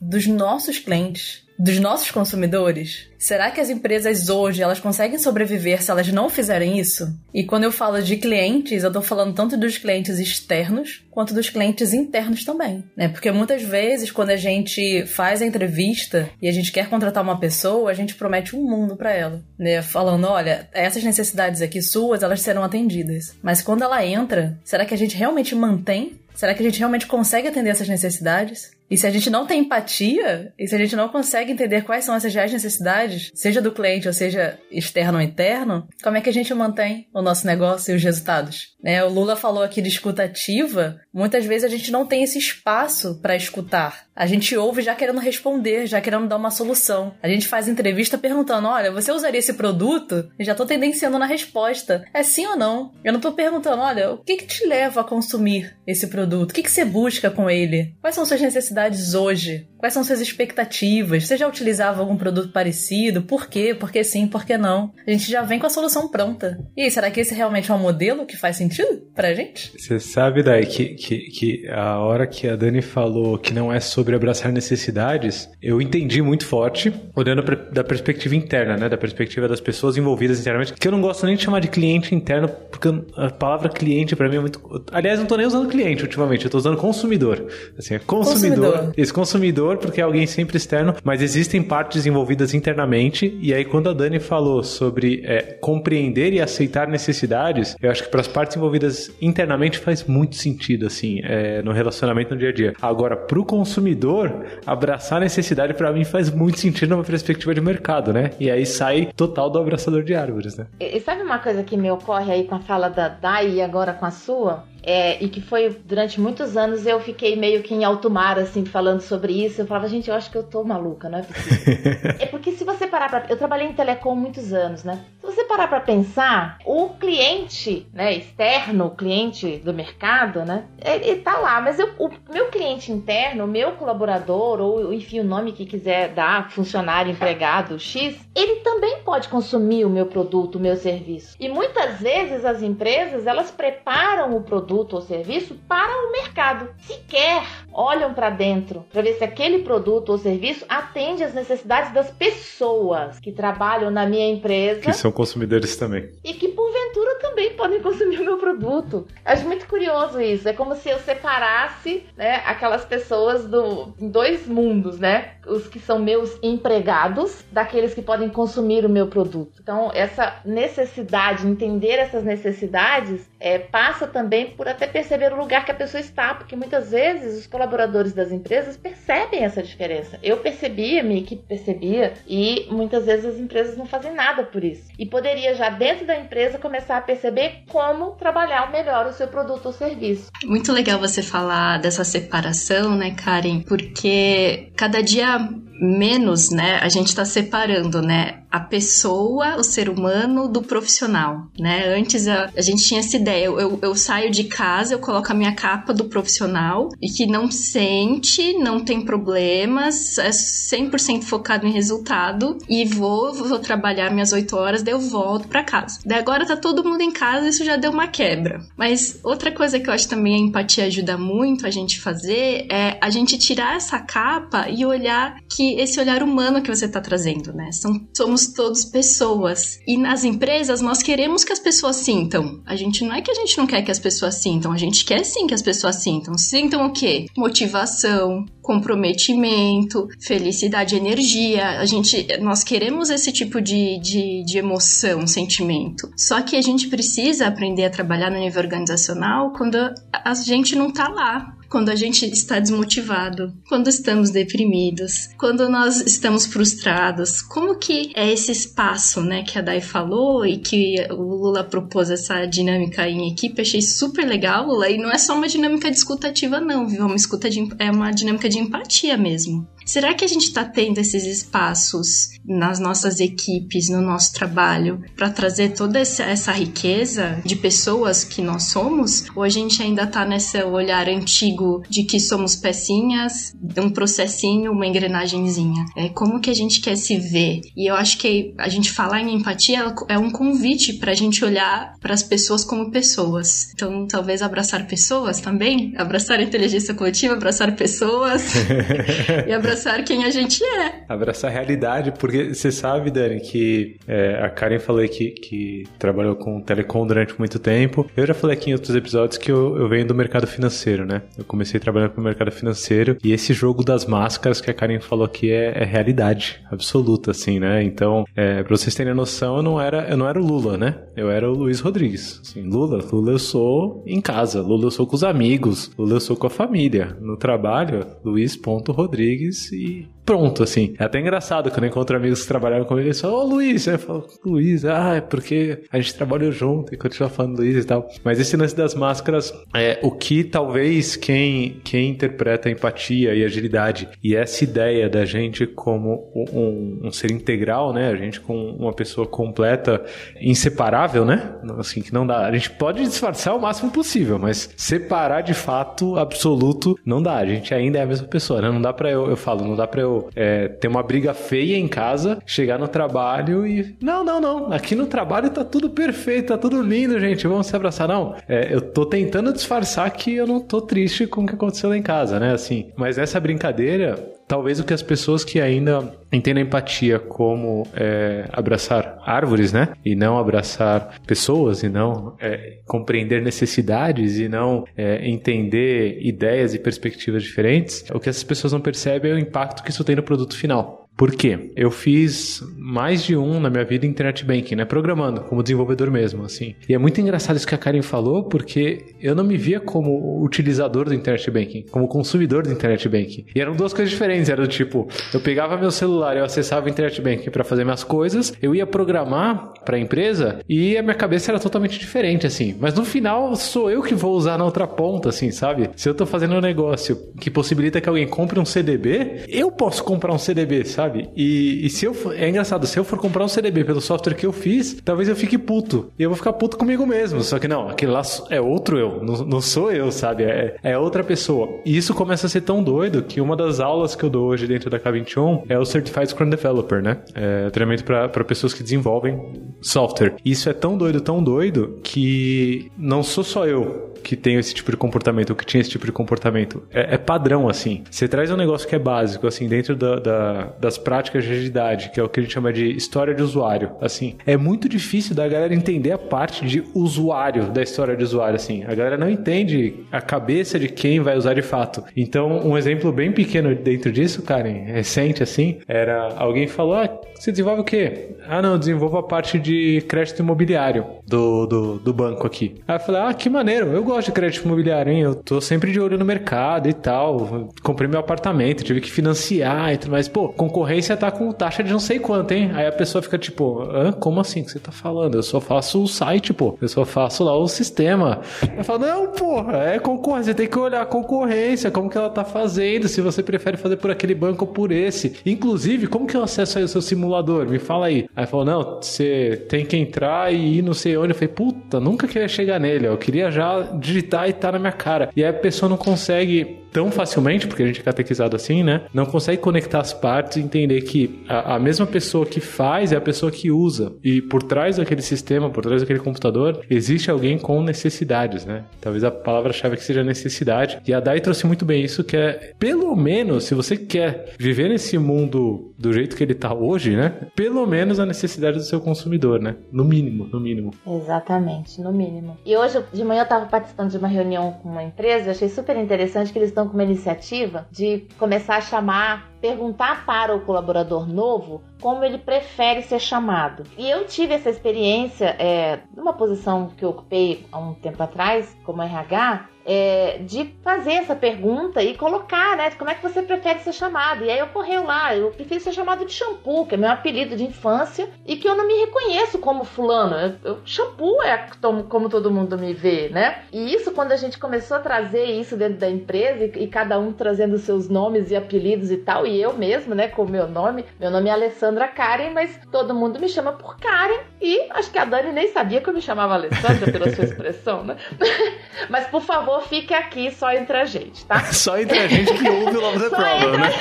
dos 0.00 0.26
nossos 0.26 0.78
clientes 0.78 1.48
dos 1.58 1.80
nossos 1.80 2.10
consumidores? 2.10 3.08
Será 3.18 3.50
que 3.50 3.60
as 3.60 3.68
empresas 3.68 4.28
hoje 4.28 4.62
elas 4.62 4.78
conseguem 4.78 5.18
sobreviver 5.18 5.82
se 5.82 5.90
elas 5.90 6.06
não 6.08 6.30
fizerem 6.30 6.78
isso? 6.78 7.12
E 7.34 7.42
quando 7.42 7.64
eu 7.64 7.72
falo 7.72 8.00
de 8.00 8.16
clientes, 8.16 8.84
eu 8.84 8.92
tô 8.92 9.02
falando 9.02 9.34
tanto 9.34 9.56
dos 9.56 9.76
clientes 9.76 10.20
externos 10.20 11.04
quanto 11.10 11.34
dos 11.34 11.50
clientes 11.50 11.92
internos 11.92 12.44
também, 12.44 12.84
né? 12.96 13.08
Porque 13.08 13.32
muitas 13.32 13.62
vezes 13.62 14.12
quando 14.12 14.30
a 14.30 14.36
gente 14.36 15.04
faz 15.06 15.42
a 15.42 15.46
entrevista 15.46 16.30
e 16.40 16.48
a 16.48 16.52
gente 16.52 16.70
quer 16.70 16.88
contratar 16.88 17.24
uma 17.24 17.40
pessoa, 17.40 17.90
a 17.90 17.94
gente 17.94 18.14
promete 18.14 18.54
um 18.54 18.62
mundo 18.62 18.96
para 18.96 19.12
ela, 19.12 19.42
né? 19.58 19.82
Falando, 19.82 20.28
olha, 20.28 20.68
essas 20.72 21.02
necessidades 21.02 21.60
aqui 21.60 21.82
suas, 21.82 22.22
elas 22.22 22.40
serão 22.40 22.62
atendidas. 22.62 23.34
Mas 23.42 23.60
quando 23.60 23.82
ela 23.82 24.04
entra, 24.06 24.56
será 24.62 24.84
que 24.84 24.94
a 24.94 24.98
gente 24.98 25.16
realmente 25.16 25.56
mantém 25.56 26.20
Será 26.38 26.54
que 26.54 26.62
a 26.62 26.64
gente 26.64 26.78
realmente 26.78 27.08
consegue 27.08 27.48
atender 27.48 27.70
essas 27.70 27.88
necessidades? 27.88 28.70
E 28.90 28.96
se 28.96 29.06
a 29.06 29.10
gente 29.10 29.28
não 29.28 29.46
tem 29.46 29.60
empatia, 29.60 30.52
e 30.58 30.66
se 30.66 30.74
a 30.74 30.78
gente 30.78 30.96
não 30.96 31.08
consegue 31.08 31.52
entender 31.52 31.82
quais 31.82 32.04
são 32.04 32.14
essas 32.14 32.34
reais 32.34 32.52
necessidades, 32.52 33.30
seja 33.34 33.60
do 33.60 33.72
cliente 33.72 34.08
ou 34.08 34.14
seja 34.14 34.58
externo 34.70 35.18
ou 35.18 35.24
interno, 35.24 35.86
como 36.02 36.16
é 36.16 36.20
que 36.20 36.30
a 36.30 36.32
gente 36.32 36.52
mantém 36.54 37.08
o 37.12 37.22
nosso 37.22 37.46
negócio 37.46 37.92
e 37.92 37.96
os 37.96 38.02
resultados? 38.02 38.76
Né? 38.82 39.04
O 39.04 39.08
Lula 39.08 39.36
falou 39.36 39.62
aqui 39.62 39.82
de 39.82 39.88
escuta 39.88 40.24
ativa. 40.24 41.00
Muitas 41.12 41.44
vezes 41.44 41.64
a 41.64 41.68
gente 41.68 41.90
não 41.90 42.06
tem 42.06 42.22
esse 42.22 42.38
espaço 42.38 43.20
para 43.20 43.36
escutar. 43.36 44.06
A 44.14 44.26
gente 44.26 44.56
ouve 44.56 44.82
já 44.82 44.94
querendo 44.94 45.20
responder, 45.20 45.86
já 45.86 46.00
querendo 46.00 46.26
dar 46.26 46.36
uma 46.36 46.50
solução. 46.50 47.14
A 47.22 47.28
gente 47.28 47.46
faz 47.46 47.68
entrevista 47.68 48.16
perguntando: 48.16 48.68
olha, 48.68 48.90
você 48.90 49.12
usaria 49.12 49.38
esse 49.38 49.54
produto? 49.54 50.30
E 50.38 50.44
já 50.44 50.54
tô 50.54 50.64
tendenciando 50.64 51.18
na 51.18 51.26
resposta. 51.26 52.04
É 52.12 52.22
sim 52.22 52.46
ou 52.46 52.56
não? 52.56 52.92
Eu 53.04 53.12
não 53.12 53.20
tô 53.20 53.32
perguntando: 53.32 53.82
olha, 53.82 54.12
o 54.12 54.18
que, 54.18 54.36
que 54.36 54.46
te 54.46 54.66
leva 54.66 55.00
a 55.00 55.04
consumir 55.04 55.76
esse 55.86 56.06
produto? 56.06 56.50
O 56.50 56.54
que, 56.54 56.62
que 56.62 56.70
você 56.70 56.84
busca 56.84 57.30
com 57.30 57.50
ele? 57.50 57.94
Quais 58.00 58.14
são 58.14 58.24
suas 58.24 58.40
necessidades 58.40 58.77
hoje? 59.14 59.68
Quais 59.78 59.94
são 59.94 60.02
suas 60.02 60.20
expectativas? 60.20 61.24
Você 61.24 61.36
já 61.36 61.46
utilizava 61.46 62.00
algum 62.00 62.16
produto 62.16 62.52
parecido? 62.52 63.22
Por 63.22 63.46
quê? 63.46 63.76
Por 63.78 63.92
que 63.92 64.02
sim? 64.02 64.26
Por 64.26 64.44
que 64.44 64.58
não? 64.58 64.92
A 65.06 65.10
gente 65.10 65.30
já 65.30 65.42
vem 65.42 65.58
com 65.58 65.66
a 65.66 65.70
solução 65.70 66.08
pronta. 66.08 66.58
E 66.76 66.82
aí, 66.82 66.90
será 66.90 67.10
que 67.10 67.20
esse 67.20 67.32
realmente 67.32 67.70
é 67.70 67.74
um 67.74 67.78
modelo 67.78 68.26
que 68.26 68.36
faz 68.36 68.56
sentido 68.56 69.02
pra 69.14 69.32
gente? 69.34 69.72
Você 69.78 70.00
sabe, 70.00 70.42
Dai, 70.42 70.66
que, 70.66 70.94
que, 70.94 71.18
que 71.30 71.68
a 71.68 72.00
hora 72.00 72.26
que 72.26 72.48
a 72.48 72.56
Dani 72.56 72.82
falou 72.82 73.38
que 73.38 73.54
não 73.54 73.72
é 73.72 73.78
sobre 73.78 74.16
abraçar 74.16 74.50
necessidades, 74.50 75.48
eu 75.62 75.80
entendi 75.80 76.20
muito 76.20 76.44
forte, 76.44 76.92
olhando 77.14 77.44
pra, 77.44 77.54
da 77.54 77.84
perspectiva 77.84 78.34
interna, 78.34 78.76
né? 78.76 78.88
Da 78.88 78.96
perspectiva 78.96 79.46
das 79.46 79.60
pessoas 79.60 79.96
envolvidas 79.96 80.40
internamente, 80.40 80.72
que 80.72 80.88
eu 80.88 80.92
não 80.92 81.00
gosto 81.00 81.24
nem 81.24 81.36
de 81.36 81.42
chamar 81.44 81.60
de 81.60 81.68
cliente 81.68 82.14
interno, 82.16 82.48
porque 82.48 82.88
a 83.16 83.30
palavra 83.30 83.68
cliente 83.68 84.16
para 84.16 84.28
mim 84.28 84.36
é 84.36 84.40
muito. 84.40 84.84
Aliás, 84.90 85.20
não 85.20 85.26
tô 85.26 85.36
nem 85.36 85.46
usando 85.46 85.68
cliente 85.68 86.02
ultimamente, 86.02 86.44
eu 86.44 86.50
tô 86.50 86.58
usando 86.58 86.76
consumidor. 86.76 87.46
Assim, 87.78 87.94
é 87.94 87.98
consumidor, 88.00 88.32
consumidor. 88.32 88.67
Esse 88.96 89.12
consumidor, 89.12 89.78
porque 89.78 90.00
é 90.00 90.04
alguém 90.04 90.26
sempre 90.26 90.56
externo, 90.56 90.94
mas 91.04 91.22
existem 91.22 91.62
partes 91.62 92.06
envolvidas 92.06 92.54
internamente. 92.54 93.38
E 93.40 93.52
aí, 93.54 93.64
quando 93.64 93.88
a 93.90 93.92
Dani 93.92 94.20
falou 94.20 94.62
sobre 94.62 95.22
é, 95.24 95.42
compreender 95.60 96.32
e 96.32 96.40
aceitar 96.40 96.88
necessidades, 96.88 97.76
eu 97.80 97.90
acho 97.90 98.04
que 98.04 98.10
para 98.10 98.20
as 98.20 98.28
partes 98.28 98.56
envolvidas 98.56 99.10
internamente 99.20 99.78
faz 99.78 100.04
muito 100.04 100.36
sentido, 100.36 100.86
assim, 100.86 101.20
é, 101.24 101.62
no 101.62 101.72
relacionamento 101.72 102.34
no 102.34 102.40
dia 102.40 102.50
a 102.50 102.52
dia. 102.52 102.72
Agora, 102.80 103.16
para 103.16 103.38
o 103.38 103.44
consumidor, 103.44 104.44
abraçar 104.66 105.18
a 105.18 105.20
necessidade 105.20 105.74
para 105.74 105.92
mim 105.92 106.04
faz 106.04 106.30
muito 106.30 106.58
sentido 106.58 106.90
numa 106.90 107.04
perspectiva 107.04 107.54
de 107.54 107.60
mercado, 107.60 108.12
né? 108.12 108.30
E 108.38 108.50
aí 108.50 108.66
sai 108.66 109.10
total 109.16 109.50
do 109.50 109.58
abraçador 109.58 110.02
de 110.02 110.14
árvores, 110.14 110.56
né? 110.56 110.66
E, 110.80 110.96
e 110.96 111.00
sabe 111.00 111.22
uma 111.22 111.38
coisa 111.38 111.62
que 111.62 111.76
me 111.76 111.90
ocorre 111.90 112.32
aí 112.32 112.44
com 112.44 112.54
a 112.54 112.60
fala 112.60 112.88
da 112.88 113.08
Dai 113.08 113.50
e 113.50 113.62
agora 113.62 113.92
com 113.92 114.06
a 114.06 114.10
sua? 114.10 114.64
É, 114.82 115.22
e 115.22 115.28
que 115.28 115.40
foi 115.40 115.76
durante 115.84 116.20
muitos 116.20 116.56
anos 116.56 116.86
eu 116.86 117.00
fiquei 117.00 117.36
meio 117.36 117.62
que 117.62 117.74
em 117.74 117.84
alto 117.84 118.08
mar, 118.08 118.38
assim, 118.38 118.57
falando 118.66 119.00
sobre 119.00 119.44
isso. 119.44 119.60
Eu 119.60 119.66
falava, 119.66 119.88
gente, 119.88 120.08
eu 120.08 120.14
acho 120.14 120.30
que 120.30 120.36
eu 120.36 120.42
tô 120.42 120.62
maluca, 120.62 121.08
não 121.08 121.18
é 121.18 121.22
possível. 121.22 122.14
é 122.18 122.26
porque 122.26 122.52
se 122.52 122.64
você 122.64 122.86
parar 122.86 123.08
pra. 123.08 123.26
Eu 123.28 123.36
trabalhei 123.36 123.68
em 123.68 123.72
telecom 123.72 124.14
muitos 124.14 124.52
anos, 124.52 124.84
né? 124.84 125.04
Se 125.20 125.26
você 125.26 125.44
parar 125.44 125.68
pra 125.68 125.80
pensar, 125.80 126.58
o 126.64 126.90
cliente, 126.90 127.86
né, 127.92 128.14
externo, 128.14 128.86
o 128.86 128.90
cliente 128.90 129.58
do 129.58 129.74
mercado, 129.74 130.44
né, 130.44 130.64
ele 130.82 131.20
tá 131.20 131.38
lá, 131.38 131.60
mas 131.60 131.78
eu, 131.78 131.90
o 131.98 132.10
meu 132.32 132.46
cliente 132.46 132.90
interno, 132.90 133.44
o 133.44 133.48
meu 133.48 133.72
colaborador, 133.72 134.60
ou 134.60 134.92
enfim, 134.92 135.20
o 135.20 135.24
nome 135.24 135.52
que 135.52 135.66
quiser 135.66 136.08
dar, 136.14 136.50
funcionário, 136.50 137.12
empregado, 137.12 137.78
X, 137.78 138.16
ele 138.34 138.60
também 138.60 139.00
pode 139.04 139.28
consumir 139.28 139.84
o 139.84 139.90
meu 139.90 140.06
produto, 140.06 140.56
o 140.56 140.60
meu 140.60 140.76
serviço. 140.76 141.36
E 141.38 141.48
muitas 141.48 142.00
vezes 142.00 142.44
as 142.44 142.62
empresas, 142.62 143.26
elas 143.26 143.50
preparam 143.50 144.36
o 144.36 144.42
produto 144.42 144.58
produto 144.58 144.94
ou 144.94 145.02
serviço 145.02 145.54
para 145.68 146.06
o 146.06 146.12
mercado. 146.12 146.68
Sequer 146.80 147.42
olham 147.72 148.14
para 148.14 148.30
dentro 148.30 148.84
para 148.92 149.02
ver 149.02 149.14
se 149.14 149.24
aquele 149.24 149.60
produto 149.60 150.10
ou 150.10 150.18
serviço 150.18 150.64
atende 150.68 151.22
às 151.22 151.34
necessidades 151.34 151.92
das 151.92 152.10
pessoas 152.10 153.18
que 153.20 153.32
trabalham 153.32 153.90
na 153.90 154.06
minha 154.06 154.28
empresa. 154.28 154.80
Que 154.80 154.92
são 154.92 155.12
consumidores 155.12 155.76
também. 155.76 156.10
E 156.24 156.34
que 156.34 156.48
porventura 156.48 157.18
também 157.20 157.50
podem 157.54 157.80
consumir 157.80 158.20
o 158.20 158.24
meu 158.24 158.38
produto. 158.38 159.06
Acho 159.24 159.46
muito 159.46 159.66
curioso 159.66 160.20
isso. 160.20 160.48
É 160.48 160.52
como 160.52 160.74
se 160.74 160.88
eu 160.88 160.98
separasse 160.98 162.04
né, 162.16 162.42
aquelas 162.44 162.84
pessoas 162.84 163.46
do, 163.46 163.94
em 163.98 164.08
dois 164.08 164.46
mundos, 164.46 164.98
né? 164.98 165.34
Os 165.46 165.66
que 165.66 165.78
são 165.78 165.98
meus 165.98 166.38
empregados 166.42 167.44
daqueles 167.50 167.94
que 167.94 168.02
podem 168.02 168.28
consumir 168.28 168.84
o 168.84 168.88
meu 168.88 169.06
produto. 169.06 169.60
Então, 169.62 169.90
essa 169.94 170.40
necessidade, 170.44 171.46
entender 171.46 171.94
essas 171.94 172.24
necessidades, 172.24 173.28
é, 173.40 173.58
passa 173.58 174.06
também 174.06 174.50
por 174.50 174.68
até 174.68 174.86
perceber 174.86 175.32
o 175.32 175.36
lugar 175.36 175.64
que 175.64 175.70
a 175.70 175.74
pessoa 175.74 176.00
está, 176.00 176.34
porque 176.34 176.56
muitas 176.56 176.90
vezes 176.90 177.38
os 177.38 177.46
colaboradores 177.58 178.12
das 178.12 178.30
empresas 178.30 178.76
percebem 178.76 179.44
essa 179.44 179.60
diferença. 179.60 180.16
Eu 180.22 180.36
percebia, 180.36 181.02
minha 181.02 181.20
equipe 181.20 181.42
percebia, 181.46 182.14
e 182.26 182.68
muitas 182.70 183.04
vezes 183.04 183.26
as 183.26 183.36
empresas 183.36 183.76
não 183.76 183.84
fazem 183.84 184.14
nada 184.14 184.44
por 184.44 184.62
isso. 184.62 184.84
E 184.96 185.04
poderia 185.04 185.54
já 185.54 185.68
dentro 185.68 186.06
da 186.06 186.16
empresa 186.16 186.56
começar 186.56 186.96
a 186.96 187.00
perceber 187.00 187.64
como 187.68 188.12
trabalhar 188.12 188.70
melhor 188.70 189.06
o 189.06 189.12
seu 189.12 189.26
produto 189.26 189.66
ou 189.66 189.72
serviço. 189.72 190.30
Muito 190.44 190.72
legal 190.72 191.00
você 191.00 191.20
falar 191.20 191.78
dessa 191.78 192.04
separação, 192.04 192.94
né, 192.94 193.10
Karen? 193.10 193.60
Porque 193.62 194.70
cada 194.76 195.02
dia 195.02 195.48
menos, 195.80 196.50
né, 196.50 196.78
a 196.80 196.88
gente 196.88 197.08
está 197.08 197.24
separando, 197.24 198.02
né, 198.02 198.42
a 198.50 198.60
pessoa, 198.60 199.56
o 199.56 199.62
ser 199.62 199.88
humano 199.90 200.48
do 200.48 200.62
profissional, 200.62 201.48
né? 201.58 201.94
Antes 201.94 202.26
a, 202.26 202.50
a 202.56 202.62
gente 202.62 202.82
tinha 202.82 203.00
essa 203.00 203.16
ideia, 203.16 203.44
eu, 203.44 203.78
eu, 203.82 203.94
saio 203.94 204.30
de 204.30 204.44
casa, 204.44 204.94
eu 204.94 204.98
coloco 204.98 205.30
a 205.30 205.34
minha 205.34 205.54
capa 205.54 205.92
do 205.92 206.06
profissional 206.06 206.88
e 207.00 207.08
que 207.08 207.26
não 207.26 207.50
sente, 207.50 208.54
não 208.54 208.80
tem 208.80 209.02
problemas, 209.02 210.16
é 210.18 210.30
100% 210.30 211.24
focado 211.24 211.66
em 211.66 211.72
resultado 211.72 212.56
e 212.68 212.86
vou, 212.86 213.34
vou 213.34 213.58
trabalhar 213.58 214.10
minhas 214.10 214.32
8 214.32 214.56
horas, 214.56 214.82
daí 214.82 214.94
eu 214.94 215.00
volto 215.00 215.46
para 215.48 215.62
casa. 215.62 216.00
Daí 216.06 216.18
agora 216.18 216.46
tá 216.46 216.56
todo 216.56 216.84
mundo 216.84 217.02
em 217.02 217.12
casa, 217.12 217.48
isso 217.48 217.64
já 217.64 217.76
deu 217.76 217.90
uma 217.90 218.06
quebra. 218.06 218.60
Mas 218.76 219.20
outra 219.22 219.52
coisa 219.52 219.78
que 219.78 219.90
eu 219.90 219.94
acho 219.94 220.08
também 220.08 220.34
a 220.34 220.38
empatia 220.38 220.86
ajuda 220.86 221.18
muito 221.18 221.66
a 221.66 221.70
gente 221.70 222.00
fazer 222.00 222.66
é 222.70 222.96
a 223.00 223.10
gente 223.10 223.36
tirar 223.36 223.76
essa 223.76 223.98
capa 223.98 224.68
e 224.70 224.86
olhar 224.86 225.36
que 225.50 225.67
esse 225.76 226.00
olhar 226.00 226.22
humano 226.22 226.62
que 226.62 226.74
você 226.74 226.86
está 226.86 227.00
trazendo, 227.00 227.52
né? 227.52 227.70
São, 227.72 228.00
somos 228.16 228.48
todos 228.48 228.84
pessoas. 228.84 229.78
E 229.86 229.96
nas 229.96 230.24
empresas, 230.24 230.80
nós 230.80 231.02
queremos 231.02 231.44
que 231.44 231.52
as 231.52 231.58
pessoas 231.58 231.96
sintam. 231.96 232.60
A 232.66 232.76
gente 232.76 233.04
não 233.04 233.14
é 233.14 233.22
que 233.22 233.30
a 233.30 233.34
gente 233.34 233.56
não 233.58 233.66
quer 233.66 233.82
que 233.82 233.90
as 233.90 233.98
pessoas 233.98 234.36
sintam, 234.36 234.72
a 234.72 234.76
gente 234.76 235.04
quer 235.04 235.24
sim 235.24 235.46
que 235.46 235.54
as 235.54 235.62
pessoas 235.62 235.96
sintam. 235.96 236.36
Sintam 236.36 236.86
o 236.86 236.92
quê? 236.92 237.26
Motivação, 237.36 238.44
comprometimento, 238.62 240.08
felicidade, 240.20 240.94
energia. 240.94 241.80
A 241.80 241.86
gente, 241.86 242.26
nós 242.38 242.62
queremos 242.62 243.10
esse 243.10 243.32
tipo 243.32 243.60
de, 243.60 243.98
de, 243.98 244.44
de 244.44 244.58
emoção, 244.58 245.26
sentimento. 245.26 246.10
Só 246.16 246.42
que 246.42 246.56
a 246.56 246.60
gente 246.60 246.88
precisa 246.88 247.46
aprender 247.46 247.86
a 247.86 247.90
trabalhar 247.90 248.30
no 248.30 248.38
nível 248.38 248.62
organizacional 248.62 249.52
quando 249.52 249.76
a 250.12 250.34
gente 250.34 250.76
não 250.76 250.92
tá 250.92 251.08
lá 251.08 251.57
quando 251.68 251.90
a 251.90 251.94
gente 251.94 252.24
está 252.24 252.58
desmotivado, 252.58 253.52
quando 253.68 253.88
estamos 253.88 254.30
deprimidos, 254.30 255.28
quando 255.38 255.68
nós 255.68 256.00
estamos 256.00 256.46
frustrados. 256.46 257.42
Como 257.42 257.78
que 257.78 258.12
é 258.14 258.32
esse 258.32 258.50
espaço, 258.50 259.20
né, 259.20 259.42
que 259.42 259.58
a 259.58 259.62
Dai 259.62 259.80
falou 259.80 260.46
e 260.46 260.58
que 260.58 260.96
o 261.10 261.22
Lula 261.22 261.62
propôs 261.62 262.10
essa 262.10 262.46
dinâmica 262.46 263.08
em 263.08 263.30
equipe? 263.30 263.60
Achei 263.60 263.82
super 263.82 264.26
legal, 264.26 264.66
Lula, 264.66 264.88
e 264.88 264.98
não 264.98 265.10
é 265.10 265.18
só 265.18 265.34
uma 265.34 265.48
dinâmica 265.48 265.90
discutativa 265.90 266.60
não, 266.60 266.88
viu? 266.88 267.02
É 267.02 267.04
uma 267.04 267.16
escuta 267.16 267.50
de, 267.50 267.68
é 267.78 267.90
uma 267.90 268.10
dinâmica 268.10 268.48
de 268.48 268.58
empatia 268.58 269.16
mesmo. 269.16 269.66
Será 269.88 270.12
que 270.12 270.22
a 270.22 270.28
gente 270.28 270.42
está 270.42 270.66
tendo 270.66 270.98
esses 270.98 271.24
espaços 271.24 272.38
nas 272.44 272.78
nossas 272.78 273.20
equipes, 273.20 273.88
no 273.88 274.02
nosso 274.02 274.34
trabalho, 274.34 275.02
para 275.16 275.30
trazer 275.30 275.70
toda 275.70 275.98
essa 275.98 276.52
riqueza 276.52 277.40
de 277.42 277.56
pessoas 277.56 278.22
que 278.22 278.42
nós 278.42 278.64
somos? 278.64 279.24
Ou 279.34 279.42
a 279.42 279.48
gente 279.48 279.82
ainda 279.82 280.02
está 280.02 280.26
nesse 280.26 280.62
olhar 280.62 281.08
antigo 281.08 281.82
de 281.88 282.02
que 282.02 282.20
somos 282.20 282.54
pecinhas, 282.54 283.54
um 283.82 283.88
processinho, 283.88 284.72
uma 284.72 284.86
engrenagemzinha? 284.86 285.86
É, 285.96 286.10
como 286.10 286.38
que 286.38 286.50
a 286.50 286.54
gente 286.54 286.82
quer 286.82 286.96
se 286.96 287.16
ver? 287.16 287.62
E 287.74 287.90
eu 287.90 287.94
acho 287.94 288.18
que 288.18 288.52
a 288.58 288.68
gente 288.68 288.92
falar 288.92 289.22
em 289.22 289.36
empatia 289.36 289.94
é 290.06 290.18
um 290.18 290.30
convite 290.30 290.92
para 290.98 291.12
a 291.12 291.16
gente 291.16 291.42
olhar 291.42 291.94
para 291.98 292.12
as 292.12 292.22
pessoas 292.22 292.62
como 292.62 292.90
pessoas. 292.90 293.70
Então, 293.72 294.06
talvez 294.06 294.42
abraçar 294.42 294.86
pessoas 294.86 295.40
também, 295.40 295.94
abraçar 295.96 296.40
a 296.40 296.42
inteligência 296.42 296.92
coletiva, 296.92 297.32
abraçar 297.32 297.74
pessoas 297.74 298.52
e 299.48 299.50
abraçar 299.50 299.77
abraçar 299.78 300.04
quem 300.04 300.24
a 300.24 300.30
gente 300.30 300.62
é. 300.64 301.04
Abraçar 301.08 301.50
a 301.50 301.54
realidade, 301.54 302.12
porque 302.18 302.54
você 302.54 302.72
sabe, 302.72 303.10
Dani, 303.10 303.40
que 303.40 303.96
é, 304.06 304.40
a 304.42 304.50
Karen 304.50 304.78
falou 304.78 305.06
que, 305.08 305.30
que 305.30 305.86
trabalhou 305.98 306.34
com 306.34 306.60
telecom 306.60 307.06
durante 307.06 307.38
muito 307.38 307.58
tempo. 307.58 308.10
Eu 308.16 308.26
já 308.26 308.34
falei 308.34 308.56
aqui 308.56 308.70
em 308.70 308.72
outros 308.72 308.94
episódios 308.94 309.38
que 309.38 309.50
eu, 309.50 309.76
eu 309.76 309.88
venho 309.88 310.06
do 310.06 310.14
mercado 310.14 310.46
financeiro, 310.46 311.06
né? 311.06 311.22
Eu 311.36 311.44
comecei 311.44 311.78
trabalhando 311.78 312.14
no 312.16 312.22
mercado 312.22 312.50
financeiro 312.50 313.16
e 313.22 313.32
esse 313.32 313.52
jogo 313.52 313.84
das 313.84 314.04
máscaras 314.04 314.60
que 314.60 314.70
a 314.70 314.74
Karen 314.74 315.00
falou 315.00 315.24
aqui 315.24 315.52
é, 315.52 315.82
é 315.82 315.84
realidade 315.84 316.60
absoluta, 316.70 317.30
assim, 317.30 317.60
né? 317.60 317.82
Então, 317.82 318.24
é, 318.34 318.62
pra 318.62 318.76
vocês 318.76 318.94
terem 318.94 319.14
noção, 319.14 319.58
eu 319.58 319.62
não 319.62 319.80
era, 319.80 320.08
eu 320.10 320.16
não 320.16 320.28
era 320.28 320.40
o 320.40 320.44
Lula, 320.44 320.76
né? 320.76 320.96
Eu 321.16 321.30
era 321.30 321.48
o 321.48 321.54
Luiz 321.54 321.80
Rodrigues. 321.80 322.40
Assim, 322.42 322.62
Lula, 322.62 323.04
Lula 323.12 323.32
eu 323.32 323.38
sou 323.38 324.02
em 324.06 324.20
casa, 324.20 324.60
Lula 324.60 324.86
eu 324.86 324.90
sou 324.90 325.06
com 325.06 325.14
os 325.14 325.24
amigos, 325.24 325.90
Lula 325.96 326.14
eu 326.14 326.20
sou 326.20 326.36
com 326.36 326.46
a 326.46 326.50
família. 326.50 327.16
No 327.20 327.36
trabalho, 327.36 328.04
Luiz.rodrigues 328.24 329.57
e 329.72 330.08
pronto, 330.28 330.62
assim. 330.62 330.94
É 330.98 331.04
até 331.04 331.18
engraçado 331.18 331.70
quando 331.70 331.84
eu 331.84 331.88
encontro 331.88 332.14
amigos 332.14 332.42
que 332.42 332.48
trabalharam 332.48 332.84
comigo 332.84 333.08
e 333.08 333.14
falam, 333.14 333.36
ô 333.38 333.40
oh, 333.40 333.44
Luiz, 333.46 333.86
eu 333.86 333.98
falo, 333.98 334.28
Luiz, 334.44 334.84
ah, 334.84 335.14
é 335.14 335.22
porque 335.22 335.84
a 335.90 335.98
gente 335.98 336.14
trabalhou 336.14 336.52
junto 336.52 336.92
e 336.92 336.98
continua 336.98 337.30
falando 337.30 337.56
Luiz 337.56 337.82
e 337.82 337.86
tal. 337.86 338.06
Mas 338.22 338.38
esse 338.38 338.54
lance 338.54 338.76
das 338.76 338.94
máscaras 338.94 339.54
é 339.74 339.98
o 340.02 340.10
que 340.10 340.44
talvez 340.44 341.16
quem, 341.16 341.80
quem 341.82 342.10
interpreta 342.10 342.68
a 342.68 342.72
empatia 342.72 343.34
e 343.34 343.42
agilidade 343.42 344.06
e 344.22 344.36
essa 344.36 344.62
ideia 344.64 345.08
da 345.08 345.24
gente 345.24 345.66
como 345.66 346.30
um, 346.34 347.06
um 347.06 347.10
ser 347.10 347.30
integral, 347.30 347.94
né? 347.94 348.10
A 348.10 348.16
gente 348.16 348.38
com 348.38 348.72
uma 348.72 348.92
pessoa 348.92 349.26
completa, 349.26 350.04
inseparável, 350.38 351.24
né? 351.24 351.54
Assim, 351.78 352.02
que 352.02 352.12
não 352.12 352.26
dá. 352.26 352.46
A 352.46 352.52
gente 352.52 352.70
pode 352.72 353.02
disfarçar 353.02 353.56
o 353.56 353.60
máximo 353.62 353.90
possível, 353.90 354.38
mas 354.38 354.68
separar 354.76 355.40
de 355.40 355.54
fato 355.54 356.18
absoluto 356.18 356.98
não 357.02 357.22
dá. 357.22 357.36
A 357.36 357.46
gente 357.46 357.72
ainda 357.72 357.98
é 357.98 358.02
a 358.02 358.06
mesma 358.06 358.28
pessoa, 358.28 358.60
né? 358.60 358.70
Não 358.70 358.82
dá 358.82 358.92
pra 358.92 359.10
eu, 359.10 359.30
eu 359.30 359.36
falo, 359.36 359.64
não 359.64 359.74
dá 359.74 359.86
pra 359.86 360.02
eu 360.02 360.17
é, 360.34 360.68
ter 360.68 360.88
uma 360.88 361.02
briga 361.02 361.34
feia 361.34 361.76
em 361.76 361.88
casa, 361.88 362.38
chegar 362.44 362.78
no 362.78 362.88
trabalho 362.88 363.66
e. 363.66 363.96
Não, 364.00 364.24
não, 364.24 364.40
não. 364.40 364.72
Aqui 364.72 364.94
no 364.94 365.06
trabalho 365.06 365.50
tá 365.50 365.64
tudo 365.64 365.90
perfeito, 365.90 366.48
tá 366.48 366.58
tudo 366.58 366.82
lindo, 366.82 367.18
gente. 367.18 367.46
Vamos 367.46 367.66
se 367.66 367.76
abraçar. 367.76 368.08
Não. 368.08 368.34
É, 368.48 368.72
eu 368.72 368.80
tô 368.80 369.06
tentando 369.06 369.52
disfarçar 369.52 370.10
que 370.10 370.34
eu 370.34 370.46
não 370.46 370.60
tô 370.60 370.80
triste 370.80 371.26
com 371.26 371.42
o 371.42 371.46
que 371.46 371.54
aconteceu 371.54 371.90
lá 371.90 371.96
em 371.96 372.02
casa, 372.02 372.38
né? 372.38 372.52
Assim. 372.52 372.90
Mas 372.96 373.16
nessa 373.16 373.38
brincadeira, 373.40 374.37
talvez 374.48 374.80
o 374.80 374.84
que 374.84 374.94
as 374.94 375.02
pessoas 375.02 375.44
que 375.44 375.60
ainda 375.60 376.12
entendem 376.32 376.64
empatia 376.64 377.18
como 377.18 377.86
é, 377.94 378.48
abraçar 378.50 379.18
árvores, 379.24 379.72
né? 379.72 379.88
E 380.04 380.16
não 380.16 380.38
abraçar 380.38 381.20
pessoas, 381.26 381.82
e 381.82 381.88
não 381.88 382.34
é, 382.40 382.78
compreender 382.86 383.42
necessidades, 383.42 384.38
e 384.38 384.48
não 384.48 384.84
é, 384.96 385.28
entender 385.28 386.18
ideias 386.20 386.74
e 386.74 386.78
perspectivas 386.78 387.42
diferentes, 387.42 388.04
o 388.12 388.18
que 388.18 388.28
essas 388.28 388.42
pessoas 388.42 388.72
não 388.72 388.80
percebem 388.80 389.30
é 389.30 389.34
o 389.34 389.38
impacto 389.38 389.82
que 389.82 389.90
isso 389.90 390.02
tem 390.02 390.16
no 390.16 390.22
produto 390.22 390.56
final. 390.56 390.97
Por 391.18 391.32
quê? 391.32 391.72
Eu 391.74 391.90
fiz 391.90 392.62
mais 392.76 393.24
de 393.24 393.36
um 393.36 393.58
na 393.58 393.68
minha 393.68 393.84
vida 393.84 394.06
internet 394.06 394.44
banking, 394.44 394.76
né? 394.76 394.84
Programando, 394.84 395.40
como 395.40 395.64
desenvolvedor 395.64 396.12
mesmo, 396.12 396.44
assim. 396.44 396.76
E 396.88 396.94
é 396.94 396.98
muito 396.98 397.20
engraçado 397.20 397.56
isso 397.56 397.66
que 397.66 397.74
a 397.74 397.78
Karen 397.78 398.02
falou, 398.02 398.44
porque 398.44 399.16
eu 399.20 399.34
não 399.34 399.42
me 399.42 399.56
via 399.56 399.80
como 399.80 400.40
utilizador 400.44 401.06
do 401.06 401.14
internet 401.14 401.50
banking, 401.50 401.86
como 401.90 402.06
consumidor 402.06 402.62
do 402.62 402.72
internet 402.72 403.08
banking. 403.08 403.46
E 403.52 403.60
eram 403.60 403.74
duas 403.74 403.92
coisas 403.92 404.12
diferentes. 404.12 404.48
Era 404.48 404.62
do 404.62 404.68
tipo, 404.68 405.08
eu 405.34 405.40
pegava 405.40 405.76
meu 405.76 405.90
celular, 405.90 406.36
eu 406.36 406.44
acessava 406.44 406.86
o 406.86 406.88
internet 406.88 407.20
banking 407.20 407.50
para 407.50 407.64
fazer 407.64 407.82
minhas 407.82 408.04
coisas, 408.04 408.52
eu 408.62 408.72
ia 408.72 408.86
programar 408.86 409.72
para 409.84 409.96
a 409.96 410.00
empresa 410.00 410.60
e 410.68 410.96
a 410.96 411.02
minha 411.02 411.16
cabeça 411.16 411.50
era 411.50 411.58
totalmente 411.58 411.98
diferente, 411.98 412.46
assim. 412.46 412.76
Mas 412.78 412.94
no 412.94 413.04
final 413.04 413.56
sou 413.56 413.90
eu 413.90 414.02
que 414.02 414.14
vou 414.14 414.36
usar 414.36 414.56
na 414.56 414.64
outra 414.64 414.86
ponta, 414.86 415.30
assim, 415.30 415.50
sabe? 415.50 415.90
Se 415.96 416.08
eu 416.08 416.14
tô 416.14 416.24
fazendo 416.24 416.54
um 416.54 416.60
negócio 416.60 417.32
que 417.40 417.50
possibilita 417.50 418.00
que 418.00 418.08
alguém 418.08 418.28
compre 418.28 418.60
um 418.60 418.64
CDB, 418.64 419.42
eu 419.48 419.72
posso 419.72 420.04
comprar 420.04 420.32
um 420.32 420.38
CDB, 420.38 420.84
sabe? 420.84 421.07
Sabe? 421.08 421.30
E, 421.34 421.86
e 421.86 421.90
se 421.90 422.04
eu 422.04 422.12
for, 422.12 422.34
é 422.34 422.48
engraçado, 422.48 422.86
se 422.86 422.98
eu 422.98 423.04
for 423.04 423.18
comprar 423.18 423.44
um 423.44 423.48
CDB 423.48 423.84
pelo 423.84 424.00
software 424.00 424.34
que 424.34 424.44
eu 424.44 424.52
fiz, 424.52 425.00
talvez 425.04 425.28
eu 425.28 425.36
fique 425.36 425.56
puto. 425.56 426.12
E 426.18 426.22
eu 426.22 426.30
vou 426.30 426.36
ficar 426.36 426.52
puto 426.52 426.76
comigo 426.76 427.06
mesmo. 427.06 427.40
Só 427.42 427.58
que 427.58 427.66
não, 427.66 427.88
aquele 427.88 428.12
lá 428.12 428.22
é 428.50 428.60
outro 428.60 428.98
eu, 428.98 429.22
não, 429.22 429.44
não 429.44 429.60
sou 429.60 429.90
eu, 429.90 430.12
sabe? 430.12 430.44
É, 430.44 430.76
é 430.82 430.98
outra 430.98 431.24
pessoa. 431.24 431.80
E 431.84 431.96
isso 431.96 432.12
começa 432.14 432.46
a 432.46 432.50
ser 432.50 432.60
tão 432.60 432.82
doido 432.82 433.22
que 433.22 433.40
uma 433.40 433.56
das 433.56 433.80
aulas 433.80 434.14
que 434.14 434.24
eu 434.24 434.30
dou 434.30 434.48
hoje 434.48 434.66
dentro 434.66 434.90
da 434.90 434.98
K21 434.98 435.64
é 435.68 435.78
o 435.78 435.84
Certified 435.84 436.28
Scrum 436.28 436.50
Developer, 436.50 437.02
né? 437.02 437.18
É 437.34 437.70
treinamento 437.70 438.04
para 438.04 438.44
pessoas 438.44 438.74
que 438.74 438.82
desenvolvem 438.82 439.40
software. 439.80 440.34
Isso 440.44 440.68
é 440.68 440.72
tão 440.72 440.96
doido, 440.96 441.20
tão 441.20 441.42
doido, 441.42 441.98
que 442.02 442.90
não 442.96 443.22
sou 443.22 443.44
só 443.44 443.66
eu 443.66 444.12
que 444.22 444.36
tenho 444.36 444.60
esse 444.60 444.74
tipo 444.74 444.90
de 444.90 444.96
comportamento, 444.96 445.50
ou 445.50 445.56
que 445.56 445.64
tinha 445.64 445.80
esse 445.80 445.90
tipo 445.90 446.06
de 446.06 446.12
comportamento. 446.12 446.82
É, 446.92 447.14
é 447.14 447.18
padrão, 447.18 447.68
assim. 447.68 448.04
Você 448.10 448.28
traz 448.28 448.50
um 448.50 448.56
negócio 448.56 448.88
que 448.88 448.94
é 448.94 448.98
básico, 448.98 449.46
assim, 449.46 449.68
dentro 449.68 449.96
da, 449.96 450.16
da, 450.18 450.62
das 450.80 450.98
práticas 450.98 451.44
de 451.44 451.52
agilidade, 451.52 452.10
que 452.10 452.20
é 452.20 452.22
o 452.22 452.28
que 452.28 452.40
a 452.40 452.42
gente 452.42 452.52
chama 452.52 452.72
de 452.72 452.90
história 452.90 453.34
de 453.34 453.42
usuário, 453.42 453.92
assim. 454.00 454.36
É 454.46 454.56
muito 454.56 454.88
difícil 454.88 455.34
da 455.34 455.46
galera 455.48 455.74
entender 455.74 456.12
a 456.12 456.18
parte 456.18 456.66
de 456.66 456.82
usuário 456.94 457.70
da 457.70 457.82
história 457.82 458.16
de 458.16 458.24
usuário, 458.24 458.56
assim. 458.56 458.84
A 458.84 458.94
galera 458.94 459.16
não 459.16 459.28
entende 459.28 460.04
a 460.10 460.20
cabeça 460.20 460.78
de 460.78 460.88
quem 460.88 461.20
vai 461.20 461.36
usar 461.36 461.54
de 461.54 461.62
fato. 461.62 462.04
Então, 462.16 462.66
um 462.66 462.76
exemplo 462.76 463.12
bem 463.12 463.32
pequeno 463.32 463.74
dentro 463.74 464.10
disso, 464.10 464.42
Karen, 464.42 464.84
recente, 464.84 465.42
assim, 465.42 465.78
era 465.86 466.34
alguém 466.36 466.66
falou, 466.66 466.94
ah, 466.94 467.08
você 467.34 467.50
desenvolve 467.50 467.82
o 467.82 467.84
quê? 467.84 468.36
Ah, 468.46 468.60
não, 468.60 468.72
eu 468.72 468.78
desenvolvo 468.78 469.16
a 469.18 469.22
parte 469.22 469.58
de 469.58 470.02
crédito 470.08 470.40
imobiliário 470.40 471.04
do, 471.26 471.66
do, 471.66 471.98
do 471.98 472.12
banco 472.12 472.46
aqui. 472.46 472.76
Aí 472.86 472.96
eu 472.96 473.00
falei, 473.00 473.20
ah, 473.22 473.34
que 473.34 473.48
maneiro, 473.48 473.86
eu 473.88 474.02
gosto 474.08 474.26
de 474.28 474.32
crédito 474.32 474.64
imobiliário, 474.64 475.12
hein? 475.12 475.20
Eu 475.20 475.34
tô 475.34 475.60
sempre 475.60 475.92
de 475.92 476.00
olho 476.00 476.18
no 476.18 476.24
mercado 476.24 476.88
e 476.88 476.92
tal. 476.92 477.70
Comprei 477.82 478.08
meu 478.08 478.20
apartamento, 478.20 478.82
tive 478.82 479.00
que 479.00 479.10
financiar 479.10 479.92
e 479.92 479.98
tudo 479.98 480.10
mais. 480.10 480.26
Pô, 480.28 480.48
concorrência 480.48 481.16
tá 481.16 481.30
com 481.30 481.52
taxa 481.52 481.82
de 481.82 481.92
não 481.92 481.98
sei 481.98 482.18
quanto, 482.18 482.52
hein? 482.52 482.70
Aí 482.74 482.86
a 482.86 482.92
pessoa 482.92 483.22
fica 483.22 483.38
tipo, 483.38 483.82
Hã? 483.82 484.12
como 484.12 484.40
assim 484.40 484.64
que 484.64 484.70
você 484.70 484.78
tá 484.78 484.90
falando? 484.90 485.36
Eu 485.36 485.42
só 485.42 485.60
faço 485.60 486.02
o 486.02 486.08
site, 486.08 486.52
pô. 486.52 486.76
Eu 486.80 486.88
só 486.88 487.04
faço 487.04 487.44
lá 487.44 487.56
o 487.56 487.68
sistema. 487.68 488.40
Eu 488.76 488.84
falo, 488.84 489.00
não, 489.00 489.26
porra, 489.28 489.76
é 489.78 489.98
concorrência. 489.98 490.52
Você 490.52 490.54
tem 490.54 490.68
que 490.68 490.78
olhar 490.78 491.02
a 491.02 491.06
concorrência, 491.06 491.90
como 491.90 492.08
que 492.08 492.16
ela 492.16 492.30
tá 492.30 492.44
fazendo, 492.44 493.08
se 493.08 493.20
você 493.20 493.42
prefere 493.42 493.76
fazer 493.76 493.96
por 493.96 494.10
aquele 494.10 494.34
banco 494.34 494.64
ou 494.64 494.72
por 494.72 494.90
esse. 494.92 495.36
Inclusive, 495.44 496.06
como 496.06 496.26
que 496.26 496.36
eu 496.36 496.42
acesso 496.42 496.78
aí 496.78 496.84
o 496.84 496.88
seu 496.88 497.02
simulador? 497.02 497.68
Me 497.68 497.78
fala 497.78 498.06
aí. 498.06 498.26
Aí 498.34 498.46
falou, 498.46 498.64
não, 498.64 498.98
você 499.02 499.66
tem 499.68 499.84
que 499.84 499.96
entrar 499.96 500.52
e 500.52 500.78
ir 500.78 500.82
não 500.82 500.94
sei 500.94 501.16
onde. 501.16 501.30
Eu 501.32 501.34
falei, 501.34 501.48
puta, 501.48 502.00
nunca 502.00 502.26
queria 502.26 502.48
chegar 502.48 502.78
nele. 502.78 503.06
Eu 503.06 503.16
queria 503.18 503.50
já 503.50 503.97
digitar 503.98 504.48
e 504.48 504.52
tá 504.52 504.72
na 504.72 504.78
minha 504.78 504.92
cara. 504.92 505.30
E 505.34 505.42
aí 505.42 505.50
a 505.50 505.52
pessoa 505.52 505.88
não 505.88 505.96
consegue 505.96 506.87
tão 506.92 507.10
facilmente, 507.10 507.66
porque 507.66 507.82
a 507.82 507.86
gente 507.86 508.00
é 508.00 508.02
catequizado 508.02 508.56
assim, 508.56 508.82
né? 508.82 509.02
Não 509.12 509.26
consegue 509.26 509.60
conectar 509.60 510.00
as 510.00 510.12
partes 510.12 510.56
e 510.56 510.60
entender 510.60 511.02
que 511.02 511.44
a, 511.48 511.76
a, 511.76 511.78
mesma 511.78 512.06
pessoa 512.06 512.46
que 512.46 512.60
faz 512.60 513.12
é 513.12 513.16
a 513.16 513.20
pessoa 513.20 513.50
que 513.50 513.70
usa. 513.70 514.12
E 514.22 514.40
por 514.40 514.62
trás 514.62 514.96
daquele 514.96 515.22
sistema, 515.22 515.70
por 515.70 515.84
trás 515.84 516.02
daquele 516.02 516.20
computador, 516.20 516.84
existe 516.88 517.30
alguém 517.30 517.58
com 517.58 517.82
necessidades, 517.82 518.64
né? 518.64 518.84
Talvez 519.00 519.24
a 519.24 519.30
palavra-chave 519.30 519.94
aqui 519.94 520.04
seja 520.04 520.24
necessidade. 520.24 521.00
E 521.06 521.12
a 521.12 521.20
Dai 521.20 521.40
trouxe 521.40 521.66
muito 521.66 521.84
bem 521.84 522.04
isso, 522.04 522.24
que 522.24 522.36
é, 522.36 522.72
pelo 522.78 523.14
menos, 523.14 523.64
se 523.64 523.74
você 523.74 523.96
quer 523.96 524.54
viver 524.58 524.88
nesse 524.88 525.18
mundo 525.18 525.92
do 525.98 526.12
jeito 526.12 526.36
que 526.36 526.42
ele 526.42 526.54
tá 526.54 526.72
hoje, 526.72 527.16
né? 527.16 527.34
Pelo 527.54 527.86
menos 527.86 528.20
a 528.20 528.26
necessidade 528.26 528.78
do 528.78 528.84
seu 528.84 529.00
consumidor, 529.00 529.60
né? 529.60 529.76
No 529.90 530.04
mínimo, 530.04 530.46
no 530.46 530.60
mínimo. 530.60 530.92
Exatamente, 531.06 532.00
no 532.00 532.12
mínimo. 532.12 532.56
E 532.64 532.76
hoje, 532.76 533.02
de 533.12 533.24
manhã, 533.24 533.42
eu 533.42 533.48
tava 533.48 533.66
participando 533.66 534.10
de 534.10 534.18
uma 534.18 534.28
reunião 534.28 534.72
com 534.82 534.88
uma 534.88 535.02
empresa, 535.02 535.50
achei 535.50 535.68
super 535.68 535.96
interessante 535.96 536.52
que 536.52 536.58
eles 536.58 536.70
estão 536.78 536.88
com 536.88 536.94
uma 536.94 537.02
iniciativa 537.02 537.88
de 537.90 538.26
começar 538.38 538.76
a 538.76 538.80
chamar, 538.80 539.50
perguntar 539.60 540.24
para 540.24 540.54
o 540.54 540.60
colaborador 540.60 541.26
novo 541.26 541.82
como 542.00 542.24
ele 542.24 542.38
prefere 542.38 543.02
ser 543.02 543.18
chamado. 543.18 543.82
E 543.96 544.08
eu 544.08 544.26
tive 544.26 544.54
essa 544.54 544.70
experiência 544.70 545.56
é, 545.58 546.00
numa 546.16 546.32
posição 546.32 546.88
que 546.96 547.04
eu 547.04 547.10
ocupei 547.10 547.66
há 547.72 547.78
um 547.78 547.94
tempo 547.94 548.22
atrás, 548.22 548.76
como 548.84 549.02
RH, 549.02 549.68
é, 549.90 550.38
de 550.42 550.74
fazer 550.82 551.12
essa 551.12 551.34
pergunta 551.34 552.02
e 552.02 552.14
colocar, 552.14 552.76
né? 552.76 552.90
Como 552.90 553.08
é 553.08 553.14
que 553.14 553.22
você 553.22 553.40
prefere 553.40 553.78
ser 553.78 553.94
chamado? 553.94 554.44
E 554.44 554.50
aí 554.50 554.60
ocorreu 554.60 555.04
lá, 555.04 555.34
eu 555.34 555.50
prefiro 555.50 555.80
ser 555.80 555.92
chamado 555.94 556.26
de 556.26 556.32
shampoo, 556.32 556.84
que 556.84 556.94
é 556.94 556.98
meu 556.98 557.08
apelido 557.08 557.56
de 557.56 557.64
infância, 557.64 558.28
e 558.46 558.56
que 558.56 558.68
eu 558.68 558.76
não 558.76 558.86
me 558.86 558.92
reconheço 559.00 559.58
como 559.58 559.84
fulano. 559.84 560.36
Eu, 560.36 560.54
eu, 560.62 560.78
shampoo 560.84 561.42
é 561.42 561.70
como 561.80 562.28
todo 562.28 562.50
mundo 562.50 562.76
me 562.76 562.92
vê, 562.92 563.30
né? 563.30 563.62
E 563.72 563.94
isso, 563.94 564.12
quando 564.12 564.32
a 564.32 564.36
gente 564.36 564.58
começou 564.58 564.98
a 564.98 565.00
trazer 565.00 565.44
isso 565.44 565.74
dentro 565.74 566.00
da 566.00 566.10
empresa, 566.10 566.66
e, 566.66 566.84
e 566.84 566.86
cada 566.86 567.18
um 567.18 567.32
trazendo 567.32 567.78
seus 567.78 568.10
nomes 568.10 568.50
e 568.50 568.56
apelidos 568.56 569.10
e 569.10 569.16
tal, 569.16 569.46
e 569.48 569.60
eu 569.60 569.72
mesmo, 569.72 570.14
né, 570.14 570.28
com 570.28 570.42
o 570.42 570.48
meu 570.48 570.68
nome, 570.68 571.04
meu 571.18 571.30
nome 571.30 571.48
é 571.48 571.52
Alessandra 571.52 572.06
Karen, 572.08 572.50
mas 572.50 572.78
todo 572.90 573.14
mundo 573.14 573.40
me 573.40 573.48
chama 573.48 573.72
por 573.72 573.96
Karen, 573.98 574.40
e 574.60 574.86
acho 574.90 575.10
que 575.10 575.18
a 575.18 575.24
Dani 575.24 575.52
nem 575.52 575.68
sabia 575.68 576.00
que 576.00 576.08
eu 576.08 576.14
me 576.14 576.22
chamava 576.22 576.54
Alessandra 576.54 577.10
pela 577.10 577.34
sua 577.34 577.44
expressão, 577.44 578.04
né? 578.04 578.16
mas 579.08 579.26
por 579.28 579.42
favor, 579.42 579.82
fique 579.82 580.12
aqui 580.12 580.50
só 580.50 580.72
entre 580.72 580.96
a 580.96 581.04
gente, 581.04 581.44
tá? 581.46 581.60
só 581.72 581.98
entre 581.98 582.18
a 582.18 582.28
gente 582.28 582.52
que 582.52 582.68
ouve 582.68 582.96
o 582.96 583.00
Love 583.00 583.20
the 583.20 583.28
Problem, 583.28 583.78
né? 583.78 583.90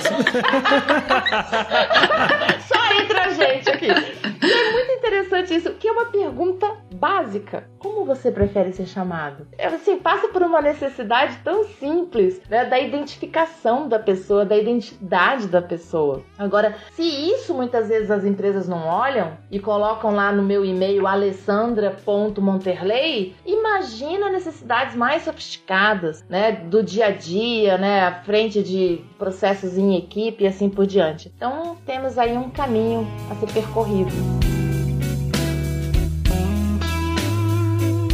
só 2.67 3.01
entre 3.01 3.19
a 3.19 3.29
gente 3.29 3.69
aqui. 3.69 3.88
E 3.88 4.51
é 4.51 4.71
muito 4.71 4.91
interessante 4.91 5.55
isso, 5.55 5.71
que 5.73 5.88
é 5.88 5.91
uma 5.91 6.05
pergunta 6.05 6.71
básica. 6.93 7.69
Como 7.79 8.05
você 8.05 8.31
prefere 8.31 8.71
ser 8.71 8.86
chamado? 8.86 9.47
É 9.57 9.67
assim, 9.67 9.97
passa 9.97 10.27
por 10.29 10.41
uma 10.41 10.62
necessidade 10.62 11.38
tão 11.43 11.65
simples, 11.65 12.41
né, 12.49 12.65
da 12.65 12.79
identificação 12.79 13.88
da 13.88 13.99
pessoa, 13.99 14.45
da 14.45 14.57
identidade 14.57 15.37
da 15.45 15.62
pessoa. 15.62 16.23
Agora, 16.38 16.76
se 16.91 17.04
isso 17.04 17.54
muitas 17.54 17.88
vezes 17.88 18.10
as 18.10 18.26
empresas 18.26 18.67
não 18.67 18.88
olham 18.88 19.38
e 19.52 19.60
colocam 19.60 20.15
lá 20.15 20.32
no 20.32 20.41
meu 20.43 20.65
e-mail 20.65 21.06
alessandra.monterley, 21.06 23.36
imagina 23.45 24.30
necessidades 24.30 24.95
mais 24.95 25.21
sofisticadas, 25.23 26.26
né, 26.28 26.52
do 26.52 26.82
dia 26.82 27.08
a 27.08 27.12
dia, 27.12 27.78
né, 27.78 28.02
à 28.02 28.13
frente 28.23 28.63
de 28.63 29.04
processos 29.17 29.78
em 29.78 29.95
equipe 29.95 30.43
e 30.43 30.47
assim 30.47 30.69
por 30.69 30.88
diante. 30.88 31.32
Então, 31.36 31.78
temos 31.86 32.17
aí 32.17 32.38
um 32.38 32.50
caminho 32.50 33.06
a 33.30 33.36
ser 33.36 33.52
percorrido. 33.52 34.12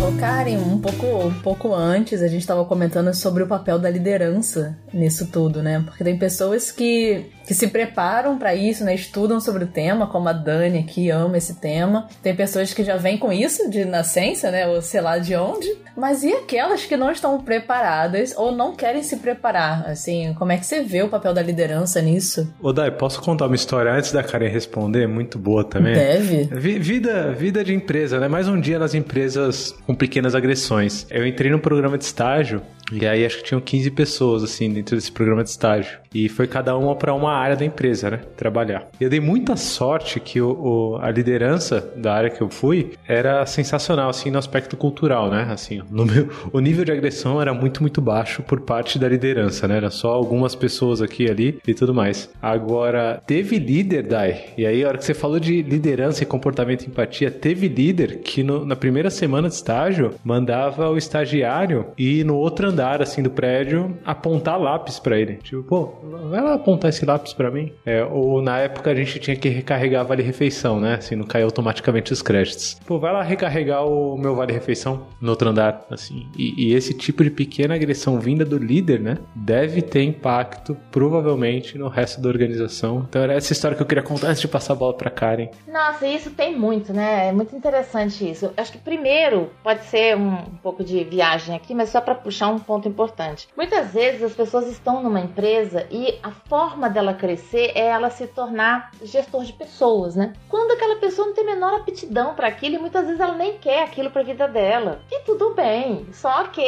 Ô 0.03 0.11
Karen, 0.19 0.57
um 0.57 0.79
pouco, 0.79 1.05
um 1.05 1.39
pouco 1.39 1.73
antes 1.73 2.21
a 2.21 2.27
gente 2.27 2.41
estava 2.41 2.65
comentando 2.65 3.13
sobre 3.13 3.41
o 3.41 3.47
papel 3.47 3.79
da 3.79 3.89
liderança 3.89 4.77
nisso 4.93 5.27
tudo, 5.27 5.63
né? 5.63 5.81
Porque 5.85 6.03
tem 6.03 6.19
pessoas 6.19 6.69
que 6.69 7.31
que 7.45 7.53
se 7.53 7.67
preparam 7.67 8.37
para 8.37 8.55
isso, 8.55 8.83
né? 8.83 8.95
Estudam 8.95 9.39
sobre 9.39 9.63
o 9.65 9.67
tema, 9.67 10.07
como 10.07 10.29
a 10.29 10.33
Dani 10.33 10.83
que 10.83 11.09
ama 11.09 11.37
esse 11.37 11.55
tema. 11.55 12.07
Tem 12.21 12.35
pessoas 12.35 12.73
que 12.73 12.83
já 12.83 12.97
vêm 12.97 13.17
com 13.17 13.31
isso 13.31 13.69
de 13.69 13.85
nascença, 13.85 14.49
né? 14.49 14.67
Ou 14.67 14.81
sei 14.81 15.01
lá 15.01 15.17
de 15.17 15.35
onde. 15.35 15.67
Mas 15.95 16.23
e 16.23 16.33
aquelas 16.33 16.85
que 16.85 16.97
não 16.97 17.11
estão 17.11 17.39
preparadas 17.41 18.33
ou 18.35 18.51
não 18.51 18.75
querem 18.75 19.03
se 19.03 19.17
preparar? 19.17 19.85
Assim, 19.87 20.33
como 20.37 20.51
é 20.51 20.57
que 20.57 20.65
você 20.65 20.81
vê 20.81 21.03
o 21.03 21.09
papel 21.09 21.33
da 21.33 21.41
liderança 21.41 22.01
nisso? 22.01 22.51
Ô 22.61 22.73
Dai, 22.73 22.89
posso 22.89 23.21
contar 23.21 23.45
uma 23.45 23.55
história 23.55 23.91
antes 23.91 24.11
da 24.11 24.23
Karen 24.23 24.47
responder? 24.47 25.07
Muito 25.07 25.37
boa 25.37 25.63
também. 25.63 25.93
Deve. 25.93 26.45
vida, 26.79 27.31
vida 27.31 27.63
de 27.63 27.73
empresa, 27.73 28.19
né? 28.19 28.27
Mais 28.27 28.47
um 28.47 28.59
dia 28.59 28.79
nas 28.79 28.93
empresas 28.93 29.75
com 29.85 29.93
pequenas 29.93 30.33
agressões. 30.33 31.05
Eu 31.09 31.27
entrei 31.27 31.51
num 31.51 31.59
programa 31.59 31.97
de 31.97 32.05
estágio 32.05 32.61
E 32.91 33.05
aí 33.05 33.25
acho 33.25 33.37
que 33.37 33.43
tinham 33.43 33.61
15 33.61 33.91
pessoas, 33.91 34.43
assim, 34.43 34.69
dentro 34.69 34.95
desse 34.95 35.11
programa 35.11 35.43
de 35.43 35.49
estágio. 35.49 35.99
E 36.13 36.29
foi 36.29 36.47
cada 36.47 36.77
uma 36.77 36.95
para 36.95 37.13
uma 37.13 37.33
área 37.33 37.55
da 37.55 37.65
empresa, 37.65 38.11
né? 38.11 38.19
Trabalhar. 38.37 38.87
E 38.99 39.03
eu 39.03 39.09
dei 39.09 39.19
muita 39.19 39.55
sorte 39.55 40.19
que 40.19 40.39
o, 40.39 40.51
o, 40.51 40.97
a 40.97 41.09
liderança 41.09 41.93
da 41.95 42.13
área 42.13 42.29
que 42.29 42.41
eu 42.41 42.49
fui 42.49 42.93
era 43.07 43.45
sensacional, 43.45 44.09
assim, 44.09 44.29
no 44.29 44.37
aspecto 44.37 44.77
cultural, 44.77 45.29
né? 45.29 45.47
Assim, 45.49 45.81
meu, 45.89 46.29
o 46.51 46.59
nível 46.59 46.85
de 46.85 46.91
agressão 46.91 47.41
era 47.41 47.53
muito, 47.53 47.81
muito 47.81 48.01
baixo 48.01 48.43
por 48.43 48.61
parte 48.61 48.99
da 48.99 49.07
liderança, 49.07 49.67
né? 49.67 49.77
Era 49.77 49.89
só 49.89 50.11
algumas 50.11 50.53
pessoas 50.53 51.01
aqui 51.01 51.29
ali 51.29 51.59
e 51.67 51.73
tudo 51.73 51.93
mais. 51.93 52.29
Agora, 52.41 53.21
teve 53.25 53.57
líder, 53.57 54.03
Dai, 54.03 54.45
e 54.57 54.65
aí 54.65 54.83
a 54.83 54.87
hora 54.87 54.97
que 54.97 55.05
você 55.05 55.13
falou 55.13 55.39
de 55.39 55.61
liderança 55.61 56.23
e 56.23 56.25
comportamento 56.25 56.83
e 56.83 56.87
empatia, 56.87 57.31
teve 57.31 57.67
líder 57.67 58.19
que 58.19 58.43
no, 58.43 58.65
na 58.65 58.75
primeira 58.75 59.09
semana 59.09 59.47
de 59.47 59.55
estágio 59.55 60.13
mandava 60.23 60.89
o 60.89 60.97
estagiário 60.97 61.87
ir 61.97 62.23
no 62.23 62.35
outro 62.35 62.72
andar, 62.73 63.01
assim, 63.01 63.21
do 63.21 63.29
prédio, 63.29 63.97
apontar 64.03 64.59
lápis 64.59 64.99
para 64.99 65.17
ele. 65.17 65.35
Tipo, 65.35 65.63
pô, 65.63 65.93
vai 66.29 66.41
lá 66.41 66.55
apontar 66.55 66.89
esse 66.89 67.05
lápis 67.05 67.33
para 67.33 67.51
mim. 67.51 67.71
É, 67.85 68.03
ou 68.03 68.41
na 68.41 68.57
época 68.59 68.91
a 68.91 68.95
gente 68.95 69.19
tinha 69.19 69.35
que 69.35 69.47
recarregar 69.47 70.05
vale 70.05 70.23
refeição, 70.23 70.79
né? 70.79 70.95
Assim, 70.95 71.15
não 71.15 71.25
caiu 71.25 71.45
automaticamente 71.45 72.11
os 72.11 72.21
créditos. 72.21 72.77
Pô, 72.85 72.99
vai 72.99 73.13
lá 73.13 73.21
recarregar 73.21 73.85
o 73.85 74.17
meu 74.17 74.35
vale 74.35 74.51
refeição 74.51 75.07
no 75.21 75.29
outro 75.29 75.49
andar, 75.49 75.85
assim. 75.89 76.27
E, 76.37 76.69
e, 76.69 76.73
esse 76.73 76.93
tipo 76.93 77.23
de 77.23 77.29
pequena 77.29 77.75
agressão 77.75 78.19
vinda 78.19 78.43
do 78.43 78.57
líder, 78.57 78.99
né? 78.99 79.17
Deve 79.35 79.81
ter 79.81 80.03
impacto, 80.03 80.75
provavelmente, 80.91 81.77
no 81.77 81.87
resto 81.87 82.19
da 82.19 82.29
organização. 82.29 83.05
Então 83.07 83.21
era 83.21 83.33
essa 83.33 83.53
história 83.53 83.77
que 83.77 83.83
eu 83.83 83.87
queria 83.87 84.03
contar 84.03 84.29
antes 84.29 84.41
de 84.41 84.47
passar 84.47 84.73
a 84.73 84.75
bola 84.75 84.93
pra 84.93 85.09
Karen. 85.09 85.49
Nossa, 85.67 86.07
isso 86.07 86.31
tem 86.31 86.57
muito, 86.57 86.91
né? 86.91 87.27
É 87.29 87.31
muito 87.31 87.55
interessante 87.55 88.29
isso. 88.29 88.51
Acho 88.57 88.71
que 88.71 88.77
primeiro 88.77 89.51
pode 89.63 89.83
ser 89.85 90.17
um, 90.17 90.33
um 90.33 90.57
pouco 90.61 90.83
de 90.83 91.03
viagem 91.03 91.55
aqui, 91.55 91.73
mas 91.75 91.89
só 91.89 92.01
para 92.01 92.15
puxar 92.15 92.49
um 92.49 92.59
ponto 92.63 92.87
importante. 92.87 93.47
Muitas 93.55 93.93
vezes 93.93 94.23
as 94.23 94.33
pessoas 94.33 94.67
estão 94.67 95.03
numa 95.03 95.19
empresa 95.19 95.85
e 95.91 96.19
a 96.23 96.31
forma 96.31 96.89
dela 96.89 97.13
crescer 97.13 97.71
é 97.75 97.87
ela 97.87 98.09
se 98.09 98.27
tornar 98.27 98.91
gestor 99.03 99.43
de 99.43 99.53
pessoas, 99.53 100.15
né? 100.15 100.33
Quando 100.49 100.71
aquela 100.71 100.95
pessoa 100.95 101.27
não 101.27 101.33
tem 101.33 101.43
a 101.43 101.53
menor 101.53 101.73
aptidão 101.75 102.33
para 102.33 102.47
aquilo 102.47 102.75
e 102.75 102.79
muitas 102.79 103.05
vezes 103.05 103.19
ela 103.19 103.35
nem 103.35 103.57
quer 103.57 103.83
aquilo 103.83 104.09
para 104.09 104.21
a 104.21 104.25
vida 104.25 104.47
dela. 104.47 105.01
E 105.11 105.21
tudo 105.21 105.53
bem, 105.53 106.07
só 106.11 106.45
que 106.45 106.63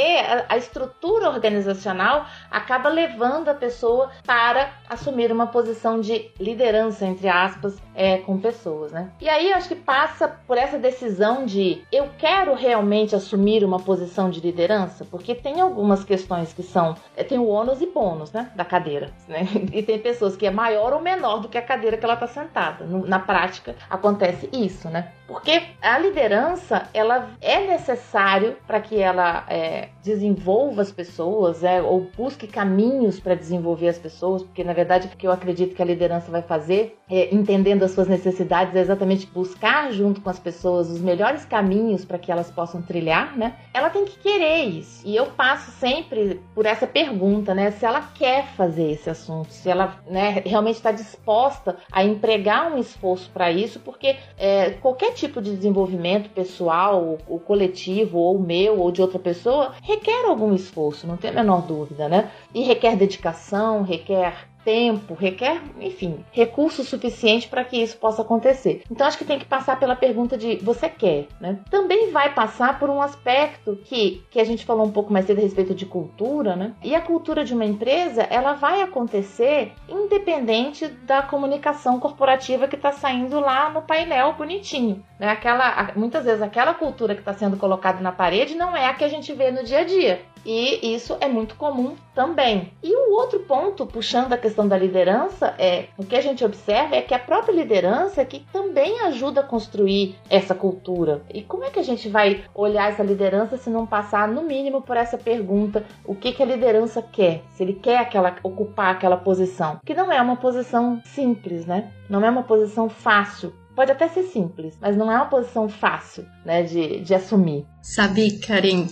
a, 0.50 0.58
estrutura 0.58 1.30
organizacional 1.30 2.26
acaba 2.50 2.90
levando 2.90 3.50
a 3.50 3.54
pessoa 3.54 4.10
para 4.26 4.72
assumir 4.90 5.32
uma 5.32 5.48
posição 5.48 6.00
de 6.00 6.32
liderança, 6.40 7.06
entre 7.06 7.28
aspas, 7.28 7.78
é, 7.94 8.18
com 8.18 8.40
pessoas, 8.40 8.92
né? 8.92 9.12
E 9.22 9.30
aí 9.30 9.54
acho 9.54 9.70
que 9.70 9.76
passa 9.76 10.28
por 10.28 10.58
essa 10.58 10.78
decisão 10.78 11.46
de 11.46 11.84
eu 11.92 12.10
quero 12.18 12.54
realmente 12.56 13.16
assumir 13.16 13.64
uma 13.64 13.80
posição 13.80 14.30
de 14.30 14.40
liderança, 14.40 15.06
porque 15.06 15.36
tem 15.36 15.62
algumas 15.86 16.04
questões 16.04 16.52
que 16.52 16.64
são 16.64 16.96
é, 17.16 17.24
tem 17.24 17.38
o 17.38 17.48
ônus 17.48 17.80
e 17.80 17.86
bônus, 17.86 18.32
né, 18.32 18.52
da 18.56 18.66
cadeira, 18.66 19.12
né? 19.28 19.48
E 19.72 19.84
tem 19.84 20.00
pessoas 20.00 20.36
que 20.36 20.46
é 20.46 20.52
maior 20.52 20.94
ou 20.94 21.02
menor 21.02 21.40
do 21.40 21.50
que 21.50 21.58
a 21.58 21.62
cadeira 21.62 21.98
que 21.98 22.04
ela 22.04 22.16
está 22.16 22.28
sentada. 22.28 22.86
Na 22.86 23.20
prática 23.20 23.76
acontece 23.90 24.50
isso, 24.52 24.90
né? 24.90 25.12
Porque 25.28 25.62
a 25.82 25.98
liderança 26.00 26.88
ela 26.94 27.30
é 27.42 27.68
necessário 27.68 28.58
para 28.66 28.80
que 28.80 29.00
ela 29.00 29.44
é, 29.48 29.90
desenvolva 30.06 30.84
as 30.84 30.92
pessoas, 30.92 31.64
é, 31.64 31.82
ou 31.82 32.08
busque 32.16 32.46
caminhos 32.46 33.20
para 33.20 33.34
desenvolver 33.34 33.88
as 33.90 33.98
pessoas, 33.98 34.44
porque 34.44 34.64
na 34.64 34.72
verdade 34.72 35.08
o 35.08 35.18
que 35.18 35.26
eu 35.26 35.32
acredito 35.32 35.76
que 35.76 35.82
a 35.82 35.86
liderança 35.86 36.30
vai 36.30 36.44
fazer, 36.44 36.98
é, 37.10 37.34
entendendo 37.34 37.84
as 37.84 37.92
suas 37.92 38.08
necessidades, 38.08 38.76
é 38.76 38.82
exatamente 38.82 39.26
buscar 39.26 39.92
junto 39.92 40.22
com 40.22 40.30
as 40.30 40.40
pessoas 40.40 40.90
os 40.90 41.02
melhores 41.02 41.44
caminhos 41.44 42.06
para 42.06 42.20
que 42.20 42.32
elas 42.32 42.52
possam 42.52 42.82
trilhar, 42.82 43.36
né? 43.36 43.56
Ela 43.74 43.90
tem 43.90 44.06
que 44.06 44.20
querer 44.20 44.66
isso. 44.66 45.02
E 45.06 45.16
eu 45.16 45.26
passo 45.26 45.72
sempre 45.72 46.40
por 46.54 46.66
essa 46.66 46.86
pergunta, 46.86 47.56
né? 47.56 47.72
Se 47.72 47.86
ela 47.86 48.02
quer 48.02 48.48
fazer 48.56 48.92
esse 48.92 49.10
assunto, 49.10 49.52
se 49.52 49.70
ela 49.70 50.00
né, 50.08 50.44
realmente 50.46 50.76
está 50.76 50.92
disposta 50.92 51.78
a 51.92 52.04
empregar 52.04 52.72
um 52.72 52.78
esforço 52.78 53.30
para 53.32 53.52
isso, 53.52 53.80
porque 53.80 54.16
é, 54.38 54.72
qualquer 54.72 55.14
tipo 55.14 55.42
de 55.42 55.56
desenvolvimento 55.56 56.30
pessoal, 56.30 57.18
ou 57.28 57.40
coletivo, 57.40 58.20
ou 58.20 58.40
meu, 58.40 58.80
ou 58.80 58.92
de 58.92 59.02
outra 59.02 59.18
pessoa, 59.18 59.74
requer 59.96 60.26
algum 60.26 60.54
esforço, 60.54 61.08
não 61.08 61.18
tem 61.18 61.32
a 61.32 61.34
menor 61.34 61.62
dúvida, 61.62 62.08
né? 62.08 62.32
E 62.54 62.64
requer 62.64 62.96
dedicação, 62.96 63.84
requer 63.84 64.48
tempo, 64.66 65.14
requer, 65.14 65.62
enfim, 65.80 66.26
recurso 66.32 66.84
suficiente 66.84 67.48
para 67.48 67.64
que 67.64 67.78
isso 67.78 67.98
possa 67.98 68.24
acontecer. 68.24 68.82
Então 68.92 69.08
acho 69.08 69.18
que 69.18 69.24
tem 69.24 69.40
que 69.40 69.46
passar 69.46 69.80
pela 69.80 69.96
pergunta 69.96 70.38
de 70.38 70.56
você 70.58 70.90
quer, 70.90 71.28
né? 71.40 71.60
Também 71.70 72.12
vai 72.12 72.34
passar 72.34 72.80
por 72.80 72.90
um 72.90 73.02
aspecto 73.02 73.80
que, 73.86 74.24
que 74.32 74.40
a 74.40 74.44
gente 74.44 74.66
falou 74.66 74.86
um 74.86 74.92
pouco 74.92 75.14
mais 75.14 75.26
cedo 75.26 75.38
a 75.38 75.42
respeito 75.42 75.76
de 75.76 75.86
cultura, 75.86 76.56
né? 76.56 76.74
E 76.84 76.96
a 76.96 77.02
cultura 77.02 77.46
de 77.46 77.54
uma 77.54 77.66
empresa, 77.66 78.24
ela 78.24 78.54
vai 78.54 78.82
acontecer 78.82 79.72
independente 79.88 80.88
da 80.88 81.22
comunicação 81.22 82.00
corporativa 82.00 82.68
que 82.68 82.76
está 82.76 82.92
saindo 82.92 83.40
lá 83.40 83.70
no 83.70 83.84
painel 83.84 84.34
bonitinho. 84.34 85.04
Né? 85.20 85.30
Aquela, 85.30 85.92
muitas 85.96 86.26
vezes 86.26 86.42
aquela 86.42 86.74
cultura 86.74 87.14
que 87.14 87.22
está 87.22 87.34
sendo 87.34 87.58
colocada 87.58 88.02
na 88.02 88.12
parede 88.12 88.56
não 88.56 88.76
é 88.76 88.88
a 88.88 88.94
que 88.94 89.04
a 89.04 89.10
gente 89.10 89.32
vê 89.34 89.52
no 89.52 89.64
dia 89.64 89.80
a 89.80 89.84
dia. 89.84 90.22
E 90.46 90.94
isso 90.96 91.18
é 91.20 91.28
muito 91.28 91.56
comum 91.56 91.96
também. 92.14 92.72
E 92.84 92.96
o 92.96 93.14
outro 93.14 93.40
ponto, 93.40 93.86
puxando 93.88 94.32
a 94.32 94.38
questão 94.38 94.55
da 94.64 94.78
liderança, 94.78 95.54
é 95.58 95.86
o 95.98 96.06
que 96.06 96.16
a 96.16 96.22
gente 96.22 96.46
observa 96.46 96.96
é 96.96 97.02
que 97.02 97.14
a 97.14 97.20
própria 97.20 97.54
liderança 97.54 98.22
é 98.22 98.26
que 98.26 98.46
também 98.54 99.02
ajuda 99.02 99.42
a 99.42 99.44
construir 99.44 100.16
essa 100.30 100.54
cultura. 100.54 101.22
E 101.34 101.42
como 101.42 101.64
é 101.64 101.70
que 101.70 101.80
a 101.80 101.84
gente 101.84 102.08
vai 102.08 102.44
olhar 102.54 102.92
essa 102.92 103.04
liderança 103.04 103.58
se 103.58 103.70
não 103.70 103.86
passar, 103.86 104.28
no 104.28 104.44
mínimo, 104.44 104.82
por 104.82 104.96
essa 104.96 105.18
pergunta: 105.18 105.84
o 106.06 106.16
que, 106.16 106.32
que 106.32 106.44
a 106.44 106.46
liderança 106.46 107.02
quer? 107.02 107.42
Se 107.52 107.64
ele 107.64 107.74
quer 107.74 107.98
aquela, 107.98 108.36
ocupar 108.44 108.92
aquela 108.92 109.18
posição. 109.18 109.80
Que 109.84 109.94
não 109.94 110.12
é 110.12 110.22
uma 110.22 110.38
posição 110.38 111.02
simples, 111.04 111.66
né? 111.66 111.92
Não 112.10 112.24
é 112.24 112.30
uma 112.30 112.44
posição 112.44 112.88
fácil 112.88 113.54
Pode 113.76 113.92
até 113.92 114.08
ser 114.08 114.24
simples, 114.24 114.78
mas 114.80 114.96
não 114.96 115.12
é 115.12 115.16
uma 115.16 115.26
posição 115.26 115.68
fácil, 115.68 116.26
né, 116.46 116.64
de, 116.64 117.02
de 117.02 117.14
assumir. 117.14 117.66
Sabe, 117.82 118.40
Karen, 118.40 118.88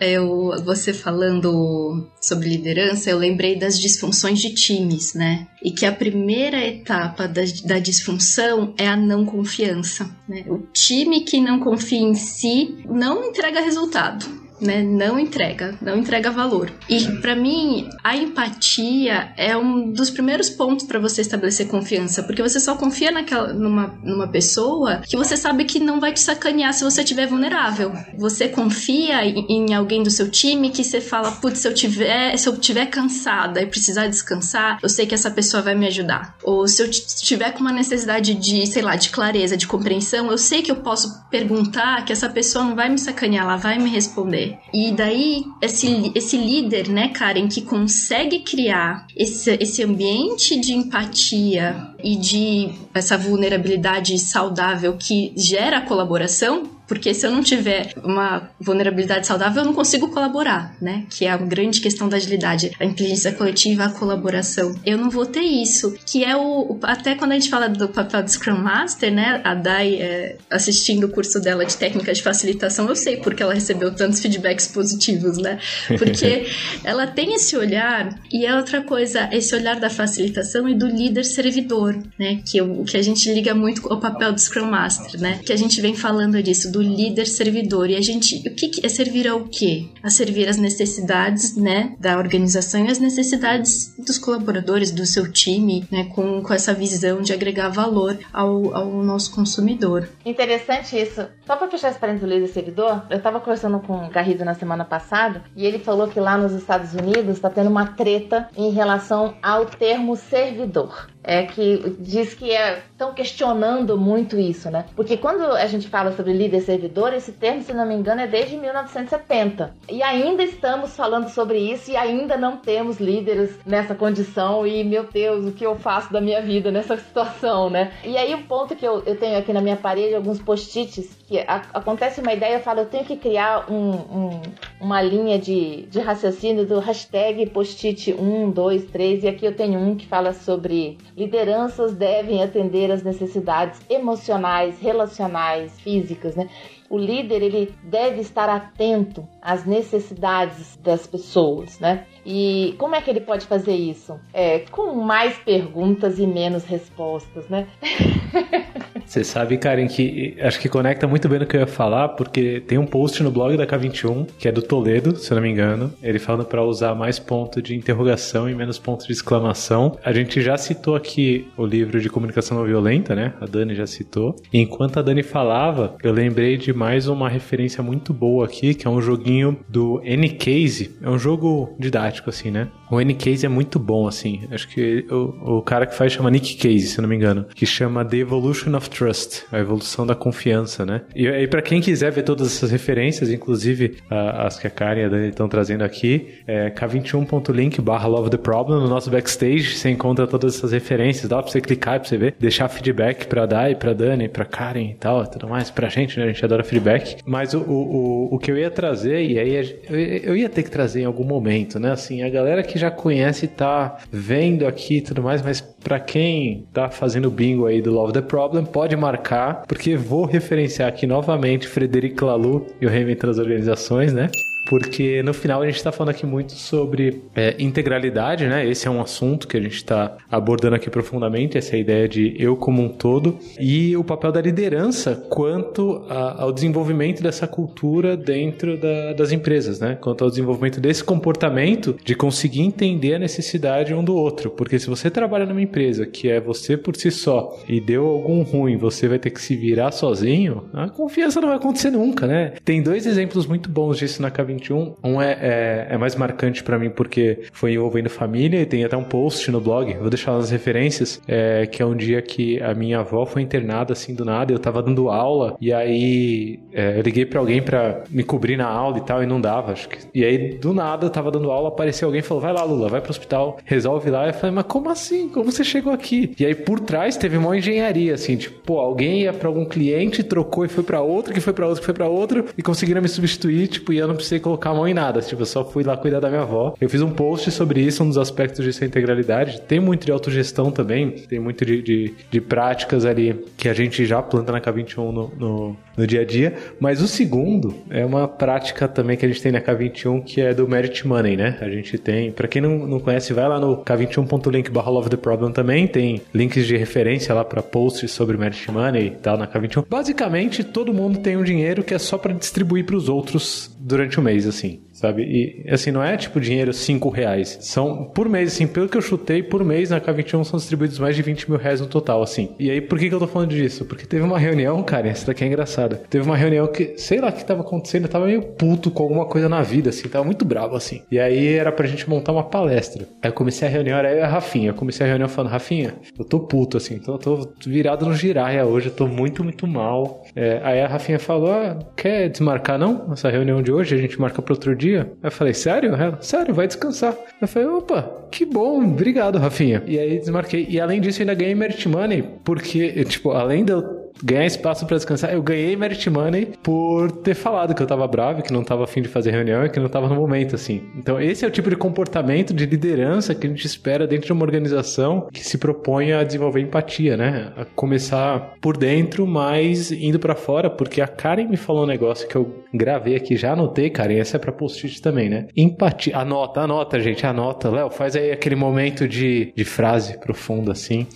eu, 0.00 0.52
você 0.64 0.92
falando 0.92 2.10
sobre 2.20 2.48
liderança, 2.48 3.08
eu 3.08 3.18
lembrei 3.18 3.58
das 3.58 3.78
disfunções 3.78 4.40
de 4.40 4.52
times, 4.52 5.14
né? 5.14 5.46
E 5.62 5.70
que 5.70 5.86
a 5.86 5.92
primeira 5.92 6.58
etapa 6.58 7.26
da, 7.26 7.42
da 7.64 7.78
disfunção 7.78 8.74
é 8.76 8.86
a 8.86 8.96
não 8.96 9.24
confiança. 9.24 10.10
Né? 10.28 10.44
O 10.48 10.58
time 10.72 11.20
que 11.20 11.40
não 11.40 11.60
confia 11.60 12.00
em 12.00 12.14
si 12.14 12.84
não 12.88 13.24
entrega 13.24 13.60
resultado 13.60 14.45
né? 14.60 14.82
Não 14.82 15.18
entrega, 15.18 15.74
não 15.80 15.96
entrega 15.96 16.30
valor. 16.30 16.72
E 16.88 17.04
para 17.20 17.34
mim, 17.34 17.88
a 18.02 18.16
empatia 18.16 19.32
é 19.36 19.56
um 19.56 19.90
dos 19.90 20.10
primeiros 20.10 20.48
pontos 20.48 20.86
para 20.86 20.98
você 20.98 21.20
estabelecer 21.20 21.68
confiança, 21.68 22.22
porque 22.22 22.42
você 22.42 22.60
só 22.60 22.76
confia 22.76 23.10
naquela 23.10 23.52
numa, 23.52 23.98
numa 24.02 24.28
pessoa 24.28 25.02
que 25.06 25.16
você 25.16 25.36
sabe 25.36 25.64
que 25.64 25.78
não 25.78 26.00
vai 26.00 26.12
te 26.12 26.20
sacanear 26.20 26.72
se 26.72 26.84
você 26.84 27.02
estiver 27.02 27.26
vulnerável. 27.26 27.92
Você 28.18 28.48
confia 28.48 29.24
em, 29.24 29.46
em, 29.48 29.74
alguém 29.74 30.02
do 30.02 30.10
seu 30.10 30.30
time 30.30 30.70
que 30.70 30.84
você 30.84 31.00
fala, 31.00 31.32
putz, 31.32 31.60
se 31.60 31.68
eu 31.68 31.74
tiver, 31.74 32.36
se 32.36 32.48
eu 32.48 32.56
tiver 32.56 32.86
cansada 32.86 33.60
e 33.60 33.66
precisar 33.66 34.06
descansar, 34.06 34.78
eu 34.82 34.88
sei 34.88 35.06
que 35.06 35.14
essa 35.14 35.30
pessoa 35.30 35.62
vai 35.62 35.74
me 35.74 35.86
ajudar. 35.86 36.36
Ou 36.42 36.66
se 36.66 36.82
eu 36.82 36.90
tiver 36.90 37.52
com 37.52 37.60
uma 37.60 37.72
necessidade 37.72 38.34
de, 38.34 38.66
sei 38.66 38.82
lá, 38.82 38.96
de 38.96 39.10
clareza, 39.10 39.56
de 39.56 39.66
compreensão, 39.66 40.30
eu 40.30 40.38
sei 40.38 40.62
que 40.62 40.70
eu 40.70 40.76
posso 40.76 41.22
perguntar 41.30 42.04
que 42.04 42.12
essa 42.12 42.28
pessoa 42.28 42.64
não 42.64 42.74
vai 42.74 42.88
me 42.88 42.98
sacanear, 42.98 43.44
ela 43.44 43.56
vai 43.56 43.78
me 43.78 43.90
responder. 43.90 44.45
E 44.72 44.92
daí, 44.92 45.44
esse, 45.60 46.12
esse 46.14 46.36
líder, 46.36 46.88
né, 46.88 47.08
Karen, 47.08 47.48
que 47.48 47.62
consegue 47.62 48.40
criar 48.40 49.06
esse, 49.16 49.56
esse 49.60 49.82
ambiente 49.82 50.58
de 50.60 50.72
empatia 50.72 51.94
e 52.02 52.16
de 52.16 52.70
essa 52.94 53.16
vulnerabilidade 53.16 54.18
saudável 54.18 54.96
que 54.98 55.32
gera 55.36 55.80
colaboração, 55.80 56.75
porque 56.86 57.12
se 57.12 57.26
eu 57.26 57.30
não 57.30 57.42
tiver 57.42 57.92
uma 58.02 58.50
vulnerabilidade 58.60 59.26
saudável, 59.26 59.62
eu 59.62 59.66
não 59.66 59.74
consigo 59.74 60.08
colaborar, 60.08 60.74
né? 60.80 61.04
Que 61.10 61.26
é 61.26 61.30
a 61.30 61.36
grande 61.36 61.80
questão 61.80 62.08
da 62.08 62.16
agilidade, 62.16 62.70
a 62.78 62.84
inteligência 62.84 63.32
coletiva, 63.32 63.84
a 63.84 63.90
colaboração. 63.90 64.74
Eu 64.84 64.96
não 64.96 65.10
vou 65.10 65.26
ter 65.26 65.40
isso, 65.40 65.94
que 66.06 66.24
é 66.24 66.36
o. 66.36 66.78
Até 66.82 67.14
quando 67.14 67.32
a 67.32 67.34
gente 67.34 67.50
fala 67.50 67.68
do 67.68 67.88
papel 67.88 68.22
do 68.22 68.30
Scrum 68.30 68.58
Master, 68.58 69.12
né? 69.12 69.40
A 69.44 69.54
Dai, 69.54 69.94
é, 69.94 70.36
assistindo 70.50 71.04
o 71.04 71.08
curso 71.08 71.40
dela 71.40 71.64
de 71.64 71.76
técnica 71.76 72.12
de 72.12 72.22
facilitação, 72.22 72.88
eu 72.88 72.96
sei 72.96 73.16
porque 73.16 73.42
ela 73.42 73.54
recebeu 73.54 73.94
tantos 73.94 74.20
feedbacks 74.20 74.68
positivos, 74.68 75.38
né? 75.38 75.58
Porque 75.98 76.46
ela 76.84 77.06
tem 77.06 77.34
esse 77.34 77.56
olhar, 77.56 78.18
e 78.32 78.46
é 78.46 78.56
outra 78.56 78.82
coisa, 78.82 79.28
esse 79.32 79.54
olhar 79.54 79.80
da 79.80 79.90
facilitação 79.90 80.68
e 80.68 80.74
do 80.74 80.86
líder 80.86 81.24
servidor, 81.24 81.96
né? 82.18 82.40
Que, 82.44 82.60
o 82.60 82.84
que 82.84 82.96
a 82.96 83.02
gente 83.02 83.32
liga 83.32 83.54
muito 83.54 83.90
ao 83.92 83.98
papel 83.98 84.32
do 84.32 84.40
Scrum 84.40 84.66
Master, 84.66 85.20
né? 85.20 85.40
Que 85.44 85.52
a 85.52 85.56
gente 85.56 85.80
vem 85.80 85.94
falando 85.94 86.40
disso, 86.42 86.70
do 86.76 86.82
líder 86.82 87.24
servidor. 87.26 87.88
E 87.88 87.96
a 87.96 88.02
gente, 88.02 88.46
o 88.46 88.54
que, 88.54 88.68
que 88.68 88.86
é 88.86 88.88
servir 88.88 89.26
ao 89.26 89.44
quê? 89.44 89.88
A 90.02 90.10
servir 90.10 90.46
as 90.46 90.58
necessidades, 90.58 91.56
né, 91.56 91.96
da 91.98 92.18
organização 92.18 92.84
e 92.84 92.90
as 92.90 92.98
necessidades 92.98 93.94
dos 93.96 94.18
colaboradores, 94.18 94.90
do 94.90 95.06
seu 95.06 95.32
time, 95.32 95.86
né, 95.90 96.04
com, 96.14 96.42
com 96.42 96.52
essa 96.52 96.74
visão 96.74 97.22
de 97.22 97.32
agregar 97.32 97.70
valor 97.70 98.18
ao, 98.30 98.74
ao 98.76 98.90
nosso 99.02 99.34
consumidor. 99.34 100.06
Interessante 100.24 101.00
isso. 101.00 101.26
Só 101.46 101.56
para 101.56 101.70
fechar 101.70 101.90
esse 101.90 101.98
parênteses 101.98 102.28
do 102.28 102.34
líder 102.34 102.48
servidor, 102.48 103.06
eu 103.08 103.16
estava 103.16 103.40
conversando 103.40 103.80
com 103.80 104.06
o 104.06 104.10
Garrido 104.10 104.44
na 104.44 104.54
semana 104.54 104.84
passada 104.84 105.44
e 105.56 105.64
ele 105.64 105.78
falou 105.78 106.08
que 106.08 106.20
lá 106.20 106.36
nos 106.36 106.52
Estados 106.52 106.92
Unidos 106.92 107.36
está 107.36 107.48
tendo 107.48 107.70
uma 107.70 107.86
treta 107.86 108.50
em 108.54 108.70
relação 108.70 109.34
ao 109.42 109.64
termo 109.64 110.14
servidor 110.14 111.08
é 111.26 111.42
que 111.42 111.96
diz 111.98 112.34
que 112.34 112.52
estão 112.52 113.10
é, 113.10 113.12
questionando 113.12 113.98
muito 113.98 114.38
isso, 114.38 114.70
né? 114.70 114.86
Porque 114.94 115.16
quando 115.16 115.42
a 115.42 115.66
gente 115.66 115.88
fala 115.88 116.12
sobre 116.12 116.32
líder 116.32 116.60
servidor, 116.60 117.12
esse 117.12 117.32
termo, 117.32 117.62
se 117.62 117.74
não 117.74 117.84
me 117.84 117.94
engano, 117.94 118.20
é 118.20 118.28
desde 118.28 118.56
1970. 118.56 119.74
E 119.90 120.02
ainda 120.04 120.44
estamos 120.44 120.94
falando 120.94 121.28
sobre 121.28 121.58
isso 121.58 121.90
e 121.90 121.96
ainda 121.96 122.36
não 122.36 122.56
temos 122.56 123.00
líderes 123.00 123.58
nessa 123.66 123.92
condição. 123.92 124.64
E, 124.64 124.84
meu 124.84 125.02
Deus, 125.02 125.46
o 125.46 125.52
que 125.52 125.66
eu 125.66 125.74
faço 125.74 126.12
da 126.12 126.20
minha 126.20 126.40
vida 126.40 126.70
nessa 126.70 126.96
situação, 126.96 127.68
né? 127.68 127.92
E 128.04 128.16
aí, 128.16 128.32
o 128.32 128.44
ponto 128.44 128.76
que 128.76 128.86
eu, 128.86 129.02
eu 129.04 129.16
tenho 129.16 129.36
aqui 129.36 129.52
na 129.52 129.60
minha 129.60 129.76
parede, 129.76 130.14
alguns 130.14 130.40
post-its, 130.40 131.18
que 131.26 131.40
a, 131.40 131.62
acontece 131.74 132.20
uma 132.20 132.32
ideia, 132.32 132.54
eu 132.54 132.60
falo, 132.60 132.80
eu 132.80 132.86
tenho 132.86 133.04
que 133.04 133.16
criar 133.16 133.68
um, 133.68 133.90
um, 133.90 134.42
uma 134.80 135.02
linha 135.02 135.40
de, 135.40 135.86
de 135.86 135.98
raciocínio 135.98 136.64
do 136.64 136.78
hashtag 136.78 137.46
post-it 137.50 138.14
1, 138.14 138.50
2, 138.52 138.84
3. 138.84 139.24
E 139.24 139.28
aqui 139.28 139.44
eu 139.44 139.56
tenho 139.56 139.80
um 139.80 139.96
que 139.96 140.06
fala 140.06 140.32
sobre 140.32 140.98
lideranças 141.16 141.94
devem 141.94 142.42
atender 142.42 142.90
às 142.90 143.02
necessidades 143.02 143.80
emocionais, 143.88 144.78
relacionais, 144.78 145.78
físicas, 145.80 146.36
né? 146.36 146.48
O 146.88 146.98
líder 146.98 147.42
ele 147.42 147.74
deve 147.82 148.20
estar 148.20 148.48
atento 148.48 149.26
às 149.40 149.64
necessidades 149.64 150.76
das 150.76 151.06
pessoas, 151.06 151.80
né? 151.80 152.06
E 152.24 152.74
como 152.78 152.94
é 152.94 153.00
que 153.00 153.10
ele 153.10 153.20
pode 153.20 153.46
fazer 153.46 153.74
isso? 153.74 154.20
É, 154.32 154.60
com 154.70 154.94
mais 154.94 155.36
perguntas 155.38 156.18
e 156.18 156.26
menos 156.26 156.64
respostas, 156.64 157.48
né? 157.48 157.66
Você 159.06 159.22
sabe, 159.22 159.56
Karen, 159.56 159.86
que 159.86 160.36
acho 160.40 160.58
que 160.58 160.68
conecta 160.68 161.06
muito 161.06 161.28
bem 161.28 161.38
no 161.38 161.46
que 161.46 161.56
eu 161.56 161.60
ia 161.60 161.66
falar, 161.66 162.08
porque 162.10 162.60
tem 162.60 162.76
um 162.76 162.86
post 162.86 163.22
no 163.22 163.30
blog 163.30 163.56
da 163.56 163.66
K21, 163.66 164.26
que 164.38 164.48
é 164.48 164.52
do 164.52 164.60
Toledo, 164.60 165.16
se 165.16 165.30
eu 165.30 165.36
não 165.36 165.42
me 165.42 165.50
engano. 165.50 165.92
Ele 166.02 166.18
falando 166.18 166.44
para 166.44 166.62
usar 166.62 166.94
mais 166.94 167.18
ponto 167.18 167.62
de 167.62 167.74
interrogação 167.76 168.50
e 168.50 168.54
menos 168.54 168.78
ponto 168.78 169.06
de 169.06 169.12
exclamação. 169.12 169.96
A 170.04 170.12
gente 170.12 170.42
já 170.42 170.56
citou 170.56 170.96
aqui 170.96 171.48
o 171.56 171.64
livro 171.64 172.00
de 172.00 172.10
comunicação 172.10 172.58
não 172.58 172.64
violenta, 172.64 173.14
né? 173.14 173.32
A 173.40 173.46
Dani 173.46 173.74
já 173.74 173.86
citou. 173.86 174.34
E 174.52 174.58
enquanto 174.58 174.98
a 174.98 175.02
Dani 175.02 175.22
falava, 175.22 175.96
eu 176.02 176.12
lembrei 176.12 176.56
de 176.56 176.72
mais 176.72 177.06
uma 177.06 177.28
referência 177.28 177.82
muito 177.82 178.12
boa 178.12 178.44
aqui, 178.44 178.74
que 178.74 178.86
é 178.86 178.90
um 178.90 179.00
joguinho 179.00 179.58
do 179.68 180.00
N-Case. 180.04 180.96
É 181.00 181.08
um 181.08 181.18
jogo 181.18 181.76
didático, 181.78 182.28
assim, 182.28 182.50
né? 182.50 182.68
O 182.90 183.00
N-Case 183.00 183.44
é 183.44 183.48
muito 183.48 183.78
bom, 183.78 184.06
assim. 184.06 184.42
Acho 184.50 184.68
que 184.68 185.06
o, 185.10 185.58
o 185.58 185.62
cara 185.62 185.86
que 185.86 185.94
faz 185.94 186.12
chama 186.12 186.30
Nick 186.30 186.56
Case, 186.56 186.86
se 186.88 187.00
não 187.00 187.08
me 187.08 187.16
engano. 187.16 187.46
Que 187.54 187.66
chama 187.66 188.04
The 188.04 188.18
Evolution 188.18 188.74
of 188.76 188.88
Trust, 188.90 189.44
a 189.50 189.58
evolução 189.58 190.06
da 190.06 190.14
confiança, 190.14 190.86
né? 190.86 191.02
E 191.14 191.26
aí, 191.26 191.46
para 191.46 191.62
quem 191.62 191.80
quiser 191.80 192.12
ver 192.12 192.22
todas 192.22 192.46
essas 192.46 192.70
referências, 192.70 193.30
inclusive 193.30 193.96
as 194.10 194.58
que 194.58 194.66
a 194.66 194.70
Karen 194.70 195.00
e 195.00 195.04
a 195.04 195.08
Dani 195.08 195.28
estão 195.28 195.48
trazendo 195.48 195.82
aqui, 195.82 196.28
é 196.46 196.70
k21.link 196.70 197.80
barra 197.80 198.06
Love 198.06 198.30
the 198.30 198.36
Problem, 198.36 198.80
no 198.80 198.88
nosso 198.88 199.10
backstage, 199.10 199.76
você 199.76 199.90
encontra 199.90 200.26
todas 200.26 200.56
essas 200.56 200.72
referências, 200.72 201.28
dá 201.28 201.42
pra 201.42 201.50
você 201.50 201.60
clicar, 201.60 202.00
pra 202.00 202.08
você 202.08 202.16
ver, 202.16 202.34
deixar 202.38 202.68
feedback 202.68 203.26
pra 203.26 203.46
Dai, 203.46 203.74
pra 203.74 203.92
Dani, 203.92 204.28
pra 204.28 204.44
Karen 204.44 204.90
e 204.90 204.94
tal, 204.94 205.26
tudo 205.26 205.48
mais, 205.48 205.70
pra 205.70 205.88
gente, 205.88 206.18
né? 206.18 206.26
A 206.26 206.28
gente 206.28 206.44
adora 206.44 206.62
feedback. 206.62 207.16
Mas 207.24 207.54
o, 207.54 207.60
o, 207.60 208.34
o 208.34 208.38
que 208.38 208.50
eu 208.50 208.56
ia 208.58 208.70
trazer, 208.70 209.24
e 209.24 209.38
aí 209.38 209.80
eu 210.24 210.36
ia 210.36 210.48
ter 210.48 210.62
que 210.62 210.70
trazer 210.70 211.02
em 211.02 211.04
algum 211.04 211.24
momento, 211.24 211.78
né? 211.78 211.92
Assim, 211.92 212.22
a 212.22 212.28
galera 212.28 212.62
que 212.62 212.75
já 212.76 212.90
conhece 212.90 213.46
tá 213.46 213.98
vendo 214.10 214.66
aqui 214.66 214.98
e 214.98 215.00
tudo 215.00 215.22
mais, 215.22 215.42
mas 215.42 215.60
para 215.60 216.00
quem 216.00 216.66
tá 216.72 216.88
fazendo 216.88 217.30
bingo 217.30 217.66
aí 217.66 217.80
do 217.80 217.92
Love 217.92 218.12
the 218.12 218.22
Problem, 218.22 218.64
pode 218.64 218.96
marcar, 218.96 219.62
porque 219.66 219.96
vou 219.96 220.24
referenciar 220.24 220.88
aqui 220.88 221.06
novamente 221.06 221.68
Frederic 221.68 222.22
Laloux 222.22 222.66
e 222.80 222.86
o 222.86 222.88
Reinventando 222.88 223.32
as 223.32 223.38
Organizações, 223.38 224.12
né? 224.12 224.28
Porque 224.66 225.22
no 225.22 225.32
final 225.32 225.62
a 225.62 225.66
gente 225.66 225.76
está 225.76 225.92
falando 225.92 226.10
aqui 226.10 226.26
muito 226.26 226.52
sobre 226.52 227.22
é, 227.34 227.54
integralidade, 227.58 228.46
né? 228.46 228.68
Esse 228.68 228.88
é 228.88 228.90
um 228.90 229.00
assunto 229.00 229.46
que 229.46 229.56
a 229.56 229.60
gente 229.60 229.76
está 229.76 230.16
abordando 230.30 230.74
aqui 230.74 230.90
profundamente, 230.90 231.56
essa 231.56 231.76
ideia 231.76 232.08
de 232.08 232.34
eu 232.38 232.56
como 232.56 232.82
um 232.82 232.88
todo, 232.88 233.38
e 233.58 233.96
o 233.96 234.02
papel 234.02 234.32
da 234.32 234.40
liderança 234.40 235.14
quanto 235.30 236.04
a, 236.08 236.42
ao 236.42 236.52
desenvolvimento 236.52 237.22
dessa 237.22 237.46
cultura 237.46 238.16
dentro 238.16 238.76
da, 238.76 239.12
das 239.12 239.30
empresas, 239.32 239.78
né? 239.78 239.96
Quanto 240.00 240.24
ao 240.24 240.30
desenvolvimento 240.30 240.80
desse 240.80 241.04
comportamento 241.04 241.96
de 242.04 242.14
conseguir 242.14 242.62
entender 242.62 243.14
a 243.14 243.18
necessidade 243.18 243.94
um 243.94 244.02
do 244.02 244.14
outro, 244.14 244.50
porque 244.50 244.78
se 244.78 244.88
você 244.88 245.10
trabalha 245.10 245.46
numa 245.46 245.62
empresa 245.62 246.04
que 246.04 246.28
é 246.28 246.40
você 246.40 246.76
por 246.76 246.96
si 246.96 247.10
só 247.10 247.56
e 247.68 247.80
deu 247.80 248.06
algum 248.06 248.42
ruim, 248.42 248.76
você 248.76 249.06
vai 249.06 249.18
ter 249.18 249.30
que 249.30 249.40
se 249.40 249.54
virar 249.54 249.92
sozinho, 249.92 250.64
a 250.72 250.88
confiança 250.88 251.40
não 251.40 251.48
vai 251.48 251.56
acontecer 251.56 251.90
nunca, 251.90 252.26
né? 252.26 252.54
Tem 252.64 252.82
dois 252.82 253.06
exemplos 253.06 253.46
muito 253.46 253.70
bons 253.70 253.98
disso 253.98 254.20
na 254.20 254.30
Cabine 254.30 254.55
2021. 254.56 254.94
Um 255.02 255.20
é, 255.20 255.32
é, 255.40 255.86
é 255.90 255.98
mais 255.98 256.14
marcante 256.14 256.62
para 256.62 256.78
mim 256.78 256.90
porque 256.90 257.40
foi 257.52 257.74
envolvendo 257.74 258.08
família 258.08 258.60
e 258.60 258.66
tem 258.66 258.84
até 258.84 258.96
um 258.96 259.04
post 259.04 259.50
no 259.50 259.60
blog, 259.60 259.94
vou 259.94 260.10
deixar 260.10 260.32
nas 260.32 260.50
referências, 260.50 261.20
é, 261.26 261.66
que 261.66 261.82
é 261.82 261.86
um 261.86 261.94
dia 261.94 262.20
que 262.22 262.60
a 262.62 262.74
minha 262.74 263.00
avó 263.00 263.24
foi 263.26 263.42
internada 263.42 263.92
assim 263.92 264.14
do 264.14 264.24
nada, 264.24 264.52
eu 264.52 264.58
tava 264.58 264.82
dando 264.82 265.08
aula 265.08 265.56
e 265.60 265.72
aí 265.72 266.58
é, 266.72 266.98
eu 266.98 267.02
liguei 267.02 267.24
para 267.26 267.40
alguém 267.40 267.62
para 267.62 268.04
me 268.10 268.22
cobrir 268.22 268.56
na 268.56 268.66
aula 268.66 268.98
e 268.98 269.00
tal 269.00 269.22
e 269.22 269.26
não 269.26 269.40
dava, 269.40 269.72
acho 269.72 269.88
que. 269.88 269.98
E 270.14 270.24
aí 270.24 270.54
do 270.54 270.72
nada 270.72 271.06
eu 271.06 271.10
tava 271.10 271.30
dando 271.30 271.50
aula, 271.50 271.68
apareceu 271.68 272.08
alguém 272.08 272.20
e 272.20 272.22
falou: 272.22 272.42
"Vai 272.42 272.52
lá, 272.52 272.62
Lula, 272.64 272.88
vai 272.88 273.00
pro 273.00 273.10
hospital, 273.10 273.58
resolve 273.64 274.10
lá". 274.10 274.26
Eu 274.26 274.34
falei: 274.34 274.54
"Mas 274.54 274.64
como 274.66 274.90
assim? 274.90 275.28
Como 275.28 275.50
você 275.50 275.64
chegou 275.64 275.92
aqui?". 275.92 276.34
E 276.38 276.44
aí 276.44 276.54
por 276.54 276.80
trás 276.80 277.16
teve 277.16 277.36
uma 277.36 277.56
engenharia 277.56 278.14
assim, 278.14 278.36
tipo, 278.36 278.60
pô, 278.64 278.78
alguém 278.78 279.22
ia 279.22 279.32
para 279.32 279.48
algum 279.48 279.64
cliente, 279.64 280.22
trocou 280.22 280.64
e 280.64 280.68
foi 280.68 280.84
para 280.84 281.00
outro, 281.00 281.32
que 281.32 281.40
foi 281.40 281.52
para 281.52 281.66
outro, 281.66 281.80
que 281.80 281.86
foi 281.86 281.94
para 281.94 282.08
outro 282.08 282.46
e 282.56 282.62
conseguiram 282.62 283.02
me 283.02 283.08
substituir, 283.08 283.68
tipo, 283.68 283.92
e 283.92 283.98
eu 283.98 284.08
não 284.08 284.14
precisei 284.14 284.40
colocar 284.46 284.70
a 284.70 284.74
mão 284.74 284.86
em 284.86 284.94
nada. 284.94 285.20
Tipo, 285.20 285.42
eu 285.42 285.46
só 285.46 285.64
fui 285.64 285.82
lá 285.82 285.96
cuidar 285.96 286.20
da 286.20 286.28
minha 286.28 286.42
avó. 286.42 286.74
Eu 286.80 286.88
fiz 286.88 287.02
um 287.02 287.10
post 287.10 287.50
sobre 287.50 287.80
isso, 287.80 288.04
um 288.04 288.08
dos 288.08 288.16
aspectos 288.16 288.64
disso 288.64 288.84
é 288.84 288.86
integralidade. 288.86 289.60
Tem 289.62 289.80
muito 289.80 290.06
de 290.06 290.12
autogestão 290.12 290.70
também, 290.70 291.10
tem 291.10 291.40
muito 291.40 291.64
de, 291.64 291.82
de, 291.82 292.14
de 292.30 292.40
práticas 292.40 293.04
ali 293.04 293.44
que 293.56 293.68
a 293.68 293.74
gente 293.74 294.06
já 294.06 294.22
planta 294.22 294.52
na 294.52 294.60
K21 294.60 294.96
no, 294.98 295.32
no, 295.36 295.76
no, 295.96 296.06
dia 296.06 296.20
a 296.20 296.24
dia. 296.24 296.54
Mas 296.78 297.02
o 297.02 297.08
segundo 297.08 297.74
é 297.90 298.04
uma 298.04 298.28
prática 298.28 298.86
também 298.86 299.16
que 299.16 299.26
a 299.26 299.28
gente 299.28 299.42
tem 299.42 299.50
na 299.50 299.60
K21 299.60 300.22
que 300.22 300.40
é 300.40 300.54
do 300.54 300.68
Merit 300.68 301.06
Money, 301.06 301.36
né? 301.36 301.58
A 301.60 301.68
gente 301.68 301.98
tem, 301.98 302.30
para 302.30 302.46
quem 302.46 302.62
não, 302.62 302.86
não 302.86 303.00
conhece, 303.00 303.32
vai 303.32 303.48
lá 303.48 303.58
no 303.58 303.78
k21.link 303.78 304.70
barra 304.70 304.90
Love 304.90 305.10
the 305.10 305.16
Problem 305.16 305.50
também. 305.50 305.88
Tem 305.88 306.22
links 306.32 306.66
de 306.66 306.76
referência 306.76 307.34
lá 307.34 307.44
para 307.44 307.62
posts 307.62 308.12
sobre 308.12 308.36
Merit 308.36 308.70
Money 308.70 309.06
e 309.08 309.10
tal 309.10 309.36
na 309.36 309.48
K21. 309.48 309.84
Basicamente, 309.88 310.62
todo 310.62 310.94
mundo 310.94 311.18
tem 311.18 311.36
um 311.36 311.42
dinheiro 311.42 311.82
que 311.82 311.94
é 311.94 311.98
só 311.98 312.16
para 312.16 312.32
distribuir 312.32 312.84
para 312.86 312.96
os 312.96 313.08
outros 313.08 313.75
durante 313.86 314.18
o 314.18 314.22
mês, 314.22 314.46
assim 314.46 314.80
sabe? 314.96 315.22
E 315.22 315.70
assim, 315.70 315.90
não 315.90 316.02
é 316.02 316.16
tipo 316.16 316.40
dinheiro 316.40 316.72
5 316.72 317.08
reais. 317.10 317.58
São 317.60 318.04
por 318.04 318.28
mês, 318.28 318.54
assim, 318.54 318.66
pelo 318.66 318.88
que 318.88 318.96
eu 318.96 319.02
chutei, 319.02 319.42
por 319.42 319.62
mês 319.62 319.90
na 319.90 320.00
K21 320.00 320.42
são 320.44 320.58
distribuídos 320.58 320.98
mais 320.98 321.14
de 321.14 321.22
20 321.22 321.50
mil 321.50 321.58
reais 321.58 321.80
no 321.80 321.86
total, 321.86 322.22
assim. 322.22 322.54
E 322.58 322.70
aí, 322.70 322.80
por 322.80 322.98
que, 322.98 323.08
que 323.08 323.14
eu 323.14 323.18
tô 323.18 323.26
falando 323.26 323.50
disso? 323.50 323.84
Porque 323.84 324.06
teve 324.06 324.24
uma 324.24 324.38
reunião, 324.38 324.82
cara, 324.82 325.08
essa 325.08 325.26
daqui 325.26 325.44
é 325.44 325.46
engraçada. 325.46 326.02
Teve 326.08 326.24
uma 326.24 326.36
reunião 326.36 326.66
que, 326.66 326.94
sei 326.96 327.20
lá 327.20 327.28
o 327.28 327.32
que 327.32 327.44
tava 327.44 327.60
acontecendo, 327.60 328.04
eu 328.04 328.08
tava 328.08 328.26
meio 328.26 328.42
puto 328.42 328.90
com 328.90 329.02
alguma 329.02 329.26
coisa 329.26 329.48
na 329.48 329.62
vida, 329.62 329.90
assim, 329.90 330.08
tava 330.08 330.24
muito 330.24 330.44
bravo, 330.44 330.74
assim. 330.74 331.02
E 331.10 331.18
aí 331.18 331.54
era 331.54 331.70
pra 331.70 331.86
gente 331.86 332.08
montar 332.08 332.32
uma 332.32 332.44
palestra. 332.44 333.06
Aí 333.22 333.28
eu 333.28 333.34
comecei 333.34 333.68
a 333.68 333.70
reunião, 333.70 333.98
era 333.98 334.10
eu 334.10 334.18
e 334.18 334.22
a 334.22 334.28
Rafinha. 334.28 334.70
Eu 334.70 334.74
comecei 334.74 335.04
a 335.04 335.08
reunião 335.08 335.28
falando, 335.28 335.50
Rafinha, 335.50 335.94
eu 336.18 336.24
tô 336.24 336.40
puto, 336.40 336.78
assim, 336.78 336.94
então 336.94 337.14
eu 337.14 337.18
tô 337.18 337.48
virado 337.66 338.06
no 338.06 338.14
giraia 338.14 338.64
hoje, 338.64 338.86
eu 338.86 338.94
tô 338.94 339.06
muito, 339.06 339.44
muito 339.44 339.66
mal. 339.66 340.24
É, 340.34 340.60
aí 340.62 340.80
a 340.80 340.86
Rafinha 340.86 341.18
falou, 341.18 341.52
ah, 341.52 341.78
quer 341.94 342.28
desmarcar 342.28 342.78
não? 342.78 343.12
Essa 343.12 343.28
reunião 343.28 343.60
de 343.60 343.70
hoje, 343.70 343.94
a 343.94 343.98
gente 343.98 344.18
marca 344.18 344.40
pro 344.40 344.54
outro 344.54 344.74
dia? 344.74 344.85
Aí 344.94 345.06
eu 345.22 345.30
falei, 345.30 345.54
sério? 345.54 345.94
Ela, 345.94 346.18
sério, 346.20 346.54
vai 346.54 346.66
descansar. 346.66 347.16
Eu 347.40 347.48
falei, 347.48 347.68
opa, 347.68 348.26
que 348.30 348.44
bom, 348.44 348.84
obrigado, 348.84 349.38
Rafinha. 349.38 349.82
E 349.86 349.98
aí 349.98 350.18
desmarquei. 350.18 350.66
E 350.68 350.80
além 350.80 351.00
disso, 351.00 351.20
ainda 351.20 351.34
ganhei 351.34 351.54
merit 351.54 351.88
money, 351.88 352.24
porque, 352.44 353.04
tipo, 353.04 353.30
além 353.30 353.64
de 353.64 353.72
eu 353.72 354.05
ganhar 354.22 354.46
espaço 354.46 354.86
para 354.86 354.96
descansar. 354.96 355.32
Eu 355.32 355.42
ganhei 355.42 355.76
Merit 355.76 356.08
Money 356.08 356.52
por 356.62 357.10
ter 357.10 357.34
falado 357.34 357.74
que 357.74 357.82
eu 357.82 357.86
tava 357.86 358.06
bravo, 358.06 358.42
que 358.42 358.52
não 358.52 358.64
tava 358.64 358.84
afim 358.84 359.02
de 359.02 359.08
fazer 359.08 359.30
reunião 359.30 359.64
e 359.64 359.70
que 359.70 359.80
não 359.80 359.88
tava 359.88 360.08
no 360.08 360.14
momento, 360.14 360.54
assim. 360.54 360.82
Então, 360.96 361.20
esse 361.20 361.44
é 361.44 361.48
o 361.48 361.50
tipo 361.50 361.70
de 361.70 361.76
comportamento 361.76 362.52
de 362.54 362.66
liderança 362.66 363.34
que 363.34 363.46
a 363.46 363.50
gente 363.50 363.66
espera 363.66 364.06
dentro 364.06 364.26
de 364.26 364.32
uma 364.32 364.44
organização 364.44 365.28
que 365.32 365.44
se 365.44 365.58
propõe 365.58 366.12
a 366.12 366.24
desenvolver 366.24 366.60
empatia, 366.60 367.16
né? 367.16 367.52
A 367.56 367.64
começar 367.64 368.54
por 368.60 368.76
dentro, 368.76 369.26
mas 369.26 369.90
indo 369.90 370.18
para 370.18 370.34
fora, 370.34 370.70
porque 370.70 371.00
a 371.00 371.08
Karen 371.08 371.48
me 371.48 371.56
falou 371.56 371.84
um 371.84 371.86
negócio 371.86 372.28
que 372.28 372.36
eu 372.36 372.64
gravei 372.72 373.16
aqui, 373.16 373.36
já 373.36 373.52
anotei, 373.52 373.90
Karen, 373.90 374.18
essa 374.18 374.36
é 374.36 374.40
pra 374.40 374.52
post-it 374.52 375.00
também, 375.00 375.28
né? 375.28 375.46
Empatia. 375.56 376.16
Anota, 376.16 376.60
anota, 376.60 377.00
gente, 377.00 377.26
anota. 377.26 377.70
Léo, 377.70 377.90
faz 377.90 378.16
aí 378.16 378.30
aquele 378.30 378.56
momento 378.56 379.06
de, 379.06 379.52
de 379.54 379.64
frase 379.64 380.18
profunda, 380.18 380.72
assim 380.72 381.06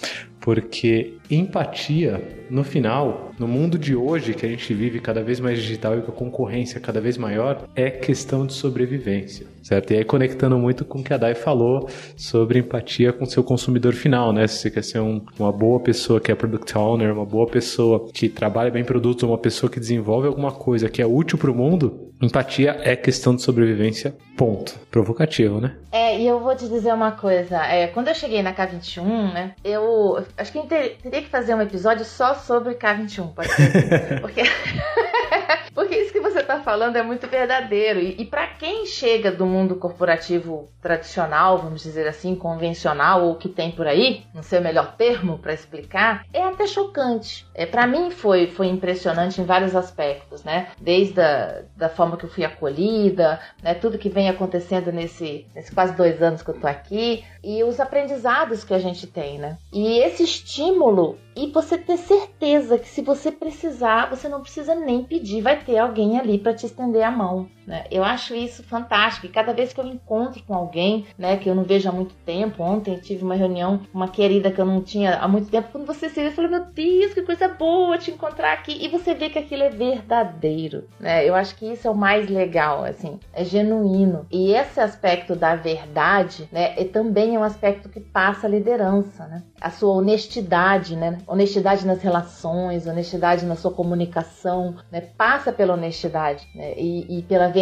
Porque 0.50 1.14
empatia, 1.30 2.20
no 2.50 2.64
final, 2.64 3.30
no 3.38 3.46
mundo 3.46 3.78
de 3.78 3.94
hoje 3.94 4.34
que 4.34 4.44
a 4.44 4.48
gente 4.48 4.74
vive 4.74 4.98
cada 4.98 5.22
vez 5.22 5.38
mais 5.38 5.62
digital 5.62 5.96
e 5.96 6.02
com 6.02 6.10
a 6.10 6.14
concorrência 6.14 6.80
cada 6.80 7.00
vez 7.00 7.16
maior, 7.16 7.68
é 7.76 7.88
questão 7.88 8.44
de 8.44 8.52
sobrevivência, 8.52 9.46
certo? 9.62 9.92
E 9.92 9.98
aí 9.98 10.04
conectando 10.04 10.58
muito 10.58 10.84
com 10.84 10.98
o 10.98 11.04
que 11.04 11.14
a 11.14 11.16
Dai 11.16 11.36
falou 11.36 11.88
sobre 12.16 12.58
empatia 12.58 13.12
com 13.12 13.24
seu 13.26 13.44
consumidor 13.44 13.92
final, 13.92 14.32
né? 14.32 14.48
Se 14.48 14.58
você 14.58 14.70
quer 14.72 14.82
ser 14.82 14.98
um, 14.98 15.24
uma 15.38 15.52
boa 15.52 15.78
pessoa 15.78 16.20
que 16.20 16.32
é 16.32 16.34
product 16.34 16.76
owner, 16.76 17.14
uma 17.14 17.24
boa 17.24 17.46
pessoa 17.46 18.10
que 18.12 18.28
trabalha 18.28 18.72
bem 18.72 18.82
produtos, 18.82 19.22
uma 19.22 19.38
pessoa 19.38 19.70
que 19.70 19.78
desenvolve 19.78 20.26
alguma 20.26 20.50
coisa 20.50 20.88
que 20.88 21.00
é 21.00 21.06
útil 21.06 21.38
para 21.38 21.52
o 21.52 21.54
mundo, 21.54 22.09
empatia 22.20 22.76
é 22.82 22.94
questão 22.96 23.34
de 23.34 23.42
sobrevivência, 23.42 24.14
ponto. 24.36 24.78
Provocativo, 24.90 25.60
né? 25.60 25.76
É, 25.92 26.18
e 26.18 26.26
eu 26.26 26.40
vou 26.40 26.54
te 26.54 26.68
dizer 26.68 26.92
uma 26.92 27.12
coisa. 27.12 27.64
É, 27.66 27.86
quando 27.88 28.08
eu 28.08 28.14
cheguei 28.14 28.42
na 28.42 28.52
K21, 28.52 29.32
né, 29.32 29.54
eu 29.64 30.24
acho 30.36 30.52
que 30.52 30.60
teria 30.66 31.22
que 31.22 31.28
fazer 31.28 31.54
um 31.54 31.62
episódio 31.62 32.04
só 32.04 32.34
sobre 32.34 32.74
K21, 32.74 33.32
pode 33.32 33.48
ser? 33.48 34.20
Porque... 34.20 34.42
Porque 35.74 35.96
isso 35.96 36.12
que 36.12 36.20
você 36.20 36.40
está 36.40 36.60
falando 36.60 36.96
é 36.96 37.02
muito 37.02 37.26
verdadeiro. 37.26 38.00
E, 38.00 38.20
e 38.20 38.24
para 38.24 38.46
quem 38.46 38.86
chega 38.86 39.30
do 39.30 39.46
mundo 39.46 39.76
corporativo 39.76 40.68
tradicional, 40.82 41.58
vamos 41.58 41.82
dizer 41.82 42.06
assim, 42.08 42.34
convencional, 42.34 43.24
ou 43.24 43.36
que 43.36 43.48
tem 43.48 43.70
por 43.70 43.86
aí, 43.86 44.24
não 44.34 44.42
sei 44.42 44.58
o 44.58 44.62
melhor 44.62 44.96
termo 44.96 45.38
para 45.38 45.52
explicar, 45.52 46.24
é 46.32 46.42
até 46.42 46.66
chocante. 46.66 47.46
É, 47.54 47.66
para 47.66 47.86
mim 47.86 48.10
foi, 48.10 48.46
foi 48.46 48.66
impressionante 48.68 49.40
em 49.40 49.44
vários 49.44 49.76
aspectos, 49.76 50.44
né? 50.44 50.68
Desde 50.80 51.20
a 51.20 51.62
da 51.76 51.88
forma 51.88 52.16
que 52.16 52.24
eu 52.24 52.30
fui 52.30 52.44
acolhida, 52.44 53.40
né? 53.62 53.74
Tudo 53.74 53.98
que 53.98 54.08
vem 54.08 54.28
acontecendo 54.28 54.92
nesse, 54.92 55.46
nesse 55.54 55.72
quase 55.72 55.94
dois 55.94 56.22
anos 56.22 56.42
que 56.42 56.50
eu 56.50 56.60
tô 56.60 56.66
aqui, 56.66 57.24
e 57.42 57.62
os 57.64 57.80
aprendizados 57.80 58.64
que 58.64 58.74
a 58.74 58.78
gente 58.78 59.06
tem, 59.06 59.38
né? 59.38 59.56
E 59.72 59.98
esse 59.98 60.22
estímulo 60.22 61.18
e 61.36 61.50
você 61.52 61.78
ter 61.78 61.96
certeza 61.96 62.78
que 62.78 62.88
se 62.88 63.02
você 63.02 63.30
precisar, 63.30 64.10
você 64.10 64.28
não 64.28 64.42
precisa 64.42 64.74
nem 64.74 65.04
pedir, 65.04 65.42
vai 65.42 65.62
ter 65.62 65.78
alguém 65.78 66.18
ali 66.18 66.38
para 66.38 66.54
te 66.54 66.66
estender 66.66 67.02
a 67.02 67.10
mão. 67.10 67.48
Né? 67.70 67.84
Eu 67.88 68.02
acho 68.02 68.34
isso 68.34 68.64
fantástico. 68.64 69.26
E 69.26 69.28
cada 69.28 69.52
vez 69.52 69.72
que 69.72 69.80
eu 69.80 69.86
encontro 69.86 70.42
com 70.42 70.52
alguém, 70.52 71.06
né, 71.16 71.36
que 71.36 71.48
eu 71.48 71.54
não 71.54 71.62
vejo 71.62 71.88
há 71.88 71.92
muito 71.92 72.12
tempo, 72.26 72.64
ontem 72.64 72.98
tive 72.98 73.22
uma 73.22 73.36
reunião, 73.36 73.82
uma 73.94 74.08
querida 74.08 74.50
que 74.50 74.60
eu 74.60 74.66
não 74.66 74.82
tinha 74.82 75.14
há 75.18 75.28
muito 75.28 75.48
tempo, 75.48 75.68
quando 75.70 75.86
você 75.86 76.08
se 76.08 76.20
vê, 76.20 76.26
eu 76.26 76.32
falo, 76.32 76.50
meu 76.50 76.64
Deus, 76.64 77.14
que 77.14 77.22
coisa 77.22 77.46
boa 77.46 77.96
te 77.96 78.10
encontrar 78.10 78.54
aqui. 78.54 78.76
E 78.84 78.88
você 78.88 79.14
vê 79.14 79.30
que 79.30 79.38
aquilo 79.38 79.62
é 79.62 79.70
verdadeiro, 79.70 80.88
né? 80.98 81.24
Eu 81.24 81.32
acho 81.36 81.54
que 81.54 81.72
isso 81.72 81.86
é 81.86 81.90
o 81.92 81.94
mais 81.94 82.28
legal, 82.28 82.82
assim, 82.82 83.20
é 83.32 83.44
genuíno. 83.44 84.26
E 84.32 84.52
esse 84.52 84.80
aspecto 84.80 85.36
da 85.36 85.54
verdade, 85.54 86.48
né, 86.50 86.74
é 86.76 86.82
também 86.82 87.38
um 87.38 87.44
aspecto 87.44 87.88
que 87.88 88.00
passa 88.00 88.48
a 88.48 88.50
liderança, 88.50 89.28
né? 89.28 89.44
A 89.60 89.70
sua 89.70 89.94
honestidade, 89.94 90.96
né? 90.96 91.18
Honestidade 91.24 91.86
nas 91.86 92.02
relações, 92.02 92.88
honestidade 92.88 93.46
na 93.46 93.54
sua 93.54 93.70
comunicação, 93.70 94.74
né? 94.90 95.02
Passa 95.16 95.52
pela 95.52 95.74
honestidade, 95.74 96.48
né? 96.52 96.74
E, 96.76 97.18
e 97.18 97.22
pela 97.22 97.46
verdade, 97.46 97.59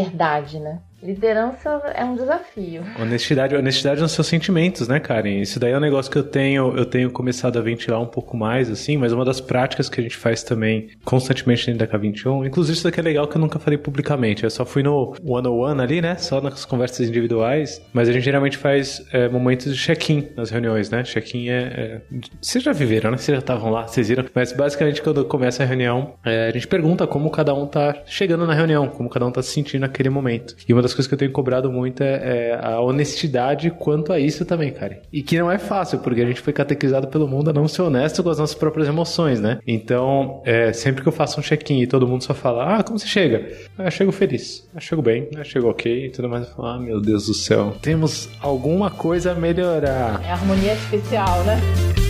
né? 0.59 0.83
Liderança 1.03 1.71
é 1.95 2.05
um 2.05 2.17
desafio. 2.17 2.83
Honestidade, 3.01 3.55
honestidade 3.55 4.01
nos 4.01 4.13
seus 4.13 4.27
sentimentos, 4.27 4.89
né, 4.89 4.99
Karen? 4.99 5.41
Isso 5.41 5.61
daí 5.61 5.73
é 5.73 5.77
um 5.77 5.81
negócio 5.81 6.11
que 6.11 6.19
eu 6.19 6.25
tenho, 6.25 6.77
eu 6.77 6.85
tenho 6.85 7.11
começado 7.11 7.59
a 7.59 7.63
ventilar 7.63 8.01
um 8.01 8.07
pouco 8.07 8.37
mais, 8.37 8.71
assim, 8.71 8.97
mas 8.97 9.13
uma 9.13 9.25
das 9.25 9.41
práticas 9.41 9.89
que 9.89 10.01
a 10.01 10.03
gente 10.03 10.17
faz 10.17 10.43
também 10.43 10.89
constantemente 11.05 11.67
dentro 11.67 11.87
da 11.87 11.99
K21, 11.99 12.47
inclusive 12.47 12.77
isso 12.77 12.85
daqui 12.85 13.01
é 13.01 13.03
legal 13.03 13.29
que 13.29 13.37
eu 13.37 13.41
nunca 13.41 13.59
falei 13.59 13.79
publicamente, 13.79 14.45
eu 14.45 14.51
só 14.51 14.65
fui 14.65 14.83
no 14.83 15.15
one-on-one 15.25 15.81
ali, 15.81 16.01
né, 16.01 16.17
só 16.17 16.41
nas 16.41 16.65
conversas 16.65 17.09
individuais, 17.09 17.81
mas 17.93 18.09
a 18.09 18.13
gente 18.13 18.25
geralmente 18.25 18.57
faz 18.57 19.05
é, 19.13 19.29
momentos 19.29 19.75
de 19.75 19.81
check-in 19.81 20.29
nas 20.37 20.51
reuniões, 20.51 20.91
né? 20.91 21.03
Check-in 21.05 21.49
é, 21.49 21.55
é, 21.55 22.01
Vocês 22.41 22.63
já 22.63 22.73
viveram, 22.73 23.11
né? 23.11 23.17
Vocês 23.17 23.35
já 23.35 23.41
estavam 23.41 23.71
lá, 23.71 23.87
vocês 23.87 24.09
viram? 24.09 24.25
Mas 24.35 24.53
basicamente 24.53 25.03
quando 25.03 25.25
começa 25.25 25.63
a 25.63 25.67
reunião, 25.67 26.15
é, 26.25 26.49
a 26.49 26.51
gente 26.51 26.67
pergunta 26.67 27.07
como 27.07 27.31
cada 27.31 27.55
um 27.55 27.67
tá 27.67 28.03
chegando 28.07 28.47
na 28.47 28.55
reunião, 28.55 28.89
como 28.89 29.09
cada 29.09 29.27
um 29.27 29.31
tá 29.31 29.43
se 29.43 29.51
sentindo 29.51 29.81
naquele 29.81 30.11
momento. 30.11 30.57
E 30.69 30.73
uma 30.73 30.83
das 30.83 30.88
coisas 30.93 31.07
que 31.07 31.15
eu 31.15 31.19
tenho 31.19 31.33
cobrado 31.33 31.71
muito 31.71 32.03
é, 32.03 32.51
é, 32.51 32.61
a 32.63 32.81
honestidade 32.81 33.71
quanto 33.71 34.13
a 34.13 34.19
isso 34.19 34.45
também, 34.45 34.71
cara. 34.71 35.03
E 35.13 35.23
que 35.23 35.39
não 35.39 35.51
é 35.51 35.59
fácil, 35.59 35.99
porque 35.99 36.21
a 36.21 36.27
gente 36.27 36.41
foi 36.41 36.53
catequizado 36.53 37.09
pelo 37.09 37.27
mundo 37.27 37.51
a 37.51 37.53
não 37.53 37.69
ser 37.69 37.83
honesto 37.83 38.23
com 38.23 38.31
as 38.31 38.39
nossas 38.39 38.57
próprias 38.57 38.89
emoções, 38.89 39.41
né? 39.41 39.59
Então, 39.67 40.43
é, 40.45 40.73
sempre 40.73 41.03
que 41.03 41.09
eu 41.09 41.13
faço 41.13 41.41
um 41.41 41.43
check-in 41.43 41.83
e 41.83 41.87
todo 41.87 42.07
mundo 42.07 42.25
só 42.25 42.35
fala, 42.35 42.79
ah, 42.79 42.83
como 42.83 42.99
você 42.99 43.07
chega? 43.07 43.51
Eu 43.79 43.91
chego 43.91 44.13
feliz, 44.13 44.69
eu 44.75 44.81
chego 44.81 45.03
bem, 45.03 45.29
eu 45.35 45.45
chego 45.45 45.69
ok 45.69 46.07
e 46.07 46.11
tudo 46.11 46.29
mais. 46.29 46.49
Eu 46.49 46.55
falo, 46.55 46.69
ah, 46.69 46.79
meu 46.79 47.01
Deus 47.01 47.27
do 47.27 47.35
céu, 47.35 47.77
temos 47.81 48.29
alguma 48.41 48.91
coisa 48.91 49.33
a 49.33 49.35
melhorar. 49.35 50.21
É 50.25 50.31
harmonia 50.31 50.73
artificial, 50.73 51.45
né? 51.45 52.08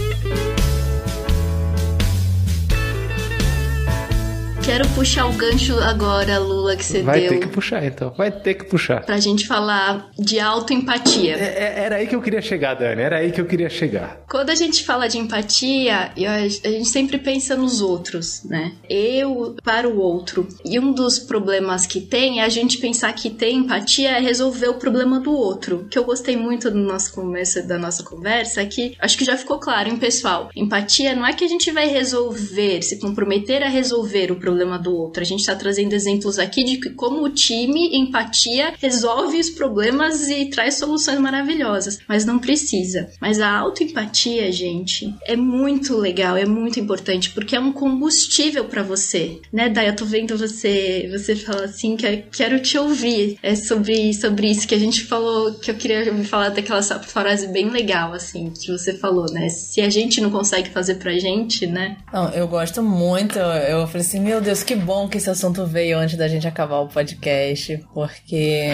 Quero 4.69 4.87
puxar 4.91 5.25
o 5.25 5.33
gancho 5.33 5.79
agora, 5.79 6.39
Lula, 6.39 6.77
que 6.77 6.85
você 6.85 7.01
Vai 7.03 7.21
deu. 7.21 7.31
Vai 7.31 7.39
ter 7.39 7.47
que 7.47 7.55
puxar, 7.55 7.87
então. 7.87 8.13
Vai 8.19 8.31
ter 8.31 8.53
que 8.53 8.65
puxar. 8.67 9.03
Pra 9.03 9.19
gente 9.19 9.47
falar 9.47 10.11
de 10.19 10.39
autoempatia. 10.39 11.37
É, 11.37 11.45
é, 11.45 11.85
era 11.85 11.97
aí 11.97 12.07
que 12.07 12.15
eu 12.15 12.21
queria 12.21 12.43
chegar, 12.43 12.75
Dani. 12.75 13.01
Era 13.01 13.17
aí 13.17 13.33
que 13.33 13.41
eu 13.41 13.47
queria 13.47 13.71
chegar. 13.71 14.21
Quando 14.29 14.51
a 14.51 14.55
gente 14.55 14.85
fala 14.85 15.09
de 15.09 15.17
empatia, 15.17 16.13
a 16.15 16.49
gente 16.69 16.85
sempre 16.85 17.17
pensa 17.17 17.57
nos 17.57 17.81
outros, 17.81 18.45
né? 18.45 18.73
Eu 18.91 19.57
para 19.65 19.89
o 19.89 19.99
outro. 19.99 20.47
E 20.63 20.79
um 20.79 20.93
dos 20.93 21.19
problemas 21.19 21.87
que 21.87 22.03
tem 22.03 22.41
é 22.41 22.45
a 22.45 22.51
gente 22.51 22.77
pensar 22.77 23.11
que 23.15 23.31
ter 23.31 23.51
empatia 23.51 24.19
é 24.19 24.21
resolver 24.21 24.69
o 24.69 24.75
problema 24.75 25.19
do 25.19 25.33
outro. 25.33 25.87
Que 25.91 25.99
eu 25.99 26.05
gostei 26.05 26.37
muito 26.37 26.71
do 26.71 26.77
nosso 26.77 27.15
começo, 27.15 27.67
da 27.67 27.79
nossa 27.79 28.03
conversa 28.03 28.61
é 28.61 28.67
que 28.67 28.95
acho 29.01 29.17
que 29.17 29.25
já 29.25 29.35
ficou 29.35 29.59
claro, 29.59 29.89
hein, 29.89 29.97
pessoal? 29.97 30.51
Empatia 30.55 31.17
não 31.17 31.27
é 31.27 31.33
que 31.33 31.45
a 31.45 31.49
gente 31.49 31.71
vai 31.71 31.89
resolver, 31.89 32.83
se 32.83 32.99
comprometer 32.99 33.63
a 33.63 33.69
resolver 33.69 34.31
o 34.31 34.37
problema 34.37 34.58
problema 34.59 34.79
do 34.79 34.95
outro. 34.97 35.23
A 35.23 35.27
gente 35.27 35.41
está 35.41 35.55
trazendo 35.55 35.93
exemplos 35.93 36.39
aqui 36.39 36.65
de 36.65 36.91
como 36.91 37.23
o 37.23 37.31
time, 37.31 37.97
empatia, 37.97 38.75
resolve 38.81 39.39
os 39.39 39.51
problemas 39.51 40.29
e 40.29 40.47
traz 40.47 40.75
soluções 40.75 41.19
maravilhosas. 41.21 42.01
Mas 42.09 42.25
não 42.25 42.39
precisa. 42.41 43.09
Mas 43.21 43.41
a 43.41 43.57
autoempatia, 43.57 44.51
gente, 44.51 45.15
é 45.25 45.37
muito 45.37 45.97
legal, 45.97 46.37
é 46.37 46.45
muito 46.45 46.81
importante, 46.81 47.31
porque 47.31 47.55
é 47.55 47.61
um 47.61 47.73
combustível 47.73 48.65
para 48.65 48.83
você. 48.83 49.41
Né, 49.53 49.69
Dai? 49.69 49.89
Eu 49.89 49.97
tô 49.97 50.05
vendo 50.05 50.37
você, 50.37 51.09
você 51.13 51.37
falar 51.37 51.65
assim, 51.65 51.97
que 51.97 52.25
quero 52.33 52.61
te 52.61 52.77
ouvir. 52.77 53.39
É 53.43 53.55
sobre, 53.55 54.13
sobre 54.13 54.51
isso 54.51 54.67
que 54.67 54.75
a 54.75 54.79
gente 54.79 55.05
falou, 55.05 55.55
que 55.55 55.71
eu 55.71 55.75
queria 55.77 56.13
me 56.13 56.25
falar 56.25 56.49
daquela 56.49 56.83
frase 56.83 57.47
bem 57.49 57.71
legal, 57.71 58.13
assim, 58.13 58.51
que 58.51 58.73
você 58.73 58.93
falou, 58.95 59.27
né? 59.31 59.49
Se 59.49 59.81
a 59.81 59.89
gente 59.89 60.21
não 60.21 60.31
consegue 60.31 60.71
fazer 60.71 60.97
pra 60.97 61.13
gente, 61.13 61.67
né? 61.67 61.97
Não, 62.13 62.31
eu 62.31 62.49
gosto 62.49 62.83
muito. 62.83 63.39
Eu 63.39 63.87
falei 63.87 64.03
assim, 64.03 64.21
meu 64.21 64.41
Deus 64.41 64.48
Deus, 64.49 64.63
que 64.63 64.75
bom 64.75 65.07
que 65.07 65.19
esse 65.19 65.29
assunto 65.29 65.67
veio 65.67 65.99
antes 65.99 66.17
da 66.17 66.27
gente 66.27 66.49
acabar 66.49 66.79
o 66.79 66.89
podcast, 66.89 67.85
porque 67.93 68.71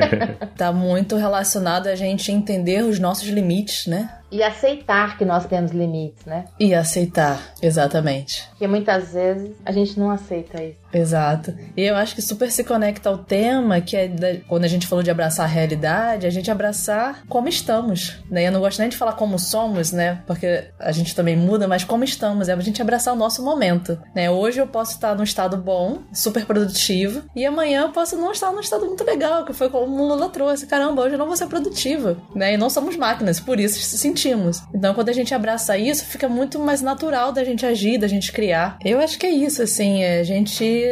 tá 0.56 0.72
muito 0.72 1.16
relacionado 1.16 1.86
a 1.86 1.94
gente 1.94 2.32
entender 2.32 2.82
os 2.82 2.98
nossos 2.98 3.28
limites, 3.28 3.86
né? 3.86 4.17
E 4.30 4.42
aceitar 4.42 5.16
que 5.16 5.24
nós 5.24 5.46
temos 5.46 5.72
limites, 5.72 6.24
né? 6.26 6.44
E 6.60 6.74
aceitar, 6.74 7.40
exatamente. 7.62 8.46
Porque 8.50 8.66
muitas 8.66 9.12
vezes 9.12 9.56
a 9.64 9.72
gente 9.72 9.98
não 9.98 10.10
aceita 10.10 10.62
isso. 10.62 10.78
Exato. 10.92 11.54
E 11.76 11.82
eu 11.82 11.96
acho 11.96 12.14
que 12.14 12.22
super 12.22 12.50
se 12.50 12.64
conecta 12.64 13.08
ao 13.08 13.18
tema 13.18 13.80
que 13.80 13.96
é 13.96 14.08
da, 14.08 14.36
quando 14.46 14.64
a 14.64 14.68
gente 14.68 14.86
falou 14.86 15.02
de 15.02 15.10
abraçar 15.10 15.44
a 15.44 15.48
realidade, 15.48 16.26
a 16.26 16.30
gente 16.30 16.50
abraçar 16.50 17.24
como 17.28 17.48
estamos, 17.48 18.18
né? 18.30 18.46
Eu 18.46 18.52
não 18.52 18.60
gosto 18.60 18.78
nem 18.78 18.88
de 18.88 18.96
falar 18.96 19.12
como 19.12 19.38
somos, 19.38 19.92
né? 19.92 20.22
Porque 20.26 20.64
a 20.78 20.92
gente 20.92 21.14
também 21.14 21.36
muda, 21.36 21.68
mas 21.68 21.84
como 21.84 22.04
estamos, 22.04 22.48
é 22.48 22.52
a 22.52 22.60
gente 22.60 22.82
abraçar 22.82 23.14
o 23.14 23.16
nosso 23.16 23.42
momento, 23.42 23.98
né? 24.14 24.30
Hoje 24.30 24.60
eu 24.60 24.66
posso 24.66 24.92
estar 24.92 25.14
num 25.14 25.22
estado 25.22 25.56
bom, 25.56 26.02
super 26.12 26.44
produtivo, 26.46 27.22
e 27.34 27.44
amanhã 27.44 27.82
eu 27.82 27.90
posso 27.90 28.16
não 28.16 28.32
estar 28.32 28.50
num 28.52 28.60
estado 28.60 28.86
muito 28.86 29.04
legal, 29.04 29.44
que 29.44 29.52
foi 29.52 29.68
como 29.70 30.02
o 30.02 30.08
Lula 30.08 30.28
trouxe. 30.28 30.66
Caramba, 30.66 31.02
hoje 31.02 31.14
eu 31.14 31.18
não 31.18 31.26
vou 31.26 31.36
ser 31.36 31.46
produtiva, 31.46 32.16
né? 32.34 32.54
E 32.54 32.56
não 32.56 32.70
somos 32.70 32.96
máquinas, 32.96 33.40
por 33.40 33.60
isso 33.60 33.78
se 33.78 33.98
sentimos. 34.18 34.62
Então, 34.74 34.94
quando 34.94 35.08
a 35.08 35.12
gente 35.12 35.34
abraça 35.34 35.78
isso, 35.78 36.04
fica 36.04 36.28
muito 36.28 36.58
mais 36.58 36.82
natural 36.82 37.32
da 37.32 37.44
gente 37.44 37.64
agir, 37.64 37.98
da 37.98 38.08
gente 38.08 38.32
criar. 38.32 38.78
Eu 38.84 38.98
acho 39.00 39.18
que 39.18 39.26
é 39.26 39.30
isso, 39.30 39.62
assim, 39.62 40.02
é 40.02 40.20
a 40.20 40.24
gente 40.24 40.84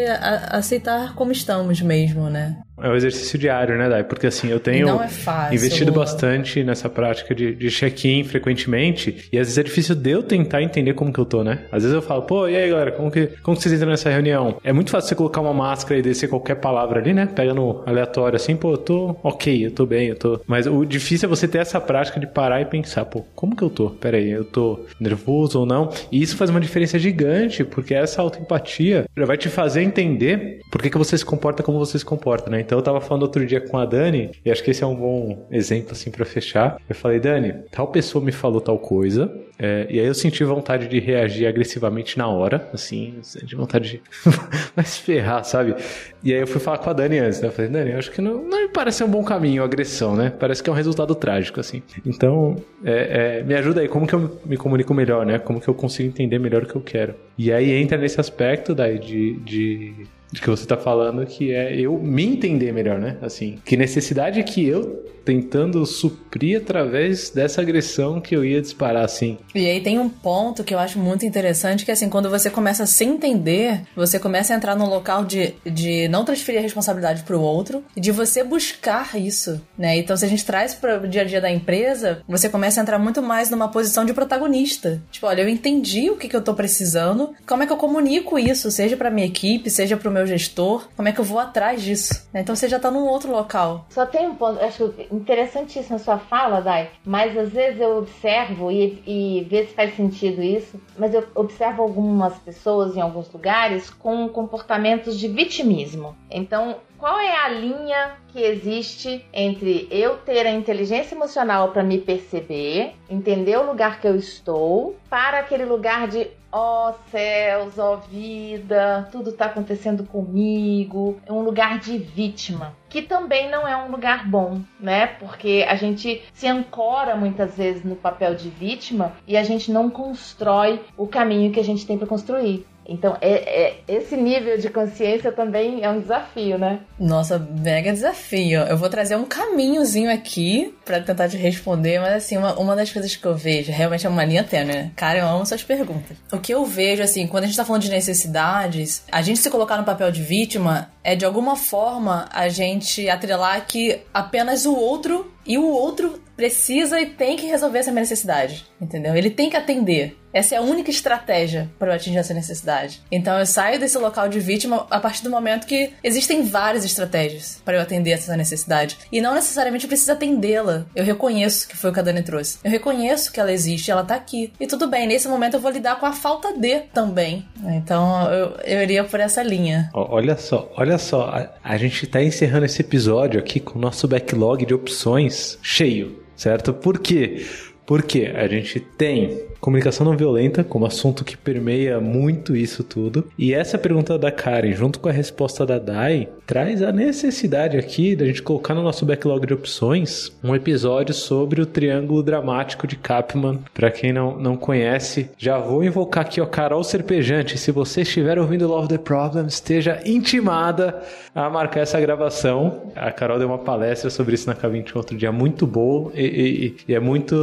aceitar 0.50 1.14
como 1.14 1.32
estamos 1.32 1.80
mesmo, 1.80 2.30
né? 2.30 2.56
É 2.82 2.88
um 2.88 2.94
exercício 2.94 3.38
diário, 3.38 3.76
né, 3.76 3.88
Dai? 3.88 4.04
Porque 4.04 4.26
assim, 4.26 4.48
eu 4.48 4.60
tenho 4.60 4.88
é 5.00 5.08
fácil, 5.08 5.54
investido 5.54 5.90
Lula. 5.90 6.04
bastante 6.04 6.62
nessa 6.62 6.88
prática 6.88 7.34
de, 7.34 7.54
de 7.54 7.70
check-in 7.70 8.24
frequentemente, 8.24 9.28
e 9.32 9.38
às 9.38 9.46
vezes 9.46 9.58
é 9.58 9.62
difícil 9.62 9.94
de 9.94 10.10
eu 10.10 10.22
tentar 10.22 10.62
entender 10.62 10.94
como 10.94 11.12
que 11.12 11.18
eu 11.18 11.24
tô, 11.24 11.42
né? 11.42 11.60
Às 11.72 11.82
vezes 11.82 11.94
eu 11.94 12.02
falo, 12.02 12.22
pô, 12.22 12.48
e 12.48 12.56
aí, 12.56 12.70
galera, 12.70 12.92
como 12.92 13.10
que, 13.10 13.26
como 13.42 13.56
que 13.56 13.62
vocês 13.62 13.74
entram 13.74 13.90
nessa 13.90 14.10
reunião? 14.10 14.56
É 14.62 14.72
muito 14.72 14.90
fácil 14.90 15.08
você 15.08 15.14
colocar 15.14 15.40
uma 15.40 15.54
máscara 15.54 15.98
e 15.98 16.02
descer 16.02 16.28
qualquer 16.28 16.56
palavra 16.56 17.00
ali, 17.00 17.12
né? 17.12 17.26
Pega 17.26 17.54
no 17.54 17.82
aleatório 17.86 18.36
assim, 18.36 18.56
pô, 18.56 18.72
eu 18.72 18.78
tô 18.78 19.16
ok, 19.22 19.66
eu 19.66 19.70
tô 19.70 19.86
bem, 19.86 20.08
eu 20.08 20.16
tô. 20.16 20.40
Mas 20.46 20.66
o 20.66 20.84
difícil 20.84 21.26
é 21.26 21.30
você 21.30 21.48
ter 21.48 21.58
essa 21.58 21.80
prática 21.80 22.20
de 22.20 22.26
parar 22.26 22.60
e 22.60 22.66
pensar, 22.66 23.04
pô, 23.04 23.24
como 23.34 23.56
que 23.56 23.62
eu 23.62 23.70
tô? 23.70 23.90
Pera 23.90 24.16
aí, 24.16 24.30
eu 24.30 24.44
tô 24.44 24.80
nervoso 25.00 25.60
ou 25.60 25.66
não? 25.66 25.90
E 26.10 26.22
isso 26.22 26.36
faz 26.36 26.50
uma 26.50 26.60
diferença 26.60 26.98
gigante, 26.98 27.64
porque 27.64 27.94
essa 27.94 28.20
autoempatia 28.20 29.06
já 29.16 29.24
vai 29.24 29.36
te 29.36 29.48
fazer 29.48 29.82
entender 29.82 30.60
por 30.70 30.82
que, 30.82 30.90
que 30.90 30.98
você 30.98 31.16
se 31.16 31.24
comporta 31.24 31.62
como 31.62 31.78
você 31.78 31.98
se 31.98 32.04
comporta, 32.04 32.50
né? 32.50 32.60
Então 32.66 32.78
eu 32.78 32.82
tava 32.82 33.00
falando 33.00 33.22
outro 33.22 33.46
dia 33.46 33.60
com 33.60 33.78
a 33.78 33.86
Dani, 33.86 34.32
e 34.44 34.50
acho 34.50 34.62
que 34.62 34.72
esse 34.72 34.82
é 34.82 34.86
um 34.86 34.96
bom 34.96 35.46
exemplo 35.52 35.92
assim 35.92 36.10
para 36.10 36.24
fechar. 36.24 36.78
Eu 36.88 36.96
falei, 36.96 37.20
Dani, 37.20 37.54
tal 37.70 37.86
pessoa 37.86 38.22
me 38.22 38.32
falou 38.32 38.60
tal 38.60 38.76
coisa, 38.76 39.32
é, 39.58 39.86
e 39.88 40.00
aí 40.00 40.06
eu 40.06 40.14
senti 40.14 40.44
vontade 40.44 40.88
de 40.88 40.98
reagir 40.98 41.46
agressivamente 41.46 42.18
na 42.18 42.28
hora, 42.28 42.68
assim, 42.74 43.14
de 43.42 43.54
vontade 43.54 43.88
de 43.88 44.02
vai 44.74 44.84
se 44.84 45.00
ferrar, 45.00 45.44
sabe? 45.44 45.74
E 46.22 46.34
aí 46.34 46.40
eu 46.40 46.46
fui 46.46 46.60
falar 46.60 46.78
com 46.78 46.90
a 46.90 46.92
Dani 46.92 47.18
antes, 47.18 47.40
né? 47.40 47.48
Eu 47.48 47.52
falei, 47.52 47.70
Dani, 47.70 47.92
eu 47.92 47.98
acho 47.98 48.10
que 48.10 48.20
não, 48.20 48.42
não 48.42 48.62
me 48.62 48.68
parece 48.68 49.02
um 49.02 49.08
bom 49.08 49.24
caminho 49.24 49.62
a 49.62 49.64
agressão, 49.64 50.16
né? 50.16 50.32
Parece 50.38 50.62
que 50.62 50.68
é 50.68 50.72
um 50.72 50.76
resultado 50.76 51.14
trágico, 51.14 51.60
assim. 51.60 51.82
Então, 52.04 52.56
é, 52.84 53.38
é, 53.38 53.42
me 53.44 53.54
ajuda 53.54 53.80
aí, 53.80 53.88
como 53.88 54.06
que 54.06 54.14
eu 54.14 54.38
me 54.44 54.56
comunico 54.56 54.92
melhor, 54.92 55.24
né? 55.24 55.38
Como 55.38 55.60
que 55.60 55.68
eu 55.68 55.74
consigo 55.74 56.08
entender 56.08 56.38
melhor 56.38 56.64
o 56.64 56.66
que 56.66 56.74
eu 56.74 56.82
quero. 56.82 57.14
E 57.38 57.52
aí 57.52 57.70
entra 57.72 57.96
nesse 57.96 58.20
aspecto 58.20 58.74
daí 58.74 58.98
de, 58.98 59.38
de 59.40 60.06
de 60.32 60.40
que 60.40 60.50
você 60.50 60.62
está 60.62 60.76
falando, 60.76 61.24
que 61.26 61.52
é 61.52 61.78
eu 61.78 61.98
me 61.98 62.24
entender 62.24 62.72
melhor, 62.72 62.98
né? 62.98 63.16
Assim, 63.22 63.58
que 63.64 63.76
necessidade 63.76 64.42
que 64.42 64.66
eu 64.66 65.04
tentando 65.26 65.84
suprir 65.84 66.58
através 66.58 67.30
dessa 67.30 67.60
agressão 67.60 68.20
que 68.20 68.34
eu 68.34 68.44
ia 68.44 68.62
disparar, 68.62 69.04
assim. 69.04 69.36
E 69.52 69.66
aí 69.66 69.80
tem 69.80 69.98
um 69.98 70.08
ponto 70.08 70.62
que 70.62 70.72
eu 70.72 70.78
acho 70.78 71.00
muito 71.00 71.26
interessante, 71.26 71.84
que 71.84 71.90
assim, 71.90 72.08
quando 72.08 72.30
você 72.30 72.48
começa 72.48 72.84
a 72.84 72.86
se 72.86 73.04
entender, 73.04 73.82
você 73.96 74.20
começa 74.20 74.54
a 74.54 74.56
entrar 74.56 74.76
num 74.76 74.86
local 74.86 75.24
de, 75.24 75.54
de 75.66 76.06
não 76.06 76.24
transferir 76.24 76.60
a 76.60 76.62
responsabilidade 76.62 77.24
para 77.24 77.36
o 77.36 77.42
outro 77.42 77.82
de 77.96 78.12
você 78.12 78.44
buscar 78.44 79.18
isso, 79.18 79.60
né? 79.76 79.96
Então, 79.96 80.16
se 80.16 80.24
a 80.24 80.28
gente 80.28 80.44
traz 80.44 80.74
para 80.74 81.02
o 81.02 81.08
dia 81.08 81.22
a 81.22 81.24
dia 81.24 81.40
da 81.40 81.50
empresa, 81.50 82.22
você 82.28 82.48
começa 82.48 82.80
a 82.80 82.82
entrar 82.82 82.98
muito 82.98 83.20
mais 83.20 83.50
numa 83.50 83.68
posição 83.68 84.04
de 84.04 84.14
protagonista. 84.14 85.02
Tipo, 85.10 85.26
olha, 85.26 85.42
eu 85.42 85.48
entendi 85.48 86.08
o 86.08 86.16
que, 86.16 86.28
que 86.28 86.36
eu 86.36 86.42
tô 86.42 86.54
precisando, 86.54 87.34
como 87.44 87.64
é 87.64 87.66
que 87.66 87.72
eu 87.72 87.76
comunico 87.76 88.38
isso, 88.38 88.70
seja 88.70 88.96
para 88.96 89.10
minha 89.10 89.26
equipe, 89.26 89.68
seja 89.68 89.96
para 89.96 90.08
meu 90.16 90.26
gestor, 90.26 90.88
como 90.96 91.08
é 91.08 91.12
que 91.12 91.20
eu 91.20 91.24
vou 91.24 91.38
atrás 91.38 91.82
disso, 91.82 92.28
né? 92.32 92.40
Então, 92.40 92.56
você 92.56 92.68
já 92.68 92.80
tá 92.80 92.90
num 92.90 93.06
outro 93.06 93.30
local. 93.30 93.86
Só 93.90 94.06
tem 94.06 94.26
um 94.26 94.34
ponto, 94.34 94.62
acho 94.64 94.88
que 94.90 95.06
interessantíssima 95.14 95.96
a 95.96 95.98
sua 95.98 96.18
fala, 96.18 96.60
Dai, 96.60 96.90
mas 97.04 97.36
às 97.36 97.50
vezes 97.50 97.80
eu 97.80 97.98
observo 97.98 98.70
e, 98.70 99.02
e 99.06 99.46
se 99.66 99.74
faz 99.74 99.94
sentido 99.94 100.42
isso, 100.42 100.80
mas 100.98 101.12
eu 101.12 101.26
observo 101.34 101.82
algumas 101.82 102.38
pessoas 102.38 102.96
em 102.96 103.00
alguns 103.00 103.30
lugares 103.32 103.90
com 103.90 104.28
comportamentos 104.28 105.18
de 105.18 105.28
vitimismo. 105.28 106.16
Então, 106.30 106.76
qual 106.98 107.18
é 107.18 107.36
a 107.44 107.48
linha 107.48 108.16
que 108.28 108.40
existe 108.40 109.24
entre 109.32 109.86
eu 109.90 110.16
ter 110.18 110.46
a 110.46 110.50
inteligência 110.50 111.14
emocional 111.14 111.70
para 111.70 111.82
me 111.82 111.98
perceber, 111.98 112.94
entender 113.08 113.56
o 113.58 113.66
lugar 113.66 114.00
que 114.00 114.08
eu 114.08 114.16
estou, 114.16 114.96
para 115.10 115.40
aquele 115.40 115.64
lugar 115.64 116.08
de 116.08 116.28
ó 116.58 116.88
oh, 116.88 116.94
céus, 117.10 117.78
ó 117.78 117.94
oh, 117.94 117.96
vida, 117.98 119.06
tudo 119.12 119.28
está 119.28 119.44
acontecendo 119.44 120.04
comigo, 120.04 121.20
é 121.26 121.32
um 121.32 121.42
lugar 121.42 121.78
de 121.78 121.98
vítima, 121.98 122.74
que 122.88 123.02
também 123.02 123.50
não 123.50 123.68
é 123.68 123.76
um 123.76 123.90
lugar 123.90 124.26
bom, 124.26 124.62
né? 124.80 125.06
Porque 125.06 125.66
a 125.68 125.74
gente 125.74 126.22
se 126.32 126.46
ancora 126.46 127.14
muitas 127.14 127.58
vezes 127.58 127.84
no 127.84 127.94
papel 127.94 128.34
de 128.34 128.48
vítima 128.48 129.12
e 129.26 129.36
a 129.36 129.42
gente 129.42 129.70
não 129.70 129.90
constrói 129.90 130.80
o 130.96 131.06
caminho 131.06 131.52
que 131.52 131.60
a 131.60 131.64
gente 131.64 131.86
tem 131.86 131.98
para 131.98 132.06
construir. 132.06 132.66
Então, 132.88 133.16
é, 133.20 133.32
é, 133.64 133.76
esse 133.88 134.16
nível 134.16 134.58
de 134.58 134.68
consciência 134.70 135.32
também 135.32 135.82
é 135.82 135.90
um 135.90 136.00
desafio, 136.00 136.58
né? 136.58 136.80
Nossa, 136.98 137.38
mega 137.38 137.92
desafio. 137.92 138.60
Eu 138.60 138.76
vou 138.76 138.88
trazer 138.88 139.16
um 139.16 139.24
caminhozinho 139.24 140.10
aqui 140.10 140.74
para 140.84 141.00
tentar 141.00 141.28
te 141.28 141.36
responder, 141.36 141.98
mas 141.98 142.14
assim, 142.14 142.36
uma, 142.36 142.58
uma 142.58 142.76
das 142.76 142.92
coisas 142.92 143.14
que 143.16 143.26
eu 143.26 143.34
vejo 143.34 143.72
realmente 143.72 144.06
é 144.06 144.08
uma 144.08 144.24
linha 144.24 144.44
tênue, 144.44 144.66
né? 144.66 144.92
Cara, 144.96 145.18
eu 145.18 145.26
amo 145.26 145.46
suas 145.46 145.62
perguntas. 145.62 146.16
O 146.32 146.38
que 146.38 146.54
eu 146.54 146.64
vejo, 146.64 147.02
assim, 147.02 147.26
quando 147.26 147.44
a 147.44 147.46
gente 147.46 147.56
tá 147.56 147.64
falando 147.64 147.82
de 147.82 147.90
necessidades, 147.90 149.04
a 149.10 149.22
gente 149.22 149.38
se 149.38 149.50
colocar 149.50 149.76
no 149.76 149.84
papel 149.84 150.10
de 150.10 150.22
vítima 150.22 150.90
é 151.02 151.14
de 151.14 151.24
alguma 151.24 151.56
forma 151.56 152.28
a 152.32 152.48
gente 152.48 153.08
atrelar 153.08 153.66
que 153.66 154.00
apenas 154.12 154.66
o 154.66 154.74
outro 154.74 155.32
e 155.46 155.56
o 155.56 155.64
outro 155.64 156.20
precisa 156.36 157.00
e 157.00 157.06
tem 157.06 157.36
que 157.36 157.46
resolver 157.46 157.78
essa 157.78 157.92
necessidade, 157.92 158.66
entendeu? 158.80 159.16
Ele 159.16 159.30
tem 159.30 159.48
que 159.48 159.56
atender. 159.56 160.16
Essa 160.36 160.54
é 160.54 160.58
a 160.58 160.60
única 160.60 160.90
estratégia 160.90 161.70
para 161.78 161.92
eu 161.92 161.96
atingir 161.96 162.18
essa 162.18 162.34
necessidade. 162.34 163.00
Então 163.10 163.38
eu 163.38 163.46
saio 163.46 163.80
desse 163.80 163.96
local 163.96 164.28
de 164.28 164.38
vítima 164.38 164.86
a 164.90 165.00
partir 165.00 165.22
do 165.22 165.30
momento 165.30 165.66
que 165.66 165.94
existem 166.04 166.44
várias 166.44 166.84
estratégias 166.84 167.62
para 167.64 167.78
eu 167.78 167.80
atender 167.80 168.10
essa 168.10 168.36
necessidade. 168.36 168.98
E 169.10 169.22
não 169.22 169.34
necessariamente 169.34 169.86
eu 169.86 169.88
preciso 169.88 170.12
atendê-la. 170.12 170.84
Eu 170.94 171.06
reconheço 171.06 171.66
que 171.66 171.74
foi 171.74 171.88
o 171.88 171.92
que 171.92 172.00
a 172.00 172.02
Dani 172.02 172.22
trouxe. 172.22 172.58
Eu 172.62 172.70
reconheço 172.70 173.32
que 173.32 173.40
ela 173.40 173.50
existe, 173.50 173.90
ela 173.90 174.04
tá 174.04 174.14
aqui. 174.14 174.52
E 174.60 174.66
tudo 174.66 174.86
bem, 174.88 175.06
nesse 175.06 175.26
momento 175.26 175.54
eu 175.54 175.60
vou 175.60 175.70
lidar 175.70 175.98
com 175.98 176.04
a 176.04 176.12
falta 176.12 176.52
de 176.52 176.80
também. 176.92 177.48
Então 177.64 178.30
eu, 178.30 178.56
eu 178.62 178.82
iria 178.82 179.04
por 179.04 179.20
essa 179.20 179.42
linha. 179.42 179.88
Olha 179.94 180.36
só, 180.36 180.70
olha 180.76 180.98
só. 180.98 181.30
A, 181.30 181.48
a 181.64 181.78
gente 181.78 182.06
tá 182.06 182.22
encerrando 182.22 182.66
esse 182.66 182.82
episódio 182.82 183.40
aqui 183.40 183.58
com 183.58 183.78
o 183.78 183.80
nosso 183.80 184.06
backlog 184.06 184.66
de 184.66 184.74
opções 184.74 185.58
cheio 185.62 186.26
certo? 186.36 186.74
Por 186.74 186.98
quê? 187.00 187.44
Porque 187.86 188.32
a 188.34 188.46
gente 188.46 188.78
tem 188.78 189.45
comunicação 189.60 190.06
não 190.06 190.16
violenta 190.16 190.62
como 190.62 190.86
assunto 190.86 191.24
que 191.24 191.36
permeia 191.36 192.00
muito 192.00 192.56
isso 192.56 192.82
tudo. 192.84 193.26
E 193.38 193.52
essa 193.52 193.78
pergunta 193.78 194.18
da 194.18 194.30
Karen, 194.30 194.72
junto 194.72 195.00
com 195.00 195.08
a 195.08 195.12
resposta 195.12 195.66
da 195.66 195.78
Dai, 195.78 196.28
traz 196.46 196.82
a 196.82 196.92
necessidade 196.92 197.76
aqui 197.76 198.14
da 198.14 198.24
gente 198.26 198.42
colocar 198.42 198.74
no 198.74 198.82
nosso 198.82 199.04
backlog 199.04 199.46
de 199.46 199.54
opções 199.54 200.32
um 200.42 200.54
episódio 200.54 201.14
sobre 201.14 201.60
o 201.60 201.66
triângulo 201.66 202.22
dramático 202.22 202.86
de 202.86 202.96
Kapman. 202.96 203.60
Para 203.74 203.90
quem 203.90 204.12
não, 204.12 204.38
não 204.38 204.56
conhece, 204.56 205.30
já 205.36 205.58
vou 205.58 205.82
invocar 205.82 206.24
aqui 206.24 206.40
o 206.40 206.46
Carol 206.46 206.84
Serpejante. 206.84 207.58
Se 207.58 207.70
você 207.72 208.02
estiver 208.02 208.38
ouvindo 208.38 208.68
Love 208.68 208.88
the 208.88 208.98
Problem, 208.98 209.46
esteja 209.46 210.00
intimada 210.04 211.02
a 211.34 211.50
marcar 211.50 211.80
essa 211.80 212.00
gravação. 212.00 212.92
A 212.94 213.10
Carol 213.10 213.38
deu 213.38 213.48
uma 213.48 213.58
palestra 213.58 214.10
sobre 214.10 214.34
isso 214.34 214.46
na 214.46 214.54
K21 214.54 214.96
outro 214.96 215.16
dia, 215.16 215.32
muito 215.32 215.66
boa 215.66 216.10
e, 216.14 216.24
e, 216.24 216.76
e 216.88 216.94
é 216.94 217.00
muito 217.00 217.34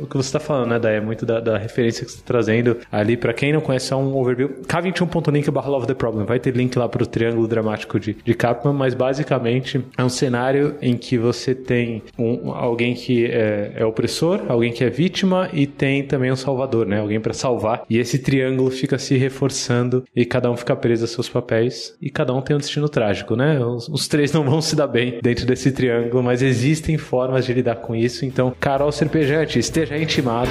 o 0.00 0.06
que 0.06 0.16
você 0.16 0.28
está 0.28 0.40
falando, 0.40 0.70
né, 0.70 0.78
Daí? 0.78 0.96
É 0.96 1.00
muito 1.00 1.26
da, 1.26 1.40
da, 1.40 1.53
referência 1.58 2.04
que 2.04 2.10
você 2.10 2.18
está 2.18 2.26
trazendo 2.26 2.76
ali. 2.90 3.16
Para 3.16 3.32
quem 3.32 3.52
não 3.52 3.60
conhece, 3.60 3.92
é 3.92 3.96
um 3.96 4.16
overview. 4.16 4.50
K21.link 4.66 5.50
barra 5.50 5.68
Love 5.68 5.86
the 5.86 5.94
Problem. 5.94 6.24
Vai 6.24 6.38
ter 6.38 6.54
link 6.54 6.76
lá 6.76 6.88
para 6.88 7.02
o 7.02 7.06
triângulo 7.06 7.46
dramático 7.46 7.98
de, 7.98 8.16
de 8.24 8.34
Kaplan, 8.34 8.72
mas 8.72 8.94
basicamente 8.94 9.84
é 9.96 10.04
um 10.04 10.08
cenário 10.08 10.76
em 10.80 10.96
que 10.96 11.18
você 11.18 11.54
tem 11.54 12.02
um, 12.18 12.50
alguém 12.52 12.94
que 12.94 13.26
é, 13.26 13.72
é 13.76 13.84
opressor, 13.84 14.42
alguém 14.48 14.72
que 14.72 14.84
é 14.84 14.90
vítima 14.90 15.48
e 15.52 15.66
tem 15.66 16.02
também 16.02 16.30
um 16.30 16.36
salvador, 16.36 16.86
né? 16.86 17.00
Alguém 17.00 17.20
para 17.20 17.32
salvar. 17.32 17.84
E 17.88 17.98
esse 17.98 18.18
triângulo 18.18 18.70
fica 18.70 18.98
se 18.98 19.16
reforçando 19.16 20.04
e 20.14 20.24
cada 20.24 20.50
um 20.50 20.56
fica 20.56 20.74
preso 20.74 21.04
a 21.04 21.08
seus 21.08 21.28
papéis 21.28 21.96
e 22.00 22.10
cada 22.10 22.32
um 22.32 22.40
tem 22.40 22.56
um 22.56 22.58
destino 22.58 22.88
trágico, 22.88 23.36
né? 23.36 23.58
Os, 23.64 23.88
os 23.88 24.08
três 24.08 24.32
não 24.32 24.44
vão 24.44 24.60
se 24.60 24.76
dar 24.76 24.86
bem 24.86 25.18
dentro 25.22 25.46
desse 25.46 25.72
triângulo, 25.72 26.22
mas 26.22 26.42
existem 26.42 26.96
formas 26.98 27.46
de 27.46 27.52
lidar 27.52 27.76
com 27.76 27.94
isso. 27.94 28.24
Então, 28.24 28.54
Carol 28.58 28.90
Serpejante, 28.92 29.58
esteja 29.58 29.96
intimado. 29.96 30.50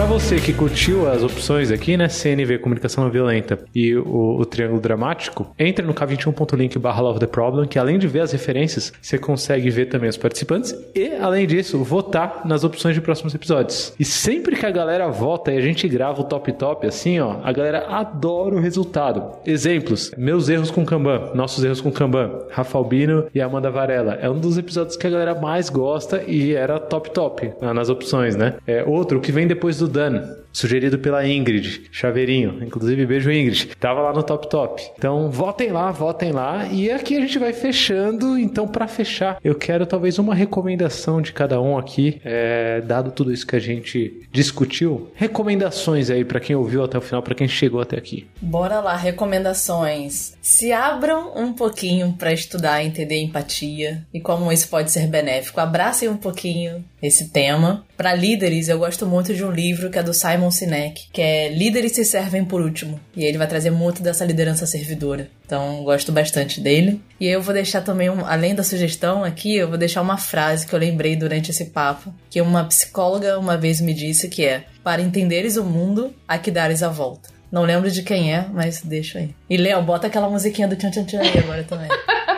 Para 0.00 0.08
você 0.08 0.40
que 0.40 0.54
curtiu 0.54 1.06
as 1.10 1.22
opções 1.22 1.70
aqui, 1.70 1.94
né, 1.94 2.08
CNV, 2.08 2.60
comunicação 2.60 3.04
não 3.04 3.10
violenta 3.10 3.58
e 3.74 3.94
o, 3.94 4.38
o 4.40 4.46
triângulo 4.46 4.80
dramático, 4.80 5.54
entre 5.58 5.84
no 5.84 5.92
k21.link 5.92 6.78
barra 6.78 7.02
love 7.02 7.20
the 7.20 7.26
problem, 7.26 7.68
que 7.68 7.78
além 7.78 7.98
de 7.98 8.08
ver 8.08 8.20
as 8.20 8.32
referências, 8.32 8.94
você 8.98 9.18
consegue 9.18 9.68
ver 9.68 9.90
também 9.90 10.08
os 10.08 10.16
participantes 10.16 10.74
e, 10.94 11.16
além 11.16 11.46
disso, 11.46 11.84
votar 11.84 12.46
nas 12.46 12.64
opções 12.64 12.94
de 12.94 13.02
próximos 13.02 13.34
episódios. 13.34 13.92
E 14.00 14.04
sempre 14.06 14.56
que 14.56 14.64
a 14.64 14.70
galera 14.70 15.06
vota 15.08 15.52
e 15.52 15.58
a 15.58 15.60
gente 15.60 15.86
grava 15.86 16.22
o 16.22 16.24
top 16.24 16.50
top 16.52 16.86
assim, 16.86 17.20
ó, 17.20 17.36
a 17.44 17.52
galera 17.52 17.86
adora 17.88 18.54
o 18.54 18.58
resultado. 18.58 19.22
Exemplos, 19.44 20.12
meus 20.16 20.48
erros 20.48 20.70
com 20.70 20.82
Kanban, 20.82 21.32
nossos 21.34 21.62
erros 21.62 21.82
com 21.82 21.92
Kanban, 21.92 22.46
Rafa 22.48 22.78
Albino 22.78 23.26
e 23.34 23.40
Amanda 23.42 23.70
Varela. 23.70 24.14
É 24.14 24.30
um 24.30 24.40
dos 24.40 24.56
episódios 24.56 24.96
que 24.96 25.06
a 25.06 25.10
galera 25.10 25.34
mais 25.38 25.68
gosta 25.68 26.22
e 26.26 26.54
era 26.54 26.80
top 26.80 27.10
top 27.10 27.52
nas 27.60 27.90
opções, 27.90 28.34
né? 28.34 28.54
É 28.66 28.82
outro 28.82 29.20
que 29.20 29.30
vem 29.30 29.46
depois 29.46 29.76
do 29.76 29.89
done 29.92 30.36
sugerido 30.52 30.98
pela 30.98 31.26
Ingrid 31.26 31.88
Chaveirinho. 31.90 32.62
Inclusive, 32.62 33.06
beijo 33.06 33.30
Ingrid. 33.30 33.68
Tava 33.78 34.00
lá 34.00 34.12
no 34.12 34.22
Top 34.22 34.48
Top. 34.48 34.82
Então, 34.96 35.30
votem 35.30 35.70
lá, 35.70 35.90
votem 35.90 36.32
lá. 36.32 36.66
E 36.70 36.90
aqui 36.90 37.16
a 37.16 37.20
gente 37.20 37.38
vai 37.38 37.52
fechando. 37.52 38.38
Então, 38.38 38.66
para 38.66 38.86
fechar, 38.86 39.38
eu 39.42 39.54
quero 39.54 39.86
talvez 39.86 40.18
uma 40.18 40.34
recomendação 40.34 41.20
de 41.20 41.32
cada 41.32 41.60
um 41.60 41.78
aqui, 41.78 42.20
é, 42.24 42.80
dado 42.80 43.10
tudo 43.10 43.32
isso 43.32 43.46
que 43.46 43.56
a 43.56 43.60
gente 43.60 44.26
discutiu. 44.32 45.10
Recomendações 45.14 46.10
aí 46.10 46.24
para 46.24 46.40
quem 46.40 46.56
ouviu 46.56 46.84
até 46.84 46.98
o 46.98 47.00
final, 47.00 47.22
para 47.22 47.34
quem 47.34 47.48
chegou 47.48 47.80
até 47.80 47.96
aqui. 47.96 48.26
Bora 48.40 48.80
lá, 48.80 48.96
recomendações. 48.96 50.34
Se 50.40 50.72
abram 50.72 51.32
um 51.36 51.52
pouquinho 51.52 52.14
para 52.18 52.32
estudar, 52.32 52.84
entender 52.84 53.20
empatia 53.20 54.06
e 54.12 54.20
como 54.20 54.50
isso 54.52 54.68
pode 54.68 54.90
ser 54.90 55.06
benéfico. 55.06 55.60
Abracem 55.60 56.08
um 56.08 56.16
pouquinho 56.16 56.84
esse 57.02 57.30
tema. 57.30 57.84
Para 57.96 58.14
líderes, 58.14 58.68
eu 58.68 58.78
gosto 58.78 59.06
muito 59.06 59.34
de 59.34 59.44
um 59.44 59.50
livro 59.50 59.90
que 59.90 59.98
é 59.98 60.02
do 60.02 60.14
Simon 60.14 60.39
Sinek, 60.48 61.08
que 61.12 61.20
é 61.20 61.48
Líderes 61.48 61.90
se 61.92 62.04
servem 62.04 62.44
por 62.44 62.60
último. 62.60 63.00
E 63.16 63.24
ele 63.24 63.36
vai 63.36 63.48
trazer 63.48 63.70
muito 63.70 64.00
dessa 64.00 64.24
liderança 64.24 64.64
servidora. 64.64 65.28
Então, 65.44 65.82
gosto 65.82 66.12
bastante 66.12 66.60
dele. 66.60 67.02
E 67.18 67.26
eu 67.26 67.42
vou 67.42 67.52
deixar 67.52 67.80
também, 67.80 68.08
um, 68.08 68.24
além 68.24 68.54
da 68.54 68.62
sugestão 68.62 69.24
aqui, 69.24 69.56
eu 69.56 69.68
vou 69.68 69.76
deixar 69.76 70.02
uma 70.02 70.16
frase 70.16 70.64
que 70.64 70.72
eu 70.72 70.78
lembrei 70.78 71.16
durante 71.16 71.50
esse 71.50 71.64
papo, 71.64 72.14
que 72.30 72.40
uma 72.40 72.62
psicóloga 72.62 73.40
uma 73.40 73.56
vez 73.56 73.80
me 73.80 73.92
disse 73.92 74.28
que 74.28 74.44
é: 74.44 74.66
"Para 74.84 75.02
entenderes 75.02 75.56
o 75.56 75.64
mundo, 75.64 76.14
há 76.28 76.38
que 76.38 76.52
dares 76.52 76.84
a 76.84 76.88
volta". 76.88 77.28
Não 77.50 77.64
lembro 77.64 77.90
de 77.90 78.04
quem 78.04 78.32
é, 78.32 78.46
mas 78.52 78.80
deixa 78.80 79.18
aí. 79.18 79.34
E 79.48 79.56
Léo, 79.56 79.82
bota 79.82 80.06
aquela 80.06 80.30
musiquinha 80.30 80.68
do 80.68 80.76
Tchan 80.76 80.92
Tchan 80.92 81.04
Tchan 81.04 81.20
aí 81.20 81.38
agora 81.38 81.64
também. 81.64 81.88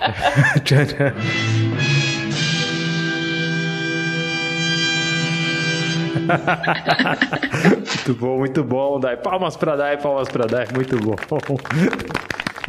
tchan 0.64 0.86
Tchan. 0.86 1.69
muito 7.76 8.14
bom, 8.14 8.38
muito 8.38 8.64
bom, 8.64 9.00
Dai. 9.00 9.16
Palmas 9.16 9.56
pra 9.56 9.76
Dai, 9.76 9.96
palmas 9.96 10.28
pra 10.28 10.46
Dai, 10.46 10.66
muito 10.74 10.96
bom. 10.98 11.16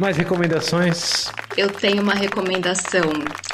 Mais 0.00 0.16
recomendações? 0.16 1.30
Eu 1.56 1.70
tenho 1.70 2.02
uma 2.02 2.14
recomendação. 2.14 3.02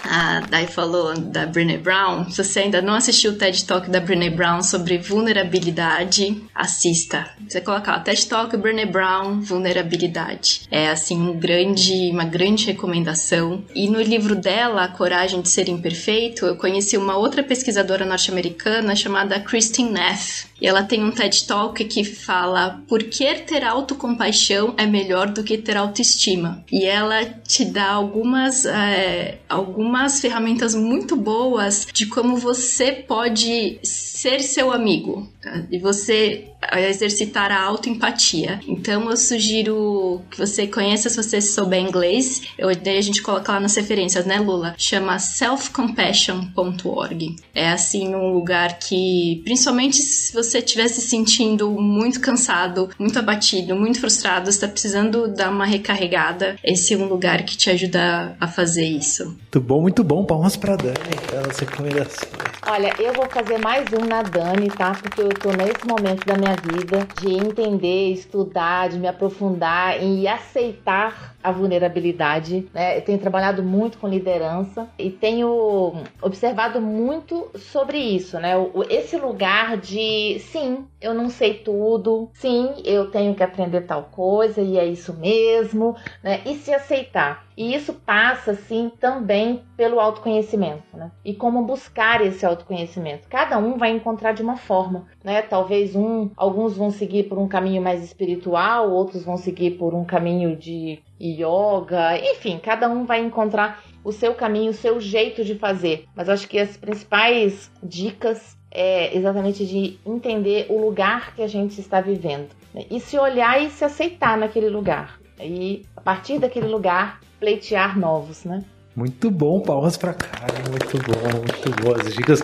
A 0.04 0.40
Dai 0.40 0.66
falou 0.66 1.18
da 1.18 1.44
Brené 1.46 1.76
Brown. 1.76 2.30
Se 2.30 2.42
você 2.42 2.60
ainda 2.60 2.80
não 2.80 2.94
assistiu 2.94 3.32
o 3.32 3.34
TED 3.34 3.64
Talk 3.64 3.90
da 3.90 4.00
Brené 4.00 4.30
Brown 4.30 4.62
sobre 4.62 4.98
vulnerabilidade, 4.98 6.40
assista. 6.54 7.28
Você 7.46 7.60
coloca 7.60 7.90
lá, 7.90 7.98
TED 7.98 8.26
Talk 8.26 8.56
Brené 8.56 8.86
Brown, 8.86 9.40
vulnerabilidade. 9.40 10.62
É 10.70 10.88
assim 10.88 11.20
um 11.20 11.36
grande, 11.36 12.10
uma 12.12 12.24
grande 12.24 12.66
recomendação. 12.66 13.64
E 13.74 13.88
no 13.88 14.00
livro 14.00 14.36
dela, 14.36 14.84
A 14.84 14.88
Coragem 14.88 15.42
de 15.42 15.48
Ser 15.48 15.68
Imperfeito, 15.68 16.46
eu 16.46 16.56
conheci 16.56 16.96
uma 16.96 17.16
outra 17.16 17.42
pesquisadora 17.42 18.06
norte-americana 18.06 18.94
chamada 18.94 19.40
Christine 19.40 19.90
Neff. 19.90 20.46
E 20.60 20.66
ela 20.66 20.82
tem 20.82 21.02
um 21.02 21.10
TED 21.10 21.46
Talk 21.46 21.84
que 21.84 22.04
fala 22.04 22.80
por 22.88 23.02
que 23.04 23.34
ter 23.34 23.64
autocompaixão 23.64 24.74
é 24.76 24.86
melhor 24.86 25.28
do 25.28 25.44
que 25.44 25.58
ter 25.58 25.76
autoestima. 25.76 26.27
E 26.70 26.84
ela 26.84 27.24
te 27.24 27.64
dá 27.64 27.90
algumas, 27.90 28.64
é, 28.66 29.38
algumas 29.48 30.20
ferramentas 30.20 30.74
muito 30.74 31.16
boas 31.16 31.86
de 31.92 32.06
como 32.06 32.36
você 32.36 32.92
pode 32.92 33.78
ser 33.82 34.40
seu 34.42 34.72
amigo. 34.72 35.30
Tá? 35.42 35.64
E 35.70 35.78
você 35.78 36.48
exercitar 36.76 37.52
a 37.52 37.62
autoempatia. 37.62 38.60
Então 38.66 39.08
eu 39.10 39.16
sugiro 39.16 40.20
que 40.30 40.38
você 40.38 40.66
conheça 40.66 41.08
se 41.08 41.16
você 41.16 41.40
souber 41.40 41.80
inglês. 41.80 42.42
Eu, 42.58 42.74
daí 42.74 42.98
a 42.98 43.02
gente 43.02 43.22
coloca 43.22 43.52
lá 43.52 43.60
nas 43.60 43.76
referências, 43.76 44.26
né, 44.26 44.38
Lula? 44.38 44.74
Chama 44.76 45.18
selfcompassion.org. 45.18 47.36
É 47.54 47.70
assim 47.70 48.14
um 48.14 48.32
lugar 48.32 48.78
que, 48.78 49.40
principalmente 49.44 49.96
se 49.96 50.34
você 50.34 50.58
estiver 50.58 50.88
se 50.88 51.00
sentindo 51.00 51.70
muito 51.70 52.20
cansado, 52.20 52.90
muito 52.98 53.18
abatido, 53.18 53.74
muito 53.76 54.00
frustrado, 54.00 54.50
está 54.50 54.68
precisando 54.68 55.28
dar 55.28 55.50
uma 55.50 55.64
recarregada, 55.64 56.56
esse 56.64 56.92
é 56.94 56.96
um 56.96 57.06
lugar 57.06 57.44
que 57.44 57.56
te 57.56 57.70
ajuda 57.70 58.36
a 58.40 58.48
fazer 58.48 58.84
isso. 58.84 59.26
Muito 59.26 59.60
bom, 59.60 59.80
muito 59.80 60.04
bom. 60.04 60.24
Palmas 60.24 60.56
para 60.56 60.76
Dani 60.76 60.98
pelas 61.30 61.58
recomendações. 61.58 62.28
Olha, 62.66 62.94
eu 62.98 63.12
vou 63.12 63.28
fazer 63.30 63.58
mais 63.58 63.86
um 63.92 64.04
na 64.04 64.22
Dani, 64.22 64.68
tá? 64.68 64.90
Porque 64.92 65.22
eu 65.22 65.28
tô 65.28 65.52
nesse 65.52 65.86
momento 65.86 66.26
da 66.26 66.36
minha 66.36 66.47
vida 66.54 67.08
de 67.14 67.28
entender, 67.28 68.12
estudar, 68.12 68.88
de 68.88 68.98
me 68.98 69.08
aprofundar 69.08 70.02
e 70.02 70.26
aceitar 70.26 71.36
a 71.42 71.52
vulnerabilidade. 71.52 72.68
Né? 72.72 73.00
Tenho 73.00 73.18
trabalhado 73.18 73.62
muito 73.62 73.98
com 73.98 74.08
liderança 74.08 74.88
e 74.98 75.10
tenho 75.10 76.02
observado 76.20 76.80
muito 76.80 77.50
sobre 77.54 77.98
isso, 77.98 78.38
né? 78.38 78.54
Esse 78.88 79.16
lugar 79.16 79.76
de 79.76 80.38
sim, 80.40 80.86
eu 81.00 81.14
não 81.14 81.30
sei 81.30 81.54
tudo, 81.54 82.28
sim, 82.34 82.74
eu 82.84 83.10
tenho 83.10 83.34
que 83.34 83.42
aprender 83.42 83.82
tal 83.82 84.04
coisa 84.04 84.60
e 84.60 84.78
é 84.78 84.86
isso 84.86 85.14
mesmo, 85.14 85.96
né? 86.22 86.40
E 86.44 86.54
se 86.54 86.72
aceitar. 86.72 87.47
E 87.58 87.74
isso 87.74 87.92
passa, 87.92 88.54
sim, 88.54 88.92
também 89.00 89.64
pelo 89.76 89.98
autoconhecimento, 89.98 90.96
né? 90.96 91.10
E 91.24 91.34
como 91.34 91.64
buscar 91.64 92.24
esse 92.24 92.46
autoconhecimento. 92.46 93.26
Cada 93.28 93.58
um 93.58 93.76
vai 93.76 93.90
encontrar 93.90 94.30
de 94.30 94.42
uma 94.42 94.56
forma, 94.56 95.08
né? 95.24 95.42
Talvez 95.42 95.96
um, 95.96 96.30
alguns 96.36 96.76
vão 96.76 96.92
seguir 96.92 97.24
por 97.24 97.36
um 97.36 97.48
caminho 97.48 97.82
mais 97.82 98.04
espiritual, 98.04 98.92
outros 98.92 99.24
vão 99.24 99.36
seguir 99.36 99.72
por 99.72 99.92
um 99.92 100.04
caminho 100.04 100.54
de 100.54 101.00
yoga, 101.20 102.16
enfim, 102.30 102.60
cada 102.62 102.88
um 102.88 103.04
vai 103.04 103.18
encontrar 103.24 103.82
o 104.04 104.12
seu 104.12 104.34
caminho, 104.34 104.70
o 104.70 104.74
seu 104.74 105.00
jeito 105.00 105.44
de 105.44 105.56
fazer. 105.56 106.04
Mas 106.14 106.28
acho 106.28 106.46
que 106.46 106.60
as 106.60 106.76
principais 106.76 107.72
dicas 107.82 108.56
é 108.70 109.16
exatamente 109.16 109.66
de 109.66 109.98
entender 110.06 110.66
o 110.68 110.80
lugar 110.80 111.34
que 111.34 111.42
a 111.42 111.48
gente 111.48 111.80
está 111.80 112.00
vivendo 112.00 112.50
né? 112.72 112.84
e 112.88 113.00
se 113.00 113.18
olhar 113.18 113.60
e 113.60 113.68
se 113.68 113.84
aceitar 113.84 114.38
naquele 114.38 114.68
lugar. 114.68 115.18
E 115.40 115.84
a 115.96 116.00
partir 116.00 116.38
daquele 116.38 116.68
lugar 116.68 117.20
pleitear 117.38 117.98
novos, 117.98 118.44
né? 118.44 118.64
Muito 118.98 119.30
bom, 119.30 119.60
palmas 119.60 119.96
pra 119.96 120.12
cá. 120.12 120.44
Muito 120.68 120.98
bom, 120.98 121.38
muito 121.38 121.82
boas 121.82 122.04
as 122.04 122.14
dicas. 122.14 122.42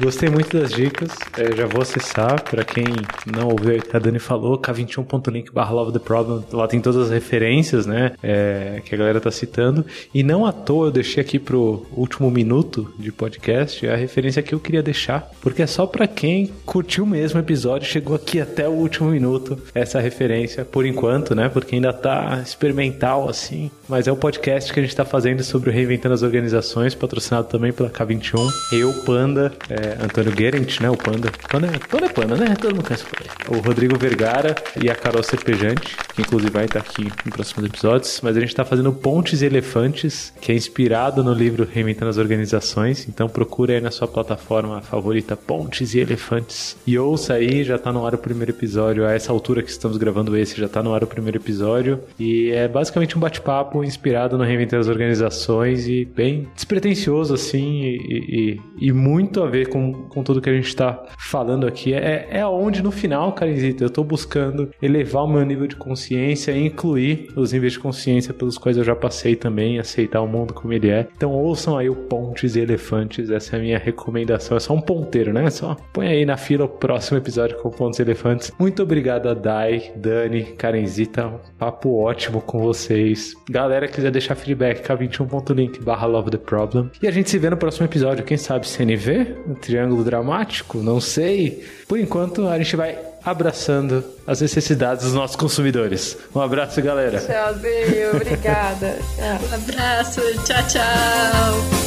Gostei 0.00 0.30
muito 0.30 0.56
das 0.56 0.70
dicas. 0.70 1.10
É, 1.36 1.56
já 1.56 1.66
vou 1.66 1.82
acessar. 1.82 2.44
Para 2.44 2.62
quem 2.62 2.84
não 3.26 3.48
ouviu 3.48 3.76
o 3.76 3.82
que 3.82 3.96
a 3.96 3.98
Dani 3.98 4.20
falou, 4.20 4.56
k21.link 4.56 5.52
barra 5.52 5.72
Love 5.72 5.94
the 5.94 5.98
Problem. 5.98 6.44
Lá 6.52 6.68
tem 6.68 6.80
todas 6.80 7.06
as 7.06 7.10
referências, 7.10 7.86
né? 7.86 8.12
É, 8.22 8.80
que 8.84 8.94
a 8.94 8.98
galera 8.98 9.20
tá 9.20 9.32
citando. 9.32 9.84
E 10.14 10.22
não 10.22 10.46
à 10.46 10.52
toa 10.52 10.86
eu 10.86 10.90
deixei 10.92 11.20
aqui 11.20 11.40
pro 11.40 11.84
último 11.90 12.30
minuto 12.30 12.94
de 13.00 13.10
podcast 13.10 13.84
a 13.88 13.96
referência 13.96 14.44
que 14.44 14.54
eu 14.54 14.60
queria 14.60 14.84
deixar. 14.84 15.28
Porque 15.40 15.62
é 15.62 15.66
só 15.66 15.86
para 15.86 16.06
quem 16.06 16.52
curtiu 16.64 17.04
mesmo 17.04 17.40
o 17.40 17.42
episódio, 17.42 17.88
chegou 17.88 18.14
aqui 18.14 18.40
até 18.40 18.68
o 18.68 18.72
último 18.72 19.10
minuto. 19.10 19.58
Essa 19.74 19.98
referência, 19.98 20.64
por 20.64 20.86
enquanto, 20.86 21.34
né? 21.34 21.48
Porque 21.48 21.74
ainda 21.74 21.92
tá 21.92 22.40
experimental 22.44 23.28
assim. 23.28 23.72
Mas 23.88 24.06
é 24.06 24.12
o 24.12 24.16
podcast 24.16 24.72
que 24.72 24.78
a 24.78 24.82
gente 24.84 24.94
tá 24.94 25.04
fazendo 25.04 25.42
sobre 25.42 25.70
o 25.70 25.72
Reinventar 25.72 25.95
Reinventando 25.96 26.14
as 26.14 26.22
Organizações, 26.22 26.94
patrocinado 26.94 27.48
também 27.48 27.72
pela 27.72 27.88
K21. 27.88 28.52
Eu, 28.72 28.92
Panda, 29.04 29.52
é, 29.70 30.04
Antônio 30.04 30.30
Guerent, 30.30 30.80
né? 30.80 30.90
O 30.90 30.96
Panda. 30.96 31.30
Panda 31.50 31.68
é, 31.68 31.78
Panda 31.78 32.06
é 32.06 32.08
Panda, 32.08 32.36
né? 32.36 32.54
Todo 32.60 32.74
mundo 32.74 32.84
conhece 32.84 33.04
o 33.04 33.06
Panda. 33.06 33.58
O 33.58 33.66
Rodrigo 33.66 33.98
Vergara 33.98 34.54
e 34.82 34.90
a 34.90 34.94
Carol 34.94 35.22
Serpejante, 35.22 35.96
que 36.14 36.20
inclusive 36.20 36.50
vai 36.50 36.66
estar 36.66 36.80
aqui 36.80 37.10
em 37.26 37.30
próximos 37.30 37.64
episódios. 37.64 38.20
Mas 38.22 38.36
a 38.36 38.40
gente 38.40 38.50
está 38.50 38.64
fazendo 38.64 38.92
Pontes 38.92 39.40
e 39.40 39.46
Elefantes, 39.46 40.34
que 40.40 40.52
é 40.52 40.54
inspirado 40.54 41.24
no 41.24 41.32
livro 41.32 41.66
Reinventando 41.70 42.10
as 42.10 42.18
Organizações. 42.18 43.08
Então 43.08 43.26
procura 43.26 43.72
aí 43.72 43.80
na 43.80 43.90
sua 43.90 44.06
plataforma 44.06 44.82
favorita 44.82 45.34
Pontes 45.34 45.94
e 45.94 46.00
Elefantes. 46.00 46.76
E 46.86 46.98
ouça 46.98 47.34
aí, 47.34 47.64
já 47.64 47.76
está 47.76 47.90
no 47.90 48.04
ar 48.04 48.14
o 48.14 48.18
primeiro 48.18 48.52
episódio. 48.52 49.06
A 49.06 49.12
essa 49.12 49.32
altura 49.32 49.62
que 49.62 49.70
estamos 49.70 49.96
gravando 49.96 50.36
esse, 50.36 50.58
já 50.58 50.66
está 50.66 50.82
no 50.82 50.94
ar 50.94 51.02
o 51.02 51.06
primeiro 51.06 51.38
episódio. 51.38 52.00
E 52.18 52.50
é 52.50 52.68
basicamente 52.68 53.16
um 53.16 53.20
bate-papo 53.20 53.82
inspirado 53.82 54.36
no 54.36 54.44
Reinventando 54.44 54.82
as 54.82 54.88
Organizações 54.88 55.85
e 55.86 56.04
bem 56.04 56.48
despretensioso, 56.54 57.34
assim, 57.34 57.82
e, 57.82 58.60
e, 58.78 58.88
e, 58.88 58.92
muito 58.92 59.42
a 59.42 59.46
ver 59.46 59.68
com, 59.68 59.92
com 59.92 60.22
tudo 60.22 60.40
que 60.40 60.50
a 60.50 60.54
gente 60.54 60.68
está 60.68 61.04
falando 61.18 61.66
aqui. 61.66 61.94
É, 61.94 62.28
é 62.30 62.46
onde, 62.46 62.82
no 62.82 62.90
final, 62.90 63.32
Carizita, 63.32 63.84
eu 63.84 63.88
estou 63.88 64.04
buscando 64.04 64.70
elevar 64.80 65.24
o 65.24 65.28
meu 65.28 65.44
nível 65.44 65.66
de 65.66 65.76
consciência 65.76 66.52
e 66.52 66.66
incluir 66.66 67.28
os 67.36 67.52
níveis 67.52 67.74
de 67.74 67.78
consciência 67.78 68.32
pelos 68.32 68.58
quais 68.58 68.76
eu 68.76 68.84
já 68.84 68.94
passei 68.94 69.36
também, 69.36 69.78
aceitar 69.78 70.20
o 70.20 70.28
mundo 70.28 70.54
como 70.54 70.72
ele 70.72 70.88
é. 70.88 71.06
Então 71.16 71.32
ouçam 71.32 71.76
aí 71.76 71.88
o 71.88 71.94
Pontes 71.94 72.56
e 72.56 72.60
Elefantes, 72.60 73.30
essa 73.30 73.56
é 73.56 73.58
a 73.58 73.62
minha 73.62 73.78
recomendação. 73.78 74.56
É 74.56 74.60
só 74.60 74.74
um 74.74 74.80
ponteiro, 74.80 75.32
né? 75.32 75.50
Só 75.50 75.76
põe 75.92 76.08
aí 76.08 76.24
na 76.24 76.36
fila 76.36 76.64
o 76.64 76.68
próximo 76.68 77.18
episódio 77.18 77.56
com 77.58 77.70
Pontes 77.70 77.98
e 77.98 78.02
Elefantes. 78.02 78.52
Muito 78.58 78.82
obrigado 78.82 79.28
a 79.28 79.34
Dai, 79.34 79.92
Dani, 79.96 80.44
Karenzita, 80.44 81.26
um 81.26 81.38
papo 81.58 81.96
ótimo 82.02 82.40
com 82.40 82.58
vocês. 82.58 83.34
Galera, 83.48 83.88
quiser 83.88 84.10
deixar 84.10 84.34
feedback, 84.34 84.86
k21.link 84.86 85.65
barra 85.80 86.06
Love 86.06 86.30
the 86.30 86.38
Problem. 86.38 86.90
E 87.02 87.06
a 87.06 87.10
gente 87.10 87.30
se 87.30 87.38
vê 87.38 87.50
no 87.50 87.56
próximo 87.56 87.86
episódio. 87.86 88.24
Quem 88.24 88.36
sabe 88.36 88.66
CNV? 88.66 89.36
Um 89.46 89.54
triângulo 89.54 90.04
dramático? 90.04 90.78
Não 90.78 91.00
sei. 91.00 91.64
Por 91.88 91.98
enquanto, 91.98 92.46
a 92.46 92.56
gente 92.58 92.76
vai 92.76 92.98
abraçando 93.24 94.04
as 94.26 94.40
necessidades 94.40 95.04
dos 95.04 95.14
nossos 95.14 95.36
consumidores. 95.36 96.16
Um 96.34 96.40
abraço, 96.40 96.80
galera. 96.80 97.18
Tchauzinho, 97.18 98.10
obrigada. 98.14 98.96
Um 99.50 99.54
abraço, 99.54 100.20
tchau, 100.44 100.62
tchau. 100.68 101.86